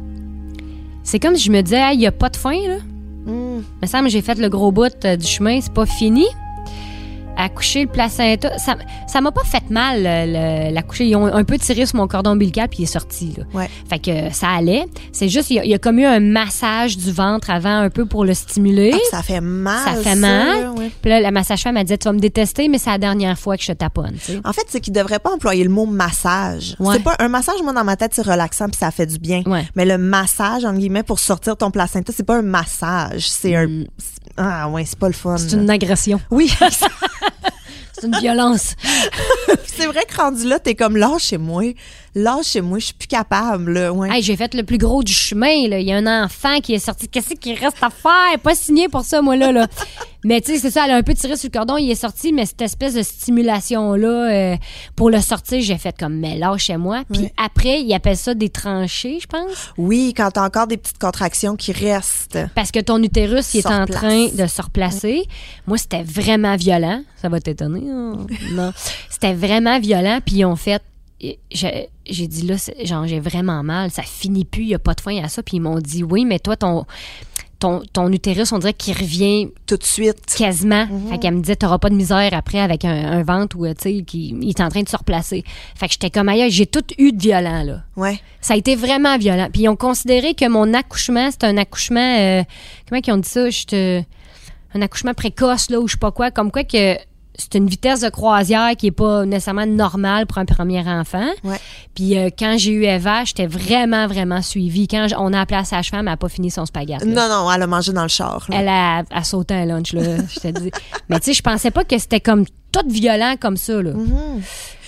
C'est 1.03 1.19
comme 1.19 1.35
si 1.35 1.43
je 1.43 1.51
me 1.51 1.61
disais, 1.61 1.93
il 1.93 1.99
n'y 1.99 2.07
a 2.07 2.11
pas 2.11 2.29
de 2.29 2.35
fin, 2.35 2.57
là. 2.67 2.77
Hmm. 3.27 3.61
semble 3.85 4.05
que 4.05 4.09
j'ai 4.09 4.23
fait 4.23 4.39
le 4.39 4.49
gros 4.49 4.71
bout 4.71 4.91
euh, 5.05 5.17
du 5.17 5.27
chemin, 5.27 5.61
c'est 5.61 5.71
pas 5.71 5.85
fini. 5.85 6.25
Accoucher 7.37 7.83
le 7.83 7.87
placenta, 7.87 8.57
ça 8.57 8.75
ça 9.07 9.21
m'a 9.21 9.31
pas 9.31 9.43
fait 9.43 9.69
mal 9.69 10.03
l'accoucher. 10.73 11.05
Ils 11.07 11.15
ont 11.15 11.25
un 11.25 11.43
peu 11.43 11.57
tiré 11.57 11.85
sur 11.85 11.97
mon 11.97 12.07
cordon 12.07 12.31
ombilical 12.31 12.67
puis 12.67 12.79
il 12.79 12.83
est 12.83 12.87
sorti. 12.87 13.33
Là. 13.37 13.43
Ouais. 13.53 13.69
Fait 13.89 13.99
que 13.99 14.33
ça 14.33 14.49
allait. 14.49 14.85
C'est 15.11 15.29
juste, 15.29 15.49
il 15.51 15.55
y, 15.55 15.59
a, 15.59 15.65
y 15.65 15.73
a 15.73 15.77
comme 15.79 15.99
eu 15.99 16.05
un 16.05 16.19
massage 16.19 16.97
du 16.97 17.11
ventre 17.11 17.49
avant 17.49 17.77
un 17.77 17.89
peu 17.89 18.05
pour 18.05 18.25
le 18.25 18.33
stimuler. 18.33 18.91
Ah, 18.93 18.97
ça 19.11 19.23
fait 19.23 19.41
mal. 19.41 19.83
Ça 19.85 20.01
fait 20.01 20.15
mal. 20.15 20.69
ouais. 20.77 20.91
Puis 21.01 21.09
là, 21.09 21.19
la 21.21 21.31
massage-femme 21.31 21.75
m'a 21.75 21.83
dit, 21.83 21.97
tu 21.97 22.05
vas 22.07 22.13
me 22.13 22.19
détester, 22.19 22.67
mais 22.69 22.77
c'est 22.79 22.89
la 22.89 22.97
dernière 22.97 23.37
fois 23.37 23.55
que 23.57 23.63
je 23.63 23.71
taponne. 23.71 24.15
En 24.43 24.53
fait, 24.53 24.65
c'est 24.67 24.79
qu'ils 24.81 24.93
devraient 24.93 25.19
pas 25.19 25.31
employer 25.31 25.63
le 25.63 25.69
mot 25.69 25.85
massage. 25.85 26.75
Ouais. 26.79 26.95
C'est 26.95 27.03
pas 27.03 27.15
un 27.19 27.27
massage, 27.27 27.61
moi 27.63 27.73
dans 27.73 27.83
ma 27.83 27.95
tête, 27.95 28.11
c'est 28.13 28.21
relaxant 28.25 28.65
puis 28.67 28.77
ça 28.79 28.91
fait 28.91 29.05
du 29.05 29.19
bien. 29.19 29.41
Ouais. 29.45 29.65
Mais 29.75 29.85
le 29.85 29.97
massage, 29.97 30.65
entre 30.65 30.77
guillemets, 30.79 31.03
pour 31.03 31.19
sortir 31.19 31.55
ton 31.57 31.71
placenta, 31.71 32.11
c'est 32.15 32.25
pas 32.25 32.37
un 32.37 32.41
massage, 32.41 33.27
c'est 33.29 33.55
un. 33.55 33.67
c'est- 33.97 34.17
Ah 34.37 34.69
ouais, 34.69 34.85
c'est 34.85 34.97
pas 34.99 35.07
le 35.07 35.13
fun. 35.13 35.33
Mm. 35.35 35.37
C'est 35.37 35.53
une 35.55 35.69
agression. 35.69 36.19
Oui, 36.31 36.51
C'est 37.93 38.07
une 38.07 38.17
violence. 38.19 38.75
c'est 39.65 39.87
vrai 39.87 40.05
que 40.05 40.15
rendu 40.15 40.47
là, 40.47 40.59
t'es 40.59 40.75
comme 40.75 40.97
lâchez-moi, 40.97 41.73
lâchez-moi, 42.17 42.79
je 42.79 42.85
suis 42.85 42.93
plus 42.93 43.07
capable. 43.07 43.71
Là. 43.73 43.93
Ouais. 43.93 44.09
Hey, 44.11 44.21
j'ai 44.23 44.35
fait 44.35 44.53
le 44.53 44.63
plus 44.63 44.77
gros 44.77 45.03
du 45.03 45.13
chemin. 45.13 45.67
Là. 45.67 45.79
Il 45.79 45.87
y 45.87 45.91
a 45.93 45.97
un 45.97 46.25
enfant 46.25 46.59
qui 46.61 46.73
est 46.73 46.79
sorti. 46.79 47.07
Qu'est-ce 47.07 47.35
qu'il 47.35 47.53
reste 47.57 47.77
à 47.81 47.89
faire? 47.89 48.39
Pas 48.43 48.55
signé 48.55 48.87
pour 48.89 49.01
ça, 49.03 49.21
moi, 49.21 49.35
là. 49.35 49.51
là. 49.51 49.67
mais 50.23 50.41
tu 50.41 50.53
sais, 50.53 50.59
c'est 50.59 50.71
ça, 50.71 50.85
elle 50.85 50.91
a 50.91 50.95
un 50.95 51.03
peu 51.03 51.13
tiré 51.13 51.37
sur 51.37 51.49
le 51.53 51.57
cordon. 51.57 51.77
Il 51.77 51.89
est 51.89 51.95
sorti, 51.95 52.33
mais 52.33 52.45
cette 52.45 52.61
espèce 52.61 52.93
de 52.95 53.03
stimulation-là, 53.03 54.07
euh, 54.53 54.55
pour 54.95 55.09
le 55.09 55.21
sortir, 55.21 55.61
j'ai 55.61 55.77
fait 55.77 55.95
comme, 55.97 56.15
mais 56.19 56.37
lâchez-moi. 56.37 57.03
Puis 57.11 57.21
Ouais. 57.23 57.33
après, 57.37 57.81
ils 57.81 57.93
appellent 57.93 58.17
ça 58.17 58.33
des 58.33 58.49
tranchées, 58.49 59.19
je 59.21 59.27
pense. 59.27 59.71
Oui, 59.77 60.13
quand 60.15 60.31
t'as 60.31 60.45
encore 60.45 60.67
des 60.67 60.77
petites 60.77 60.97
contractions 60.99 61.55
qui 61.55 61.71
restent. 61.71 62.39
Parce 62.55 62.71
que 62.71 62.79
ton 62.79 63.01
utérus, 63.01 63.53
il 63.53 63.59
est 63.59 63.67
en 63.67 63.85
train 63.85 64.27
de 64.27 64.47
se 64.47 64.61
replacer. 64.61 65.23
Moi, 65.67 65.77
c'était 65.77 66.03
vraiment 66.03 66.55
violent. 66.55 67.01
Ça 67.21 67.29
va 67.29 67.39
t'étonner. 67.39 67.83
hein? 67.89 68.17
non. 68.51 68.71
C'était 69.09 69.33
vraiment 69.33 69.79
violent. 69.79 70.19
Puis 70.25 70.35
ils 70.37 70.45
ont 70.45 70.55
fait. 70.55 70.81
J'ai 71.19 72.27
dit 72.27 72.43
là, 72.47 72.55
genre, 72.83 73.07
j'ai 73.07 73.19
vraiment 73.19 73.63
mal. 73.63 73.91
Ça 73.91 74.03
finit 74.03 74.45
plus. 74.45 74.63
Il 74.63 74.67
n'y 74.67 74.75
a 74.75 74.79
pas 74.79 74.93
de 74.93 75.01
fin 75.01 75.17
à 75.23 75.27
ça. 75.27 75.43
Puis 75.43 75.57
ils 75.57 75.61
m'ont 75.61 75.79
dit 75.79 76.03
oui, 76.03 76.25
mais 76.25 76.39
toi, 76.39 76.55
ton, 76.55 76.85
ton, 77.59 77.81
ton 77.91 78.11
utérus, 78.11 78.51
on 78.51 78.59
dirait 78.59 78.73
qu'il 78.73 78.93
revient 78.95 79.49
Tout 79.65 79.77
de 79.77 79.83
suite. 79.83 80.35
quasiment. 80.37 80.85
Mhm. 80.85 81.09
Fait 81.09 81.17
qu'elle 81.17 81.33
me 81.35 81.41
disait, 81.41 81.55
t'auras 81.55 81.79
pas 81.79 81.89
de 81.89 81.95
misère 81.95 82.29
après 82.33 82.59
avec 82.59 82.85
un, 82.85 82.91
un 83.11 83.23
ventre 83.23 83.57
où, 83.57 83.65
tu 83.67 83.73
sais, 83.79 84.03
qui 84.03 84.35
il 84.39 84.49
est 84.49 84.61
en 84.61 84.69
train 84.69 84.83
de 84.83 84.89
se 84.89 84.95
replacer. 84.95 85.43
Fait 85.75 85.87
que 85.87 85.93
j'étais 85.93 86.11
comme 86.11 86.29
ailleurs. 86.29 86.49
J'ai 86.51 86.67
tout 86.67 86.83
eu 86.99 87.11
de 87.11 87.19
violent, 87.21 87.63
là. 87.63 87.81
Ouais. 87.95 88.19
Ça 88.41 88.53
a 88.53 88.57
été 88.57 88.75
vraiment 88.75 89.17
violent. 89.17 89.49
Puis 89.51 89.63
ils 89.63 89.69
ont 89.69 89.75
considéré 89.75 90.35
que 90.35 90.47
mon 90.47 90.71
accouchement, 90.75 91.29
c'est 91.31 91.45
un 91.45 91.57
accouchement. 91.57 92.17
euh, 92.19 92.43
comment 92.87 93.01
ils 93.05 93.11
ont 93.11 93.17
dit 93.17 93.27
ça? 93.29 93.47
Un 94.73 94.81
accouchement 94.81 95.13
précoce, 95.15 95.69
là, 95.71 95.79
ou 95.79 95.87
je 95.87 95.93
sais 95.93 95.97
pas 95.97 96.11
quoi. 96.11 96.29
Comme 96.29 96.51
quoi 96.51 96.63
que 96.63 96.95
c'est 97.37 97.55
une 97.55 97.67
vitesse 97.67 98.01
de 98.01 98.09
croisière 98.09 98.71
qui 98.77 98.87
est 98.87 98.91
pas 98.91 99.25
nécessairement 99.25 99.65
normale 99.65 100.25
pour 100.25 100.37
un 100.39 100.45
premier 100.45 100.79
enfant. 100.87 101.27
Ouais. 101.43 101.59
Puis 101.95 102.17
euh, 102.17 102.29
quand 102.37 102.55
j'ai 102.57 102.71
eu 102.71 102.83
Eva, 102.85 103.23
j'étais 103.25 103.47
vraiment, 103.47 104.07
vraiment 104.07 104.41
suivie. 104.41 104.87
Quand 104.87 105.07
on 105.17 105.31
a 105.33 105.41
appelé 105.41 105.57
la 105.57 105.63
sage-femme, 105.65 105.99
elle 106.01 106.05
n'a 106.13 106.17
pas 106.17 106.29
fini 106.29 106.49
son 106.51 106.65
spaghetti. 106.65 107.05
là. 107.07 107.27
Non, 107.29 107.43
non, 107.45 107.51
elle 107.51 107.61
a 107.61 107.67
mangé 107.67 107.93
dans 107.93 108.01
le 108.03 108.07
char. 108.07 108.45
là. 108.49 108.57
Elle 108.59 108.67
a, 108.67 109.03
a 109.11 109.23
sauté 109.23 109.53
un 109.53 109.65
lunch, 109.65 109.93
là. 109.93 110.01
je 110.29 110.39
te 110.39 110.47
dis. 110.59 110.71
Mais 111.09 111.19
tu 111.19 111.25
sais, 111.27 111.33
je 111.33 111.41
pensais 111.41 111.71
pas 111.71 111.83
que 111.83 111.97
c'était 111.97 112.19
comme 112.21 112.45
tout 112.71 112.87
violent 112.89 113.35
comme 113.39 113.57
ça, 113.57 113.81
là. 113.81 113.93
Mhm. 113.93 114.41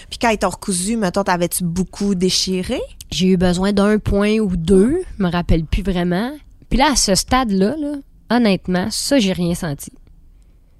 Puis 0.09 0.17
quand 0.19 0.29
ils 0.29 0.39
t'ont 0.39 0.49
recousu, 0.49 0.97
mettons, 0.97 1.23
t'avais-tu 1.23 1.63
beaucoup 1.63 2.15
déchiré? 2.15 2.79
J'ai 3.11 3.27
eu 3.27 3.37
besoin 3.37 3.73
d'un 3.73 3.99
point 3.99 4.39
ou 4.39 4.55
deux, 4.57 5.01
je 5.19 5.23
me 5.23 5.29
rappelle 5.31 5.65
plus 5.65 5.83
vraiment. 5.83 6.31
Puis 6.69 6.79
là, 6.79 6.91
à 6.93 6.95
ce 6.95 7.13
stade-là, 7.13 7.75
là, 7.77 7.93
honnêtement, 8.31 8.87
ça, 8.89 9.19
j'ai 9.19 9.33
rien 9.33 9.53
senti. 9.55 9.91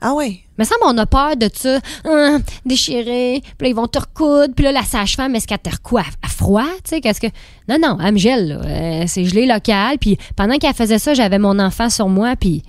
Ah 0.02 0.14
ouais. 0.14 0.40
Mais 0.58 0.66
ça, 0.66 0.76
on 0.84 0.98
a 0.98 1.06
peur 1.06 1.36
de 1.36 1.50
ça, 1.54 1.80
Hum, 2.06 2.42
déchiré, 2.66 3.42
puis 3.58 3.66
là, 3.66 3.70
ils 3.70 3.76
vont 3.76 3.88
te 3.88 4.00
recoudre, 4.00 4.54
puis 4.56 4.66
là, 4.66 4.72
la 4.72 4.84
sage-femme, 4.84 5.36
est-ce 5.36 5.48
qu'elle 5.48 5.60
te 5.60 5.70
recoue 5.70 5.98
à, 5.98 6.04
froid, 6.28 6.68
tu 6.84 6.90
sais, 6.90 7.02
qu'est-ce 7.02 7.22
que... 7.22 7.28
Non, 7.68 7.78
non, 7.82 7.98
elle 8.04 8.14
me. 8.14 8.20
Euh, 8.20 9.04
c'est 9.08 9.26
gelé 9.26 9.46
local, 9.46 9.98
puis 10.00 10.18
pendant 10.36 10.58
qu'elle 10.58 10.74
faisait 10.74 11.00
ça, 11.00 11.14
j'avais 11.14 11.40
mon 11.40 11.60
enfant 11.60 11.90
sur 11.90 12.08
moi, 12.08 12.36
puis 12.38 12.64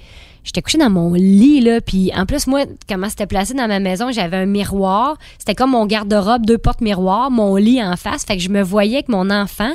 j'étais 0.45 0.63
couchée 0.63 0.79
dans 0.79 0.91
mon 0.91 1.15
lit, 1.15 1.61
là, 1.61 1.81
puis 1.81 2.11
en 2.17 2.27
plus, 2.27 2.47
moi, 2.47 2.65
comment 2.89 3.09
c'était 3.09 3.27
placé 3.27 3.55
dans 3.55 3.69
ma 3.69 3.81
maison, 3.81 4.11
j'avais 4.11 4.39
un 4.39 4.47
miroir, 4.47 5.17
c'était 5.39 5.55
comme 5.55 5.71
mon 5.71 5.87
garde-robe, 5.87 6.47
deux 6.47 6.59
portes 6.59 6.81
miroirs, 6.81 7.31
mon 7.31 7.57
lit 7.57 7.83
en 7.83 7.97
face, 7.97 8.25
fait 8.25 8.37
que 8.37 8.43
je 8.43 8.51
me 8.51 8.63
voyais 8.63 8.97
avec 8.97 9.09
mon 9.09 9.31
enfant, 9.31 9.73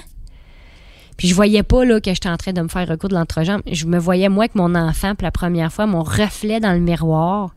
puis 1.17 1.27
je 1.27 1.35
voyais 1.35 1.63
pas 1.63 1.85
là 1.85 1.99
que 2.01 2.13
j'étais 2.13 2.29
en 2.29 2.37
train 2.37 2.53
de 2.53 2.61
me 2.61 2.67
faire 2.67 2.87
recoudre 2.87 3.15
l'entrejambe. 3.15 3.61
Je 3.71 3.85
me 3.85 3.97
voyais 3.97 4.29
moi 4.29 4.43
avec 4.45 4.55
mon 4.55 4.75
enfant 4.75 5.15
pour 5.15 5.23
la 5.23 5.31
première 5.31 5.71
fois, 5.71 5.85
mon 5.85 6.03
reflet 6.03 6.59
dans 6.59 6.73
le 6.73 6.79
miroir. 6.79 7.51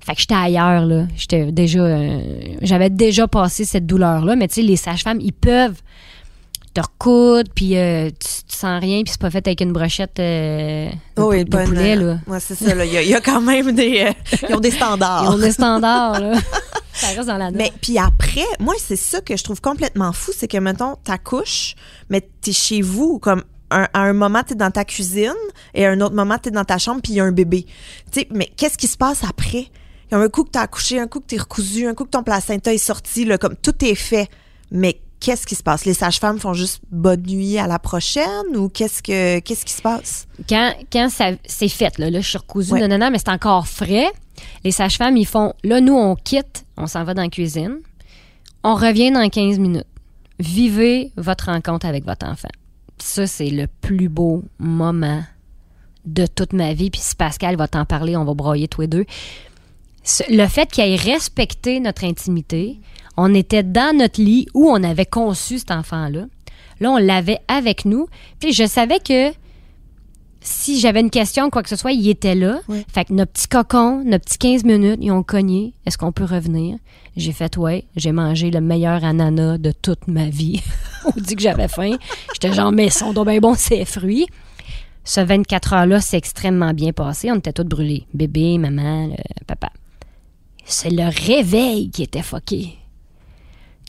Fait 0.00 0.14
que 0.14 0.20
j'étais 0.20 0.34
ailleurs 0.34 0.84
là. 0.86 1.06
J'étais 1.16 1.50
déjà, 1.52 1.80
euh, 1.80 2.20
j'avais 2.62 2.90
déjà 2.90 3.26
passé 3.26 3.64
cette 3.64 3.86
douleur 3.86 4.24
là. 4.24 4.36
Mais 4.36 4.46
tu 4.48 4.54
sais, 4.56 4.62
les 4.62 4.76
sages-femmes, 4.76 5.20
ils 5.20 5.32
peuvent 5.32 5.80
te 6.74 6.80
recoudre, 6.82 7.50
puis 7.54 7.76
euh, 7.78 8.10
tu, 8.10 8.28
tu 8.50 8.56
sens 8.56 8.78
rien, 8.80 9.02
puis 9.02 9.10
c'est 9.10 9.20
pas 9.20 9.30
fait 9.30 9.46
avec 9.46 9.62
une 9.62 9.72
brochette 9.72 10.18
euh, 10.20 10.90
de, 11.16 11.22
oui, 11.22 11.44
de 11.44 11.50
bonne, 11.50 11.64
poulet 11.68 11.96
euh, 11.96 12.04
là. 12.12 12.18
Ouais, 12.26 12.38
c'est 12.38 12.54
ça. 12.54 12.74
là. 12.74 12.84
Il 12.84 12.92
y, 12.92 12.98
a- 12.98 13.02
il 13.02 13.08
y 13.08 13.14
a 13.14 13.20
quand 13.22 13.40
même 13.40 13.72
des. 13.74 14.04
euh, 14.06 14.36
ils 14.48 14.54
ont 14.54 14.60
des 14.60 14.70
standards. 14.72 15.24
Ils 15.24 15.28
ont 15.34 15.38
des 15.38 15.52
standards 15.52 16.20
là. 16.20 16.32
Ça 16.96 17.08
reste 17.08 17.26
dans 17.26 17.36
la 17.38 17.50
note. 17.50 17.58
Mais 17.60 17.72
puis 17.80 17.98
après, 17.98 18.46
moi, 18.58 18.74
c'est 18.78 18.96
ça 18.96 19.20
que 19.20 19.36
je 19.36 19.44
trouve 19.44 19.60
complètement 19.60 20.12
fou, 20.12 20.32
c'est 20.36 20.48
que, 20.48 20.56
mettons, 20.58 20.96
t'accouches, 21.04 21.74
mais 22.10 22.28
t'es 22.40 22.52
chez 22.52 22.80
vous, 22.82 23.18
comme 23.18 23.44
un- 23.70 23.88
à 23.92 24.00
un 24.00 24.12
moment, 24.12 24.42
t'es 24.42 24.54
dans 24.54 24.70
ta 24.70 24.84
cuisine, 24.84 25.32
et 25.74 25.84
à 25.86 25.90
un 25.90 26.00
autre 26.00 26.14
moment, 26.14 26.38
t'es 26.38 26.50
dans 26.50 26.64
ta 26.64 26.78
chambre, 26.78 27.00
puis 27.02 27.12
il 27.12 27.16
y 27.16 27.20
a 27.20 27.24
un 27.24 27.32
bébé. 27.32 27.66
Tu 28.12 28.20
sais, 28.20 28.28
mais 28.30 28.46
qu'est-ce 28.56 28.78
qui 28.78 28.86
se 28.86 28.96
passe 28.96 29.24
après? 29.24 29.68
Il 30.08 30.12
y 30.12 30.14
a 30.14 30.18
un 30.18 30.28
coup 30.28 30.44
que 30.44 30.50
t'as 30.50 30.62
accouché, 30.62 31.00
un 31.00 31.08
coup 31.08 31.20
que 31.20 31.26
t'es 31.26 31.36
recousu, 31.36 31.86
un 31.86 31.94
coup 31.94 32.04
que 32.04 32.10
ton 32.10 32.22
placenta 32.22 32.72
est 32.72 32.78
sorti, 32.78 33.24
là, 33.24 33.38
comme 33.38 33.56
tout 33.56 33.84
est 33.84 33.94
fait. 33.96 34.28
Mais 34.70 35.00
qu'est-ce 35.20 35.46
qui 35.46 35.54
se 35.54 35.62
passe? 35.62 35.84
Les 35.84 35.94
sages-femmes 35.94 36.38
font 36.38 36.54
juste 36.54 36.80
bonne 36.90 37.22
nuit 37.22 37.58
à 37.58 37.66
la 37.66 37.78
prochaine, 37.78 38.56
ou 38.56 38.68
qu'est-ce 38.68 39.02
que 39.02 39.38
qu'est-ce 39.40 39.64
qui 39.64 39.72
se 39.72 39.82
passe? 39.82 40.26
quand, 40.48 40.72
quand 40.92 41.08
ça 41.10 41.30
c'est 41.46 41.68
fait, 41.68 41.98
là, 41.98 42.10
là, 42.10 42.20
je 42.20 42.28
suis 42.28 42.38
recousue, 42.38 42.72
Ouais. 42.74 42.80
non, 42.80 42.88
non, 42.88 42.98
non, 42.98 43.10
mais 43.10 43.18
c'est 43.18 43.30
encore 43.30 43.66
frais. 43.66 44.08
Les 44.64 44.70
sages-femmes, 44.70 45.16
ils 45.16 45.26
font, 45.26 45.54
là, 45.64 45.80
nous, 45.80 45.94
on 45.94 46.14
quitte, 46.14 46.64
on 46.76 46.86
s'en 46.86 47.04
va 47.04 47.14
dans 47.14 47.22
la 47.22 47.28
cuisine. 47.28 47.78
On 48.62 48.74
revient 48.74 49.10
dans 49.12 49.26
15 49.28 49.58
minutes. 49.58 49.86
Vivez 50.38 51.12
votre 51.16 51.46
rencontre 51.46 51.86
avec 51.86 52.04
votre 52.04 52.26
enfant. 52.26 52.48
Ça, 52.98 53.26
c'est 53.26 53.48
le 53.50 53.66
plus 53.80 54.08
beau 54.08 54.42
moment 54.58 55.22
de 56.04 56.26
toute 56.26 56.52
ma 56.52 56.74
vie. 56.74 56.90
Puis 56.90 57.00
si 57.02 57.14
Pascal 57.16 57.56
va 57.56 57.68
t'en 57.68 57.84
parler, 57.84 58.16
on 58.16 58.24
va 58.24 58.34
broyer 58.34 58.68
tous 58.68 58.82
les 58.82 58.86
deux. 58.86 59.04
Le 60.28 60.46
fait 60.46 60.70
qu'il 60.70 60.84
ait 60.84 60.96
respecté 60.96 61.80
notre 61.80 62.04
intimité, 62.04 62.78
on 63.16 63.34
était 63.34 63.62
dans 63.62 63.96
notre 63.96 64.20
lit 64.20 64.46
où 64.54 64.68
on 64.68 64.82
avait 64.82 65.06
conçu 65.06 65.58
cet 65.58 65.70
enfant-là. 65.70 66.26
Là, 66.80 66.90
on 66.90 66.98
l'avait 66.98 67.40
avec 67.48 67.84
nous. 67.84 68.06
Puis 68.38 68.52
je 68.52 68.66
savais 68.66 68.98
que 69.00 69.32
si 70.40 70.78
j'avais 70.78 71.00
une 71.00 71.10
question, 71.10 71.50
quoi 71.50 71.62
que 71.62 71.68
ce 71.68 71.76
soit, 71.76 71.92
il 71.92 72.08
était 72.08 72.34
là. 72.34 72.60
Fait 72.92 73.04
que 73.04 73.12
nos 73.12 73.26
petits 73.26 73.48
cocons, 73.48 74.04
nos 74.04 74.18
petits 74.18 74.38
15 74.38 74.64
minutes, 74.64 74.98
ils 75.02 75.10
ont 75.10 75.22
cogné. 75.22 75.74
Est-ce 75.86 75.98
qu'on 75.98 76.12
peut 76.12 76.24
revenir? 76.24 76.78
J'ai 77.16 77.32
fait, 77.32 77.56
ouais. 77.56 77.86
J'ai 77.96 78.12
mangé 78.12 78.50
le 78.50 78.60
meilleur 78.60 79.02
ananas 79.04 79.58
de 79.58 79.72
toute 79.72 80.06
ma 80.06 80.28
vie. 80.28 80.62
On 81.06 81.20
dit 81.20 81.34
que 81.34 81.42
j'avais 81.42 81.68
faim. 81.68 81.96
J'étais 82.34 82.52
genre, 82.52 82.72
mais 82.72 82.90
son 82.90 83.12
donc 83.12 83.28
bien 83.28 83.38
bon, 83.38 83.54
c'est 83.56 83.84
fruits. 83.84 84.26
Ce 85.04 85.20
24 85.20 85.72
heures-là, 85.72 86.00
c'est 86.00 86.16
extrêmement 86.16 86.74
bien 86.74 86.92
passé. 86.92 87.30
On 87.30 87.36
était 87.36 87.52
tous 87.52 87.64
brûlés. 87.64 88.06
Bébé, 88.12 88.58
maman, 88.58 89.06
le 89.08 89.44
papa. 89.46 89.70
C'est 90.64 90.90
le 90.90 91.08
réveil 91.26 91.90
qui 91.90 92.02
était 92.02 92.22
fucké. 92.22 92.76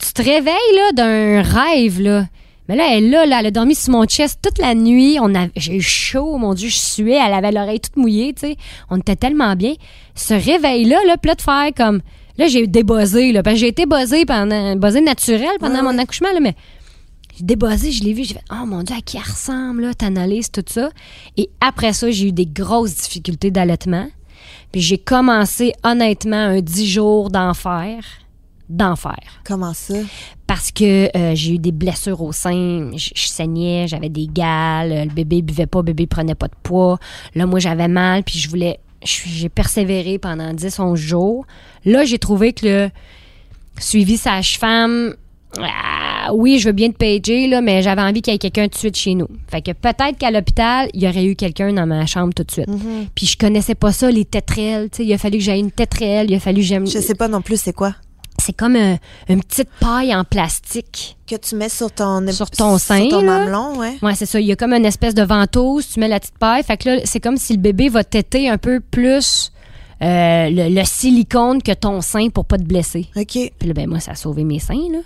Tu 0.00 0.12
te 0.12 0.22
réveilles, 0.22 0.54
là, 0.74 0.92
d'un 0.94 1.42
rêve, 1.42 2.00
là. 2.00 2.26
Mais 2.68 2.76
là, 2.76 2.86
elle 2.92 3.08
là, 3.08 3.24
là, 3.24 3.38
elle 3.40 3.46
a 3.46 3.50
dormi 3.50 3.74
sur 3.74 3.92
mon 3.92 4.04
chest 4.04 4.40
toute 4.42 4.58
la 4.58 4.74
nuit. 4.74 5.18
On 5.20 5.34
a, 5.34 5.46
j'ai 5.56 5.76
eu 5.76 5.80
chaud, 5.80 6.36
mon 6.36 6.52
Dieu, 6.52 6.68
je 6.68 6.76
suais. 6.78 7.18
Elle 7.18 7.32
avait 7.32 7.50
l'oreille 7.50 7.80
toute 7.80 7.96
mouillée, 7.96 8.34
tu 8.34 8.40
sais. 8.48 8.56
On 8.90 8.98
était 8.98 9.16
tellement 9.16 9.56
bien. 9.56 9.72
Ce 10.14 10.34
réveil-là, 10.34 10.98
là, 11.06 11.16
là, 11.22 11.34
de 11.34 11.40
faire 11.40 11.70
comme... 11.76 12.00
Là, 12.36 12.46
j'ai 12.46 12.66
débuzzé, 12.66 13.32
là, 13.32 13.42
parce 13.42 13.54
que 13.54 13.60
j'ai 13.60 13.68
été 13.68 13.86
buzzée 13.86 14.24
pendant... 14.26 14.76
buzzée 14.76 15.00
naturelle 15.00 15.48
pendant 15.58 15.76
Ouais, 15.76 15.82
mon 15.82 15.94
ouais. 15.96 16.02
accouchement, 16.02 16.30
là, 16.32 16.40
mais 16.40 16.54
J'ai 17.38 17.44
débossé, 17.44 17.90
je 17.90 18.04
l'ai 18.04 18.12
vu, 18.12 18.24
j'ai 18.24 18.34
fait 18.34 18.44
Oh 18.52 18.66
mon 18.66 18.82
Dieu, 18.82 18.94
à 18.96 19.00
qui 19.00 19.16
elle 19.16 19.22
ressemble, 19.22 19.82
là, 19.82 19.94
t'analyses 19.94 20.50
tout 20.50 20.64
ça. 20.68 20.90
Et 21.38 21.48
après 21.60 21.94
ça, 21.94 22.10
j'ai 22.10 22.28
eu 22.28 22.32
des 22.32 22.46
grosses 22.46 22.94
difficultés 22.96 23.50
d'allaitement. 23.50 24.06
Puis 24.72 24.82
j'ai 24.82 24.98
commencé 24.98 25.72
honnêtement 25.82 26.36
un 26.36 26.60
10 26.60 26.86
jours 26.86 27.30
d'enfer. 27.30 28.04
D'enfer. 28.68 29.16
Comment 29.44 29.72
ça? 29.72 29.94
Parce 30.46 30.70
que 30.70 31.16
euh, 31.16 31.34
j'ai 31.34 31.54
eu 31.54 31.58
des 31.58 31.72
blessures 31.72 32.20
au 32.22 32.32
sein, 32.32 32.90
je, 32.96 33.10
je 33.14 33.28
saignais, 33.28 33.86
j'avais 33.88 34.08
des 34.08 34.26
gales, 34.26 35.06
le 35.08 35.12
bébé 35.12 35.42
buvait 35.42 35.66
pas, 35.66 35.78
le 35.78 35.84
bébé 35.84 36.06
prenait 36.06 36.34
pas 36.34 36.48
de 36.48 36.54
poids. 36.62 36.98
Là, 37.34 37.46
moi, 37.46 37.60
j'avais 37.60 37.88
mal, 37.88 38.24
puis 38.24 38.38
je 38.38 38.48
voulais. 38.48 38.78
J'ai 39.02 39.48
persévéré 39.48 40.18
pendant 40.18 40.52
10-11 40.52 40.96
jours. 40.96 41.46
Là, 41.84 42.04
j'ai 42.04 42.18
trouvé 42.18 42.52
que 42.52 42.66
le 42.66 42.90
suivi 43.78 44.16
sage-femme, 44.16 45.14
ah, 45.60 46.30
oui, 46.34 46.58
je 46.58 46.66
veux 46.66 46.72
bien 46.72 46.90
te 46.90 46.96
pager, 46.96 47.46
là, 47.46 47.60
mais 47.60 47.80
j'avais 47.82 48.02
envie 48.02 48.20
qu'il 48.22 48.32
y 48.32 48.36
ait 48.36 48.38
quelqu'un 48.38 48.64
tout 48.64 48.74
de 48.74 48.76
suite 48.76 48.96
chez 48.96 49.14
nous. 49.14 49.28
Fait 49.48 49.62
que 49.62 49.72
peut-être 49.72 50.18
qu'à 50.18 50.30
l'hôpital, 50.30 50.88
il 50.94 51.02
y 51.02 51.08
aurait 51.08 51.24
eu 51.24 51.36
quelqu'un 51.36 51.72
dans 51.72 51.86
ma 51.86 52.04
chambre 52.06 52.34
tout 52.34 52.44
de 52.44 52.50
suite. 52.50 52.68
Puis 53.14 53.26
je 53.26 53.38
connaissais 53.38 53.74
pas 53.74 53.92
ça, 53.92 54.10
les 54.10 54.24
tétrelles. 54.24 54.88
Il 54.98 55.12
a 55.12 55.18
fallu 55.18 55.38
que 55.38 55.44
j'aie 55.44 55.58
une 55.58 55.70
tétrelle, 55.70 56.30
il 56.30 56.34
a 56.34 56.40
fallu 56.40 56.58
que 56.60 56.66
j'aime. 56.66 56.86
Je 56.86 56.98
sais 56.98 57.14
pas 57.14 57.28
non 57.28 57.40
plus 57.40 57.60
c'est 57.60 57.72
quoi. 57.72 57.94
C'est 58.40 58.52
comme 58.52 58.76
un- 58.76 58.96
une 59.28 59.42
petite 59.42 59.68
paille 59.80 60.14
en 60.14 60.24
plastique. 60.24 61.16
Que 61.26 61.36
tu 61.36 61.56
mets 61.56 61.68
sur 61.68 61.90
ton 61.90 62.26
Sur 62.32 62.50
ton 62.50 62.78
sein, 62.78 63.08
ton 63.08 63.20
là. 63.20 63.40
mamelon, 63.40 63.76
ouais. 63.78 63.96
Ouais, 64.00 64.14
c'est 64.14 64.26
ça. 64.26 64.40
Il 64.40 64.46
y 64.46 64.52
a 64.52 64.56
comme 64.56 64.72
une 64.72 64.86
espèce 64.86 65.14
de 65.14 65.22
ventouse, 65.22 65.88
tu 65.92 66.00
mets 66.00 66.08
la 66.08 66.20
petite 66.20 66.38
paille. 66.38 66.62
Fait 66.62 66.76
que 66.76 66.88
là, 66.88 67.00
c'est 67.04 67.20
comme 67.20 67.36
si 67.36 67.52
le 67.54 67.58
bébé 67.60 67.88
va 67.88 68.04
téter 68.04 68.48
un 68.48 68.56
peu 68.58 68.80
plus 68.80 69.52
euh, 70.00 70.48
le, 70.50 70.72
le 70.74 70.84
silicone 70.84 71.60
que 71.62 71.72
ton 71.72 72.00
sein 72.00 72.28
pour 72.28 72.44
pas 72.44 72.56
te 72.58 72.62
blesser. 72.62 73.08
OK. 73.16 73.26
Puis 73.58 73.68
là, 73.68 73.74
ben 73.74 73.88
moi, 73.88 73.98
ça 74.00 74.12
a 74.12 74.14
sauvé 74.14 74.44
mes 74.44 74.60
seins, 74.60 74.88
là. 74.92 74.98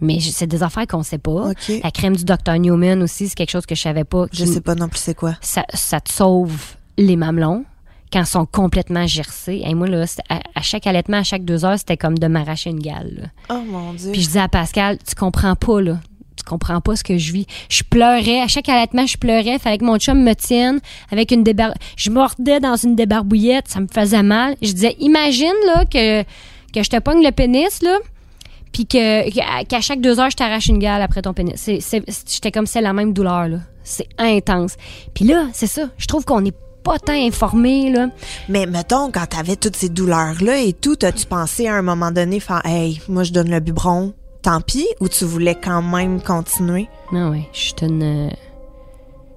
Mais 0.00 0.18
c'est 0.20 0.46
des 0.46 0.62
affaires 0.62 0.86
qu'on 0.86 1.02
sait 1.02 1.18
pas. 1.18 1.50
OK. 1.50 1.72
La 1.82 1.90
crème 1.90 2.14
du 2.14 2.24
Dr. 2.24 2.58
Newman 2.58 3.02
aussi, 3.02 3.28
c'est 3.28 3.34
quelque 3.34 3.50
chose 3.50 3.66
que 3.66 3.74
je 3.74 3.80
savais 3.82 4.04
pas. 4.04 4.26
Je 4.32 4.44
sais 4.44 4.60
pas 4.60 4.74
non 4.74 4.88
plus 4.88 5.00
c'est 5.00 5.14
quoi. 5.14 5.34
Ça, 5.40 5.64
ça 5.74 6.00
te 6.00 6.12
sauve 6.12 6.54
les 6.98 7.16
mamelons 7.16 7.64
quand 8.12 8.20
ils 8.20 8.26
sont 8.26 8.46
complètement 8.46 9.06
gercés. 9.06 9.62
Et 9.64 9.74
moi, 9.74 9.88
là, 9.88 10.04
à, 10.28 10.40
à 10.54 10.62
chaque 10.62 10.86
allaitement, 10.86 11.18
à 11.18 11.22
chaque 11.22 11.44
deux 11.44 11.64
heures, 11.64 11.78
c'était 11.78 11.96
comme 11.96 12.18
de 12.18 12.26
m'arracher 12.26 12.70
une 12.70 12.80
gale. 12.80 13.10
là. 13.20 13.56
Oh 13.56 13.62
mon 13.66 13.92
Dieu. 13.92 14.12
Puis 14.12 14.22
je 14.22 14.26
disais 14.26 14.40
à 14.40 14.48
Pascal, 14.48 14.98
tu 15.06 15.14
comprends 15.14 15.56
pas, 15.56 15.80
là. 15.80 15.98
Tu 16.36 16.44
comprends 16.44 16.80
pas 16.82 16.96
ce 16.96 17.02
que 17.02 17.16
je 17.16 17.32
vis. 17.32 17.46
Je 17.70 17.82
pleurais. 17.82 18.40
À 18.42 18.46
chaque 18.46 18.68
allaitement, 18.68 19.06
je 19.06 19.16
pleurais. 19.16 19.58
Fallait 19.58 19.78
que 19.78 19.84
mon 19.84 19.98
chum 19.98 20.22
me 20.22 20.34
tienne 20.34 20.80
avec 21.10 21.30
une 21.30 21.42
débar... 21.42 21.72
Je 21.96 22.10
mordais 22.10 22.60
dans 22.60 22.76
une 22.76 22.94
débarbouillette. 22.94 23.68
Ça 23.68 23.80
me 23.80 23.88
faisait 23.88 24.22
mal. 24.22 24.54
Je 24.60 24.72
disais, 24.72 24.96
imagine, 25.00 25.54
là, 25.66 25.86
que, 25.86 26.22
que 26.22 26.82
je 26.82 26.90
te 26.90 26.98
pogne 26.98 27.24
le 27.24 27.32
pénis, 27.32 27.82
là. 27.82 27.96
Puis 28.70 28.84
que, 28.84 29.64
qu'à 29.64 29.80
chaque 29.80 30.02
deux 30.02 30.20
heures, 30.20 30.28
je 30.28 30.36
t'arrache 30.36 30.66
une 30.66 30.78
gale 30.78 31.00
après 31.00 31.22
ton 31.22 31.32
pénis. 31.32 31.54
C'est, 31.56 31.80
j'étais 31.80 32.52
comme 32.52 32.66
c'est 32.66 32.82
la 32.82 32.92
même 32.92 33.14
douleur, 33.14 33.48
là. 33.48 33.58
C'est 33.82 34.08
intense. 34.18 34.76
Puis 35.14 35.24
là, 35.24 35.46
c'est 35.54 35.66
ça. 35.66 35.88
Je 35.96 36.06
trouve 36.06 36.26
qu'on 36.26 36.42
n'est 36.42 36.52
pas 36.86 36.98
tant 36.98 37.12
informé, 37.12 37.90
là. 37.90 38.08
Mais 38.48 38.66
mettons, 38.66 39.10
quand 39.10 39.26
t'avais 39.26 39.56
toutes 39.56 39.76
ces 39.76 39.88
douleurs-là 39.88 40.58
et 40.60 40.72
tout, 40.72 40.96
as-tu 41.02 41.26
pensé 41.26 41.66
à 41.66 41.74
un 41.74 41.82
moment 41.82 42.10
donné 42.12 42.40
faire 42.40 42.62
Hey, 42.64 43.00
moi 43.08 43.22
je 43.24 43.32
donne 43.32 43.50
le 43.50 43.60
biberon, 43.60 44.14
tant 44.42 44.60
pis, 44.60 44.86
ou 45.00 45.08
tu 45.08 45.24
voulais 45.24 45.56
quand 45.62 45.82
même 45.82 46.20
continuer? 46.22 46.88
Non, 47.12 47.30
oui. 47.30 47.42
Je 47.52 47.58
suis 47.60 47.74
une. 47.82 48.02
euh, 48.02 48.30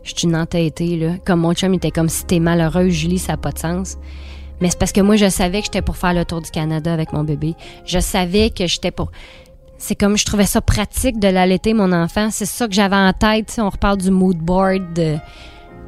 Je 0.03 0.13
suis 0.15 0.27
une 0.27 0.35
entêtée, 0.35 0.95
là. 0.97 1.13
Comme 1.25 1.41
mon 1.41 1.53
chum 1.53 1.73
il 1.73 1.77
était 1.77 1.91
comme 1.91 2.09
si 2.09 2.25
t'es 2.25 2.39
malheureuse, 2.39 2.91
Julie, 2.93 3.19
ça 3.19 3.33
n'a 3.33 3.37
pas 3.37 3.51
de 3.51 3.59
sens. 3.59 3.97
Mais 4.61 4.69
c'est 4.69 4.77
parce 4.79 4.91
que 4.91 5.01
moi, 5.01 5.15
je 5.15 5.29
savais 5.29 5.59
que 5.59 5.65
j'étais 5.65 5.81
pour 5.81 5.97
faire 5.97 6.13
le 6.13 6.25
tour 6.25 6.41
du 6.41 6.51
Canada 6.51 6.93
avec 6.93 7.13
mon 7.13 7.23
bébé. 7.23 7.55
Je 7.85 7.99
savais 7.99 8.49
que 8.49 8.67
j'étais 8.67 8.91
pour. 8.91 9.09
C'est 9.77 9.95
comme 9.95 10.17
je 10.17 10.25
trouvais 10.25 10.45
ça 10.45 10.59
pratique 10.61 11.17
de 11.19 11.29
l'allaiter, 11.29 11.73
mon 11.73 11.93
enfant. 11.93 12.29
C'est 12.31 12.45
ça 12.45 12.67
que 12.67 12.73
j'avais 12.73 12.95
en 12.97 13.13
tête. 13.13 13.49
Si 13.51 13.61
on 13.61 13.69
reparle 13.69 13.97
du 13.97 14.11
mood 14.11 14.37
board. 14.37 14.93
de- 14.93 15.17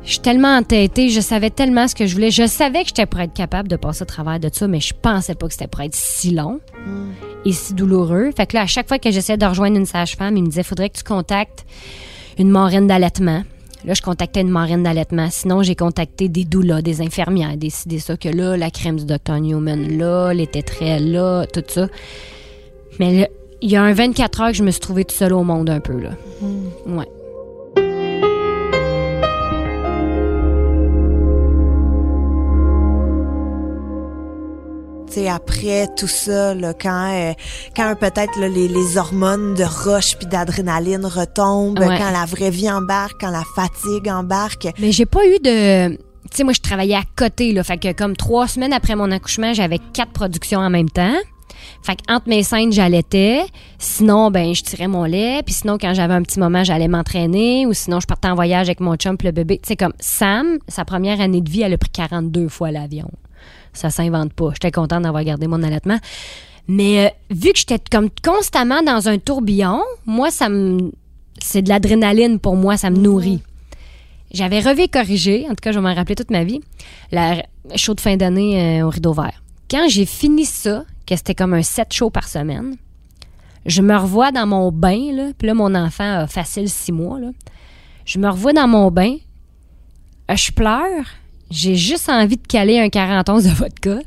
Je 0.03 0.11
suis 0.11 0.19
tellement 0.19 0.55
entêtée. 0.55 1.09
Je 1.09 1.21
savais 1.21 1.49
tellement 1.49 1.87
ce 1.87 1.95
que 1.95 2.05
je 2.05 2.13
voulais. 2.13 2.31
Je 2.31 2.47
savais 2.47 2.81
que 2.81 2.87
j'étais 2.87 3.05
pour 3.05 3.19
être 3.19 3.33
capable 3.33 3.67
de 3.67 3.75
passer 3.75 4.01
au 4.01 4.05
travers 4.05 4.39
de 4.39 4.49
ça, 4.51 4.67
mais 4.67 4.79
je 4.79 4.93
pensais 4.99 5.35
pas 5.35 5.47
que 5.47 5.53
c'était 5.53 5.67
pour 5.67 5.81
être 5.81 5.95
si 5.95 6.31
long 6.31 6.59
et 7.45 7.51
si 7.51 7.73
douloureux. 7.73 8.31
Fait 8.35 8.47
que 8.47 8.55
là, 8.55 8.63
à 8.63 8.67
chaque 8.67 8.87
fois 8.87 8.99
que 8.99 9.11
j'essayais 9.11 9.37
de 9.37 9.45
rejoindre 9.45 9.77
une 9.77 9.85
sage-femme, 9.85 10.37
il 10.37 10.43
me 10.43 10.47
disait 10.49 10.63
faudrait 10.63 10.89
que 10.89 10.97
tu 10.97 11.03
contactes 11.03 11.65
une 12.37 12.49
marraine 12.49 12.87
d'allaitement. 12.87 13.43
Là, 13.85 13.93
je 13.95 14.01
contactais 14.01 14.41
une 14.41 14.49
marraine 14.49 14.83
d'allaitement. 14.83 15.27
Sinon, 15.31 15.63
j'ai 15.63 15.75
contacté 15.75 16.29
des 16.29 16.45
doulas, 16.45 16.81
des 16.81 17.01
infirmières, 17.01 17.57
des 17.57 17.71
ci, 17.71 17.87
des 17.87 17.97
ça, 17.99 18.15
que 18.15 18.29
là, 18.29 18.55
la 18.55 18.69
crème 18.69 18.99
du 18.99 19.05
Dr. 19.05 19.39
Newman, 19.39 19.97
là, 19.97 20.33
les 20.33 20.45
tétrelles, 20.45 21.11
là, 21.11 21.45
tout 21.51 21.63
ça. 21.67 21.87
Mais 22.99 23.21
là, 23.21 23.27
il 23.61 23.71
y 23.71 23.75
a 23.75 23.83
un 23.83 23.93
24 23.93 24.41
heures 24.41 24.47
que 24.49 24.57
je 24.57 24.63
me 24.63 24.71
suis 24.71 24.81
trouvée 24.81 25.03
toute 25.03 25.17
seule 25.17 25.33
au 25.33 25.43
monde 25.43 25.69
un 25.69 25.79
peu, 25.79 25.99
là. 25.99 26.11
Ouais. 26.85 27.07
Tu 35.11 35.19
sais, 35.19 35.27
après 35.29 35.87
tout 35.97 36.07
ça, 36.07 36.55
là, 36.55 36.73
quand, 36.73 37.11
euh, 37.13 37.33
quand 37.75 37.95
peut-être 37.99 38.39
les, 38.39 38.69
les 38.69 38.97
hormones 38.97 39.55
de 39.55 39.63
roche 39.65 40.15
puis 40.17 40.25
d'adrénaline 40.25 41.05
retombent, 41.05 41.79
Ouais. 41.79 41.97
quand 41.97 42.11
la 42.11 42.25
vraie 42.25 42.49
vie 42.49 42.71
embarque, 42.71 43.19
quand 43.19 43.29
la 43.29 43.43
fatigue 43.55 44.07
embarque. 44.09 44.69
Mais 44.79 44.93
j'ai 44.93 45.05
pas 45.05 45.25
eu 45.25 45.37
de. 45.39 45.89
Tu 45.95 45.97
sais, 46.37 46.43
moi, 46.45 46.53
je 46.53 46.61
travaillais 46.61 46.95
à 46.95 47.03
côté, 47.17 47.51
là. 47.51 47.61
Fait 47.63 47.77
que 47.77 47.91
comme 47.91 48.15
trois 48.15 48.47
semaines 48.47 48.71
après 48.71 48.95
mon 48.95 49.11
accouchement, 49.11 49.53
j'avais 49.53 49.79
quatre 49.91 50.13
productions 50.13 50.59
en 50.61 50.69
même 50.69 50.89
temps. 50.89 51.15
Fait 51.83 51.95
que 51.97 52.13
entre 52.13 52.29
mes 52.29 52.43
scènes, 52.43 52.71
j'allaitais. 52.71 53.41
Sinon, 53.79 54.31
ben, 54.31 54.55
je 54.55 54.63
tirais 54.63 54.87
mon 54.87 55.03
lait. 55.03 55.41
Puis 55.45 55.55
sinon, 55.55 55.77
quand 55.77 55.93
j'avais 55.93 56.13
un 56.13 56.21
petit 56.21 56.39
moment, 56.39 56.63
j'allais 56.63 56.87
m'entraîner. 56.87 57.65
Ou 57.65 57.73
sinon, 57.73 57.99
je 57.99 58.07
partais 58.07 58.29
en 58.29 58.35
voyage 58.35 58.67
avec 58.69 58.79
mon 58.79 58.95
chum, 58.95 59.17
le 59.21 59.31
bébé. 59.31 59.57
Tu 59.61 59.67
sais, 59.69 59.75
comme 59.75 59.93
Sam, 59.99 60.57
sa 60.69 60.85
première 60.85 61.19
année 61.19 61.41
de 61.41 61.49
vie, 61.49 61.63
elle 61.63 61.73
a 61.73 61.77
pris 61.77 61.89
42 61.89 62.47
fois 62.47 62.71
l'avion. 62.71 63.09
Ça 63.73 63.89
s'invente 63.89 64.33
pas. 64.33 64.49
J'étais 64.53 64.71
contente 64.71 65.03
d'avoir 65.03 65.23
gardé 65.23 65.47
mon 65.47 65.63
allaitement. 65.63 65.99
Mais 66.67 67.05
euh, 67.05 67.09
vu 67.29 67.51
que 67.53 67.59
j'étais 67.59 67.79
comme 67.91 68.09
constamment 68.23 68.81
dans 68.81 69.09
un 69.09 69.17
tourbillon, 69.17 69.81
moi, 70.05 70.31
ça 70.31 70.49
me. 70.49 70.91
C'est 71.39 71.61
de 71.61 71.69
l'adrénaline 71.69 72.39
pour 72.39 72.55
moi, 72.55 72.77
ça 72.77 72.89
me 72.89 72.97
nourrit. 72.97 73.41
J'avais 74.31 74.59
revu 74.61 74.83
et 74.83 74.87
corrigé, 74.87 75.45
en 75.47 75.49
tout 75.49 75.61
cas, 75.61 75.71
je 75.71 75.79
vais 75.79 75.83
m'en 75.83 75.93
rappeler 75.93 76.15
toute 76.15 76.31
ma 76.31 76.43
vie, 76.43 76.61
la 77.11 77.43
show 77.75 77.93
de 77.93 77.99
fin 77.99 78.15
d'année 78.15 78.79
euh, 78.79 78.85
au 78.85 78.89
rideau 78.89 79.11
vert. 79.11 79.43
Quand 79.69 79.89
j'ai 79.89 80.05
fini 80.05 80.45
ça, 80.45 80.85
que 81.05 81.15
c'était 81.15 81.35
comme 81.35 81.53
un 81.53 81.63
7 81.63 81.91
shows 81.91 82.11
par 82.11 82.27
semaine, 82.27 82.77
je 83.65 83.81
me 83.81 83.95
revois 83.95 84.31
dans 84.31 84.47
mon 84.47 84.71
bain, 84.71 85.11
là, 85.13 85.31
puis 85.37 85.47
là, 85.47 85.53
mon 85.53 85.75
enfant 85.75 86.21
a 86.21 86.27
facile 86.27 86.69
six 86.69 86.91
mois, 86.91 87.19
là. 87.19 87.29
Je 88.05 88.17
me 88.19 88.29
revois 88.29 88.53
dans 88.53 88.67
mon 88.67 88.89
bain, 88.89 89.15
euh, 90.29 90.35
je 90.35 90.51
pleure, 90.51 91.05
j'ai 91.51 91.75
juste 91.75 92.09
envie 92.09 92.37
de 92.37 92.47
caler 92.47 92.79
un 92.79 92.89
41 92.89 93.41
de 93.41 93.49
vodka, 93.49 93.99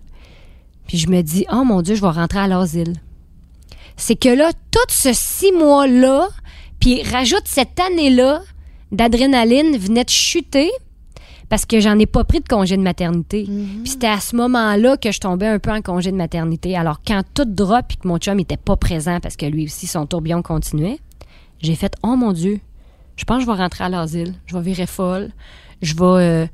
puis 0.87 0.99
je 0.99 1.09
me 1.09 1.23
dis, 1.23 1.47
oh 1.53 1.65
mon 1.65 1.83
Dieu, 1.83 1.95
je 1.95 2.01
vais 2.01 2.09
rentrer 2.09 2.41
à 2.41 2.49
l'asile. 2.49 2.95
C'est 3.97 4.17
que 4.17 4.29
là, 4.29 4.51
tout 4.71 4.79
ce 4.89 5.13
six 5.13 5.53
mois-là, 5.53 6.29
puis 6.81 7.03
rajoute 7.03 7.45
cette 7.45 7.79
année-là 7.79 8.43
d'adrénaline 8.91 9.77
venait 9.77 10.05
de 10.05 10.11
chuter 10.11 10.71
parce 11.49 11.67
que 11.67 11.81
j'en 11.81 11.99
ai 11.99 12.07
pas 12.07 12.25
pris 12.25 12.41
de 12.41 12.49
congé 12.49 12.77
de 12.77 12.83
maternité. 12.83 13.45
Puis 13.45 13.93
c'était 13.93 14.09
à 14.09 14.21
ce 14.21 14.35
moment-là 14.37 14.97
que 14.97 15.13
je 15.13 15.21
tombais 15.21 15.47
un 15.47 15.59
peu 15.59 15.71
en 15.71 15.83
congé 15.83 16.11
de 16.11 16.17
maternité. 16.17 16.77
Alors 16.77 17.01
quand 17.07 17.23
tout 17.35 17.45
drop 17.45 17.85
et 17.93 17.97
que 17.97 18.09
mon 18.09 18.19
chum 18.19 18.41
était 18.41 18.57
pas 18.57 18.77
présent 18.77 19.21
parce 19.21 19.37
que 19.37 19.47
lui 19.47 19.67
aussi 19.67 19.87
son 19.87 20.07
tourbillon 20.07 20.43
continuait, 20.43 20.99
j'ai 21.61 21.75
fait 21.75 21.95
oh 22.03 22.17
mon 22.17 22.33
dieu, 22.33 22.61
je 23.17 23.25
pense 23.25 23.39
que 23.39 23.43
je 23.45 23.47
vais 23.47 23.57
rentrer 23.57 23.85
à 23.85 23.89
l'asile, 23.89 24.35
je 24.47 24.57
vais 24.57 24.63
virer 24.63 24.87
folle, 24.87 25.31
je 25.83 25.95
vais 25.95 26.03
euh, 26.03 26.47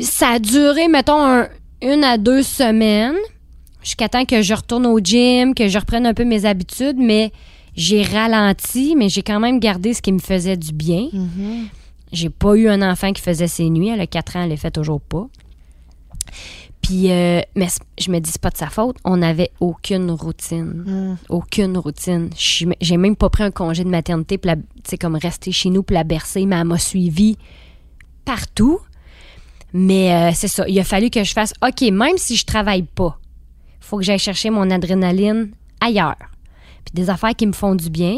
ça 0.00 0.30
a 0.30 0.38
duré 0.38 0.88
mettons 0.88 1.22
un- 1.24 1.48
une 1.82 2.04
à 2.04 2.16
deux 2.18 2.42
semaines 2.42 3.16
jusqu'à 3.82 4.08
temps 4.08 4.24
que 4.24 4.42
je 4.42 4.54
retourne 4.54 4.86
au 4.86 4.98
gym, 5.00 5.54
que 5.54 5.68
je 5.68 5.78
reprenne 5.78 6.06
un 6.06 6.14
peu 6.14 6.24
mes 6.24 6.44
habitudes, 6.44 6.96
mais 6.98 7.32
j'ai 7.74 8.02
ralenti, 8.02 8.94
mais 8.96 9.08
j'ai 9.08 9.22
quand 9.22 9.40
même 9.40 9.58
gardé 9.58 9.92
ce 9.94 10.00
qui 10.02 10.12
me 10.12 10.18
faisait 10.20 10.56
du 10.56 10.72
bien. 10.72 11.08
J'ai 12.12 12.28
pas 12.30 12.54
eu 12.54 12.68
un 12.68 12.82
enfant 12.88 13.12
qui 13.12 13.22
faisait 13.22 13.48
ses 13.48 13.68
nuits. 13.70 13.88
Elle 13.88 14.00
a 14.00 14.06
4 14.06 14.36
ans, 14.36 14.42
elle 14.42 14.50
les 14.50 14.56
fait 14.58 14.70
toujours 14.70 15.00
pas. 15.00 15.26
Puis, 16.82 17.10
euh, 17.10 17.40
mais 17.56 17.68
je 17.98 18.10
me 18.10 18.18
dis, 18.18 18.30
c'est 18.30 18.40
pas 18.40 18.50
de 18.50 18.56
sa 18.56 18.66
faute. 18.68 18.96
On 19.04 19.16
n'avait 19.18 19.50
aucune 19.60 20.10
routine. 20.10 21.16
Aucune 21.28 21.76
routine. 21.78 22.28
J'ai 22.36 22.96
même 22.96 23.16
pas 23.16 23.30
pris 23.30 23.44
un 23.44 23.50
congé 23.50 23.84
de 23.84 23.88
maternité 23.88 24.38
sais, 24.84 24.98
comme 24.98 25.16
rester 25.16 25.52
chez 25.52 25.70
nous 25.70 25.82
pour 25.82 25.94
la 25.94 26.04
bercer, 26.04 26.44
mais 26.44 26.56
elle 26.56 26.64
m'a 26.66 26.78
suivi 26.78 27.36
partout. 28.24 28.78
Mais 29.74 30.12
euh, 30.12 30.30
c'est 30.34 30.48
ça. 30.48 30.64
Il 30.68 30.78
a 30.78 30.84
fallu 30.84 31.08
que 31.10 31.24
je 31.24 31.32
fasse, 31.32 31.52
OK, 31.66 31.80
même 31.90 32.16
si 32.18 32.36
je 32.36 32.44
travaille 32.44 32.82
pas, 32.82 33.18
faut 33.80 33.96
que 33.98 34.02
j'aille 34.04 34.18
chercher 34.18 34.50
mon 34.50 34.70
adrénaline 34.70 35.50
ailleurs. 35.80 36.16
Puis 36.84 36.92
des 36.94 37.10
affaires 37.10 37.34
qui 37.34 37.46
me 37.46 37.52
font 37.52 37.74
du 37.74 37.88
bien. 37.90 38.16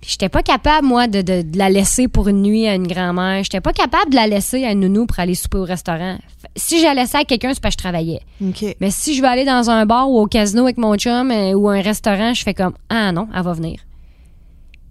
Puis 0.00 0.10
j'étais 0.12 0.28
pas 0.28 0.42
capable, 0.42 0.86
moi, 0.86 1.06
de, 1.06 1.22
de- 1.22 1.42
de 1.42 1.58
la 1.58 1.70
laisser 1.70 2.08
pour 2.08 2.28
une 2.28 2.42
nuit 2.42 2.66
à 2.66 2.74
une 2.74 2.86
grand-mère. 2.86 3.42
J'étais 3.42 3.60
pas 3.62 3.72
capable 3.72 4.10
de 4.10 4.16
la 4.16 4.26
laisser 4.26 4.64
à 4.64 4.72
une 4.72 4.80
nounou 4.80 5.06
pour 5.06 5.18
aller 5.18 5.34
souper 5.34 5.58
au 5.58 5.64
restaurant. 5.64 6.18
Si 6.56 6.78
je 6.78 6.84
la 6.84 6.92
laissais 6.94 7.18
à 7.18 7.24
quelqu'un, 7.24 7.52
c'est 7.54 7.60
parce 7.62 7.74
que 7.74 7.80
je 7.80 7.84
travaillais. 7.84 8.20
OK. 8.42 8.76
Mais 8.80 8.90
si 8.90 9.14
je 9.14 9.22
veux 9.22 9.28
aller 9.28 9.44
dans 9.46 9.70
un 9.70 9.86
bar 9.86 10.10
ou 10.10 10.18
au 10.20 10.26
casino 10.26 10.64
avec 10.64 10.76
mon 10.76 10.94
chum 10.96 11.30
euh, 11.30 11.52
ou 11.54 11.68
un 11.70 11.80
restaurant, 11.80 12.34
je 12.34 12.42
fais 12.42 12.52
comme 12.54 12.74
Ah 12.90 13.12
non, 13.12 13.28
elle 13.34 13.42
va 13.42 13.52
venir. 13.54 13.80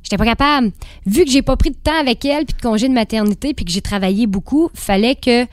J'étais 0.03 0.17
pas 0.17 0.25
capable. 0.25 0.71
Vu 1.05 1.23
que 1.25 1.31
j'ai 1.31 1.41
pas 1.41 1.55
pris 1.55 1.71
de 1.71 1.75
temps 1.77 1.97
avec 1.99 2.23
elle, 2.25 2.45
puis 2.45 2.55
de 2.55 2.61
congé 2.61 2.87
de 2.89 2.93
maternité, 2.93 3.53
puis 3.53 3.65
que 3.65 3.71
j'ai 3.71 3.81
travaillé 3.81 4.27
beaucoup, 4.27 4.69
fallait 4.73 5.15
que 5.15 5.45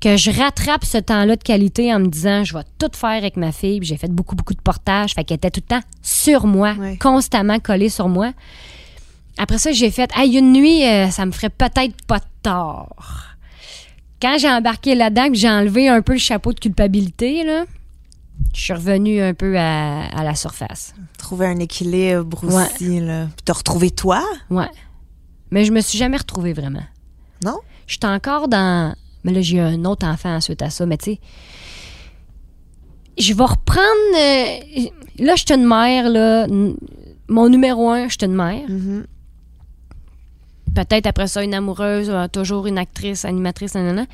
que 0.00 0.16
je 0.16 0.30
rattrape 0.30 0.82
ce 0.86 0.96
temps-là 0.96 1.36
de 1.36 1.42
qualité 1.42 1.92
en 1.94 2.00
me 2.00 2.06
disant 2.06 2.42
je 2.42 2.56
vais 2.56 2.64
tout 2.78 2.88
faire 2.94 3.10
avec 3.10 3.36
ma 3.36 3.52
fille. 3.52 3.80
J'ai 3.82 3.98
fait 3.98 4.10
beaucoup 4.10 4.34
beaucoup 4.34 4.54
de 4.54 4.60
portages, 4.60 5.12
fait 5.12 5.24
qu'elle 5.24 5.36
était 5.36 5.50
tout 5.50 5.60
le 5.68 5.76
temps 5.76 5.86
sur 6.00 6.46
moi, 6.46 6.72
Ouais. 6.78 6.96
constamment 6.96 7.58
collée 7.58 7.90
sur 7.90 8.08
moi. 8.08 8.32
Après 9.36 9.58
ça, 9.58 9.72
j'ai 9.72 9.90
fait 9.90 10.10
hey, 10.16 10.38
une 10.38 10.52
nuit, 10.54 10.86
euh, 10.86 11.10
ça 11.10 11.26
me 11.26 11.32
ferait 11.32 11.50
peut-être 11.50 11.94
pas 12.06 12.18
de 12.18 12.24
tort. 12.42 13.26
Quand 14.22 14.36
j'ai 14.38 14.48
embarqué 14.50 14.94
là-dedans, 14.94 15.28
que 15.28 15.34
j'ai 15.34 15.50
enlevé 15.50 15.88
un 15.88 16.00
peu 16.00 16.12
le 16.14 16.18
chapeau 16.18 16.54
de 16.54 16.60
culpabilité 16.60 17.44
là, 17.44 17.64
je 18.54 18.60
suis 18.60 18.72
revenue 18.72 19.20
un 19.20 19.34
peu 19.34 19.56
à, 19.58 20.06
à 20.06 20.22
la 20.24 20.34
surface. 20.34 20.94
Trouver 21.18 21.46
un 21.46 21.58
équilibre 21.58 22.42
aussi, 22.44 23.00
là. 23.00 23.26
Puis 23.26 23.42
t'as 23.44 23.52
retrouvé 23.52 23.90
toi? 23.90 24.22
Ouais. 24.50 24.68
Mais 25.50 25.64
je 25.64 25.72
me 25.72 25.80
suis 25.80 25.98
jamais 25.98 26.16
retrouvée 26.16 26.52
vraiment. 26.52 26.82
Non? 27.44 27.58
Je 27.86 27.94
suis 27.94 28.12
encore 28.12 28.48
dans. 28.48 28.94
Mais 29.24 29.32
là, 29.32 29.40
j'ai 29.40 29.56
eu 29.58 29.60
un 29.60 29.84
autre 29.84 30.06
enfant 30.06 30.40
suite 30.40 30.62
à 30.62 30.70
ça. 30.70 30.86
Mais 30.86 30.96
tu 30.96 31.12
sais, 31.12 31.20
je 33.18 33.34
vais 33.34 33.44
reprendre. 33.44 34.16
euh, 34.18 34.88
Là, 35.18 35.34
je 35.36 35.44
suis 35.46 35.54
une 35.54 35.66
mère, 35.66 36.08
là. 36.08 36.46
Mon 37.28 37.48
numéro 37.48 37.90
un, 37.90 38.08
je 38.08 38.16
suis 38.18 38.24
une 38.26 38.34
mère. 38.34 38.62
Mhm. 38.68 39.06
Peut-être 40.74 41.06
après 41.06 41.26
ça, 41.26 41.42
une 41.42 41.52
amoureuse, 41.54 42.08
euh, 42.10 42.28
toujours 42.28 42.66
une 42.66 42.78
actrice, 42.78 43.24
animatrice, 43.24 43.74
nanana. 43.74 44.06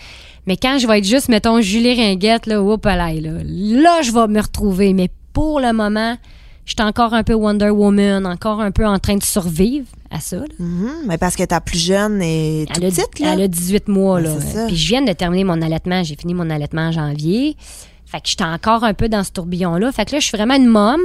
Mais 0.46 0.56
quand 0.56 0.78
je 0.78 0.86
vais 0.86 0.98
être 0.98 1.04
juste, 1.04 1.28
mettons, 1.28 1.60
Julie 1.60 1.94
Ringuette, 2.00 2.46
là, 2.46 2.62
whoop, 2.62 2.84
là, 2.84 2.96
là, 2.96 3.12
là, 3.44 4.02
je 4.02 4.12
vais 4.12 4.26
me 4.28 4.40
retrouver. 4.40 4.92
Mais 4.92 5.10
pour 5.32 5.58
le 5.60 5.72
moment, 5.72 6.16
je 6.64 6.74
suis 6.78 6.82
encore 6.88 7.14
un 7.14 7.22
peu 7.24 7.34
Wonder 7.34 7.70
Woman, 7.70 8.26
encore 8.26 8.60
un 8.60 8.70
peu 8.70 8.86
en 8.86 8.98
train 8.98 9.16
de 9.16 9.22
survivre 9.22 9.86
à 10.10 10.20
ça. 10.20 10.36
là. 10.38 10.44
Mhm. 10.58 10.90
Mais 11.06 11.18
parce 11.18 11.34
que 11.36 11.42
ta 11.44 11.60
plus 11.60 11.78
jeune 11.84 12.18
toute 12.20 12.76
Elle 12.76 12.84
a, 12.84 12.88
petite, 12.90 13.18
là. 13.18 13.32
elle 13.34 13.42
a 13.42 13.48
18 13.48 13.88
mois, 13.88 14.16
Ouais, 14.16 14.22
là. 14.22 14.66
Puis 14.68 14.76
je 14.76 14.88
viens 14.88 15.02
de 15.02 15.12
terminer 15.12 15.44
mon 15.44 15.60
allaitement. 15.62 16.02
J'ai 16.04 16.16
fini 16.16 16.32
mon 16.34 16.48
allaitement 16.50 16.88
en 16.88 16.92
janvier. 16.92 17.56
Fait 18.04 18.20
que 18.20 18.28
j'étais 18.28 18.44
encore 18.44 18.84
un 18.84 18.94
peu 18.94 19.08
dans 19.08 19.24
ce 19.24 19.32
tourbillon-là. 19.32 19.90
Fait 19.90 20.04
que 20.04 20.12
là, 20.12 20.20
je 20.20 20.26
suis 20.28 20.36
vraiment 20.36 20.54
une 20.54 20.68
môme. 20.68 21.00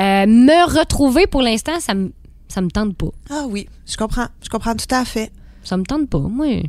Euh, 0.00 0.26
me 0.26 0.78
retrouver 0.78 1.26
pour 1.26 1.40
l'instant, 1.40 1.78
ça 1.80 1.94
me, 1.94 2.12
ça 2.48 2.60
me 2.60 2.68
tente 2.68 2.96
pas. 2.96 3.10
Ah 3.30 3.44
oui, 3.48 3.68
je 3.86 3.96
comprends. 3.96 4.26
Je 4.42 4.48
comprends 4.48 4.74
tout 4.74 4.92
à 4.92 5.04
fait. 5.04 5.30
Ça 5.62 5.76
me 5.76 5.84
tente 5.84 6.08
pas. 6.10 6.18
Moi, 6.18 6.62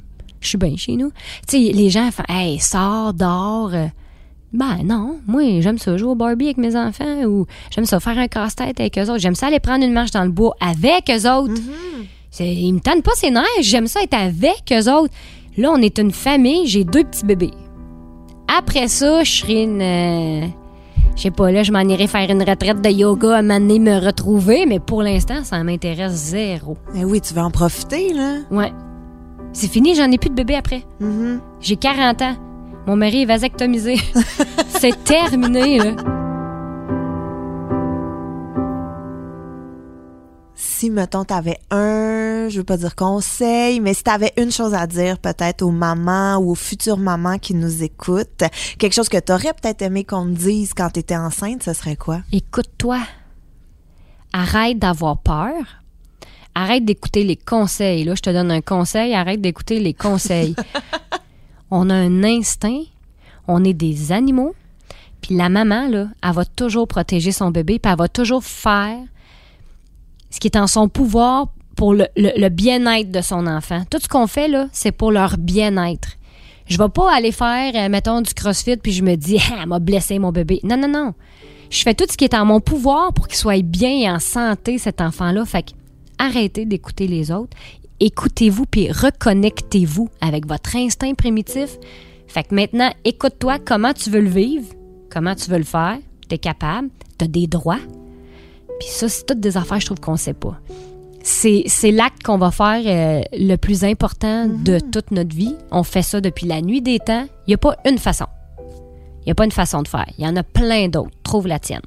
je 0.45 0.49
suis 0.49 0.57
bien 0.57 0.75
chez 0.77 0.95
nous. 0.95 1.11
Tu 1.47 1.65
sais, 1.67 1.71
les 1.73 1.89
gens 1.89 2.09
font 2.11 2.23
Hey, 2.29 2.59
sors, 2.59 3.13
dors. 3.13 3.71
Euh, 3.73 3.87
Ben 4.53 4.77
non, 4.85 5.17
moi, 5.27 5.41
j'aime 5.59 5.77
ça 5.77 5.97
jouer 5.97 6.09
au 6.11 6.15
Barbie 6.15 6.45
avec 6.45 6.57
mes 6.57 6.75
enfants 6.77 7.23
ou 7.25 7.45
j'aime 7.71 7.85
ça 7.85 7.99
faire 7.99 8.17
un 8.17 8.27
casse-tête 8.29 8.79
avec 8.79 8.97
eux 8.97 9.01
autres. 9.09 9.17
J'aime 9.19 9.35
ça 9.35 9.47
aller 9.47 9.59
prendre 9.59 9.83
une 9.83 9.91
marche 9.91 10.11
dans 10.11 10.23
le 10.23 10.29
bois 10.31 10.55
avec 10.61 11.09
eux 11.09 11.29
autres. 11.29 11.53
C'est- 12.31 12.53
Ils 12.55 12.71
me 12.73 12.79
tannent 12.79 13.01
pas 13.01 13.11
ses 13.15 13.31
nerfs. 13.31 13.43
J'aime 13.61 13.87
ça 13.87 14.01
être 14.01 14.13
avec 14.13 14.63
eux 14.71 14.89
autres. 14.91 15.13
Là, 15.57 15.71
on 15.73 15.77
est 15.81 15.97
une 15.99 16.11
famille. 16.11 16.67
J'ai 16.67 16.83
deux 16.85 17.03
petits 17.03 17.25
bébés. 17.25 17.51
Après 18.47 18.87
ça, 18.87 19.23
je 19.23 19.31
serai 19.31 19.63
une. 19.63 19.81
euh, 19.81 20.47
je 21.15 21.21
sais 21.23 21.31
pas, 21.31 21.51
là, 21.51 21.63
je 21.63 21.71
m'en 21.71 21.79
irai 21.81 22.07
faire 22.07 22.29
une 22.29 22.43
retraite 22.43 22.81
de 22.81 22.89
yoga 22.89 23.37
à 23.37 23.41
m'amener 23.41 23.79
me 23.79 23.97
retrouver, 24.05 24.65
mais 24.65 24.79
pour 24.79 25.01
l'instant, 25.01 25.43
ça 25.43 25.63
m'intéresse 25.63 26.11
zéro. 26.13 26.77
Eh 26.95 27.03
oui, 27.05 27.21
tu 27.21 27.33
vas 27.33 27.45
en 27.45 27.51
profiter, 27.51 28.13
là. 28.13 28.37
Ouais. 28.51 28.71
C'est 29.56 29.70
fini, 29.70 29.95
j'en 29.95 30.12
ai 30.12 30.18
plus 30.18 30.30
de 30.30 30.36
bébé 30.36 30.56
après. 30.56 30.84
Mhm. 30.99 31.39
J'ai 31.62 31.78
40 31.78 32.22
ans. 32.24 32.36
Mon 32.88 32.97
mari 32.97 33.22
est 33.22 33.26
vasectomisé. 33.26 33.95
C'est 34.68 35.01
terminé, 35.06 35.78
là. 35.80 35.95
Si, 40.56 40.89
mettons, 40.89 41.24
t'avais 41.24 41.58
un, 41.72 42.49
je 42.49 42.58
veux 42.58 42.66
pas 42.66 42.76
dire 42.76 42.95
conseil, 42.97 43.80
mais 43.80 43.93
si 43.93 44.03
t'avais 44.03 44.34
une 44.38 44.51
chose 44.51 44.74
à 44.74 44.88
dire 44.88 45.20
peut-être 45.20 45.62
aux 45.62 45.72
mamans 45.72 46.36
ou 46.36 46.51
aux 46.51 46.56
futures 46.56 46.97
mamans 46.97 47.39
qui 47.39 47.53
nous 47.56 47.82
écoutent, 47.82 48.43
quelque 48.78 48.93
chose 48.93 49.08
que 49.08 49.20
t'aurais 49.20 49.53
peut-être 49.53 49.84
aimé 49.84 50.03
qu'on 50.03 50.26
te 50.26 50.38
dise 50.38 50.74
quand 50.74 50.89
t'étais 50.89 51.16
enceinte, 51.16 51.64
ce 51.64 51.72
serait 51.72 51.95
quoi? 51.95 52.20
Écoute-toi. 52.34 52.99
Arrête 54.34 54.80
d'avoir 54.80 55.18
peur. 55.18 55.84
Arrête 56.56 56.86
d'écouter 56.86 57.24
les 57.24 57.36
conseils. 57.36 58.03
Là, 58.06 58.16
je 58.16 58.22
te 58.22 58.30
donne 58.30 58.49
un 58.51 58.62
conseil. 58.62 59.14
Arrête 59.14 59.41
d'écouter 59.41 59.80
les 59.80 59.93
conseils. 59.93 60.56
on 61.72 61.89
a 61.89 61.93
un 61.95 62.24
instinct. 62.24 62.82
On 63.47 63.64
est 63.64 63.74
des 63.74 64.12
animaux. 64.12 64.56
Puis 65.22 65.36
la 65.36 65.49
maman, 65.49 65.88
là, 65.88 66.08
elle 66.24 66.32
va 66.32 66.45
toujours 66.45 66.88
protéger 66.88 67.32
son 67.32 67.51
bébé. 67.51 67.80
Puis 67.80 67.91
elle 67.91 67.97
va 67.97 68.08
toujours 68.08 68.43
faire 68.43 68.97
ce 70.30 70.39
qui 70.39 70.47
est 70.47 70.58
en 70.58 70.68
son 70.68 70.88
pouvoir 70.88 71.47
pour 71.76 71.93
le, 71.93 72.08
le- 72.16 72.32
le 72.39 72.49
bien-être 72.49 73.12
de 73.12 73.22
son 73.22 73.47
enfant. 73.47 73.84
Tout 73.89 73.99
ce 74.01 74.08
qu'on 74.08 74.28
fait, 74.28 74.47
là, 74.47 74.68
c'est 74.72 74.91
pour 74.93 75.12
leur 75.12 75.38
bien-être. 75.38 76.10
Je 76.68 76.78
vais 76.78 76.89
pas 76.89 77.14
aller 77.14 77.32
faire, 77.32 77.74
euh, 77.76 77.89
mettons, 77.89 78.22
du 78.22 78.34
crossfit, 78.34 78.78
puis 78.78 78.91
je 78.91 79.03
me 79.03 79.16
dis, 79.16 79.38
ah, 79.51 79.60
elle 79.62 79.68
m'a 79.68 79.80
blessé 79.80 80.18
mon 80.20 80.32
bébé. 80.32 80.60
Non, 80.64 80.78
non, 80.78 80.88
non. 80.88 81.14
Je 81.70 81.82
fais 81.84 81.93
tout 81.93 82.06
ce 82.10 82.16
qui 82.18 82.24
est 82.24 82.34
en 82.34 82.45
mon 82.45 82.60
pouvoir 82.62 83.14
pour 83.14 83.28
qu'il 83.28 83.38
soit 83.38 83.62
bien 83.64 83.89
et 83.89 84.10
en 84.10 84.20
santé, 84.20 84.78
cet 84.78 85.01
enfant-là. 85.01 85.43
Fait 85.45 85.64
que 85.64 85.72
arrêtez 86.18 86.66
d'écouter 86.66 87.07
les 87.07 87.32
autres. 87.32 87.55
Écoutez-vous, 87.99 88.66
puis 88.66 88.91
reconnectez-vous 88.91 90.09
avec 90.22 90.47
votre 90.47 90.76
instinct 90.76 91.13
primitif. 91.13 91.78
Fait 92.28 92.43
que 92.43 92.53
maintenant, 92.53 92.91
écoute-toi 93.05 93.59
comment 93.59 93.93
tu 93.93 94.09
veux 94.09 94.22
le 94.22 94.30
vivre, 94.30 94.68
comment 95.09 95.36
tu 95.36 95.49
veux 95.49 95.57
le 95.57 95.63
faire. 95.63 95.97
T'es 96.28 96.38
capable, 96.38 96.89
t'as 97.18 97.28
des 97.28 97.47
droits. 97.47 97.80
Puis 98.80 98.89
ça, 98.89 99.07
c'est 99.07 99.26
toutes 99.26 99.39
des 99.39 99.57
affaires, 99.57 99.80
je 99.80 99.86
trouve 99.86 99.99
qu'on 99.99 100.18
sait 100.18 100.34
pas. 100.34 100.59
C'est, 101.24 101.63
c'est 101.68 101.91
l'acte 101.91 102.22
qu'on 102.24 102.38
va 102.38 102.51
faire 102.51 102.82
euh, 102.86 103.22
le 103.34 103.55
plus 103.55 103.84
important 103.84 104.47
de 104.47 104.80
toute 104.80 105.11
notre 105.11 105.36
vie. 105.36 105.55
On 105.72 105.84
fait 105.84 106.01
ça 106.01 106.22
depuis 106.22 106.45
la 106.45 106.61
nuit 106.61 106.82
des 106.82 106.99
temps. 106.99 107.26
Il 107.47 107.51
n'y 107.51 107.53
a 107.55 107.57
pas 107.57 107.78
une 107.86 107.97
façon. 107.97 108.26
Il 109.22 109.26
n'y 109.26 109.32
a 109.32 109.36
pas 109.36 109.45
une 109.45 109.51
façon 109.51 109.82
de 109.82 109.88
faire. 109.88 110.05
Il 110.18 110.26
y 110.26 110.28
en 110.28 110.36
a 110.36 110.43
plein 110.43 110.88
d'autres. 110.88 111.16
Trouve 111.24 111.47
la 111.47 111.57
tienne. 111.57 111.82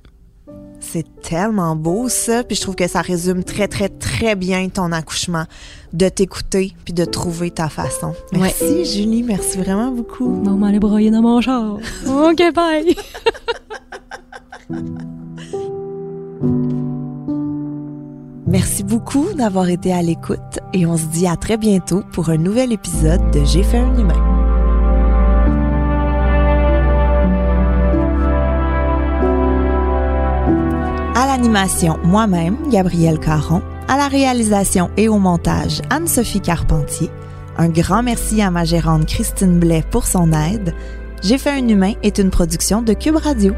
C'est 0.90 1.20
tellement 1.22 1.76
beau, 1.76 2.08
ça. 2.08 2.42
Puis 2.44 2.56
je 2.56 2.62
trouve 2.62 2.74
que 2.74 2.88
ça 2.88 3.02
résume 3.02 3.44
très, 3.44 3.68
très, 3.68 3.88
très 3.90 4.34
bien 4.36 4.68
ton 4.68 4.92
accouchement. 4.92 5.44
De 5.92 6.08
t'écouter 6.08 6.74
puis 6.84 6.92
de 6.92 7.04
trouver 7.04 7.50
ta 7.50 7.68
façon. 7.68 8.14
Merci, 8.32 8.84
Julie. 8.84 9.22
Merci 9.22 9.58
vraiment 9.58 9.90
beaucoup. 9.90 10.28
Non, 10.42 10.58
broyer 10.78 11.10
dans 11.10 11.22
mon 11.22 11.40
char. 11.40 11.78
OK, 12.06 12.42
bye. 12.54 12.96
Merci 18.46 18.82
beaucoup 18.82 19.26
d'avoir 19.34 19.68
été 19.68 19.92
à 19.92 20.00
l'écoute 20.00 20.58
et 20.72 20.86
on 20.86 20.96
se 20.96 21.04
dit 21.06 21.26
à 21.26 21.36
très 21.36 21.58
bientôt 21.58 22.02
pour 22.12 22.30
un 22.30 22.38
nouvel 22.38 22.72
épisode 22.72 23.30
de 23.30 23.44
J'ai 23.44 23.62
fait 23.62 23.76
un 23.76 23.98
humain. 23.98 24.37
À 31.20 31.26
l'animation, 31.26 31.98
moi-même, 32.04 32.70
Gabrielle 32.70 33.18
Caron. 33.18 33.60
À 33.88 33.96
la 33.96 34.06
réalisation 34.06 34.88
et 34.96 35.08
au 35.08 35.18
montage, 35.18 35.82
Anne-Sophie 35.90 36.40
Carpentier. 36.40 37.10
Un 37.56 37.70
grand 37.70 38.04
merci 38.04 38.40
à 38.40 38.52
ma 38.52 38.64
gérante 38.64 39.06
Christine 39.06 39.58
Blais 39.58 39.82
pour 39.90 40.06
son 40.06 40.32
aide. 40.32 40.74
J'ai 41.20 41.36
fait 41.36 41.50
un 41.50 41.66
humain 41.66 41.94
est 42.04 42.18
une 42.18 42.30
production 42.30 42.82
de 42.82 42.92
Cube 42.92 43.16
Radio. 43.16 43.52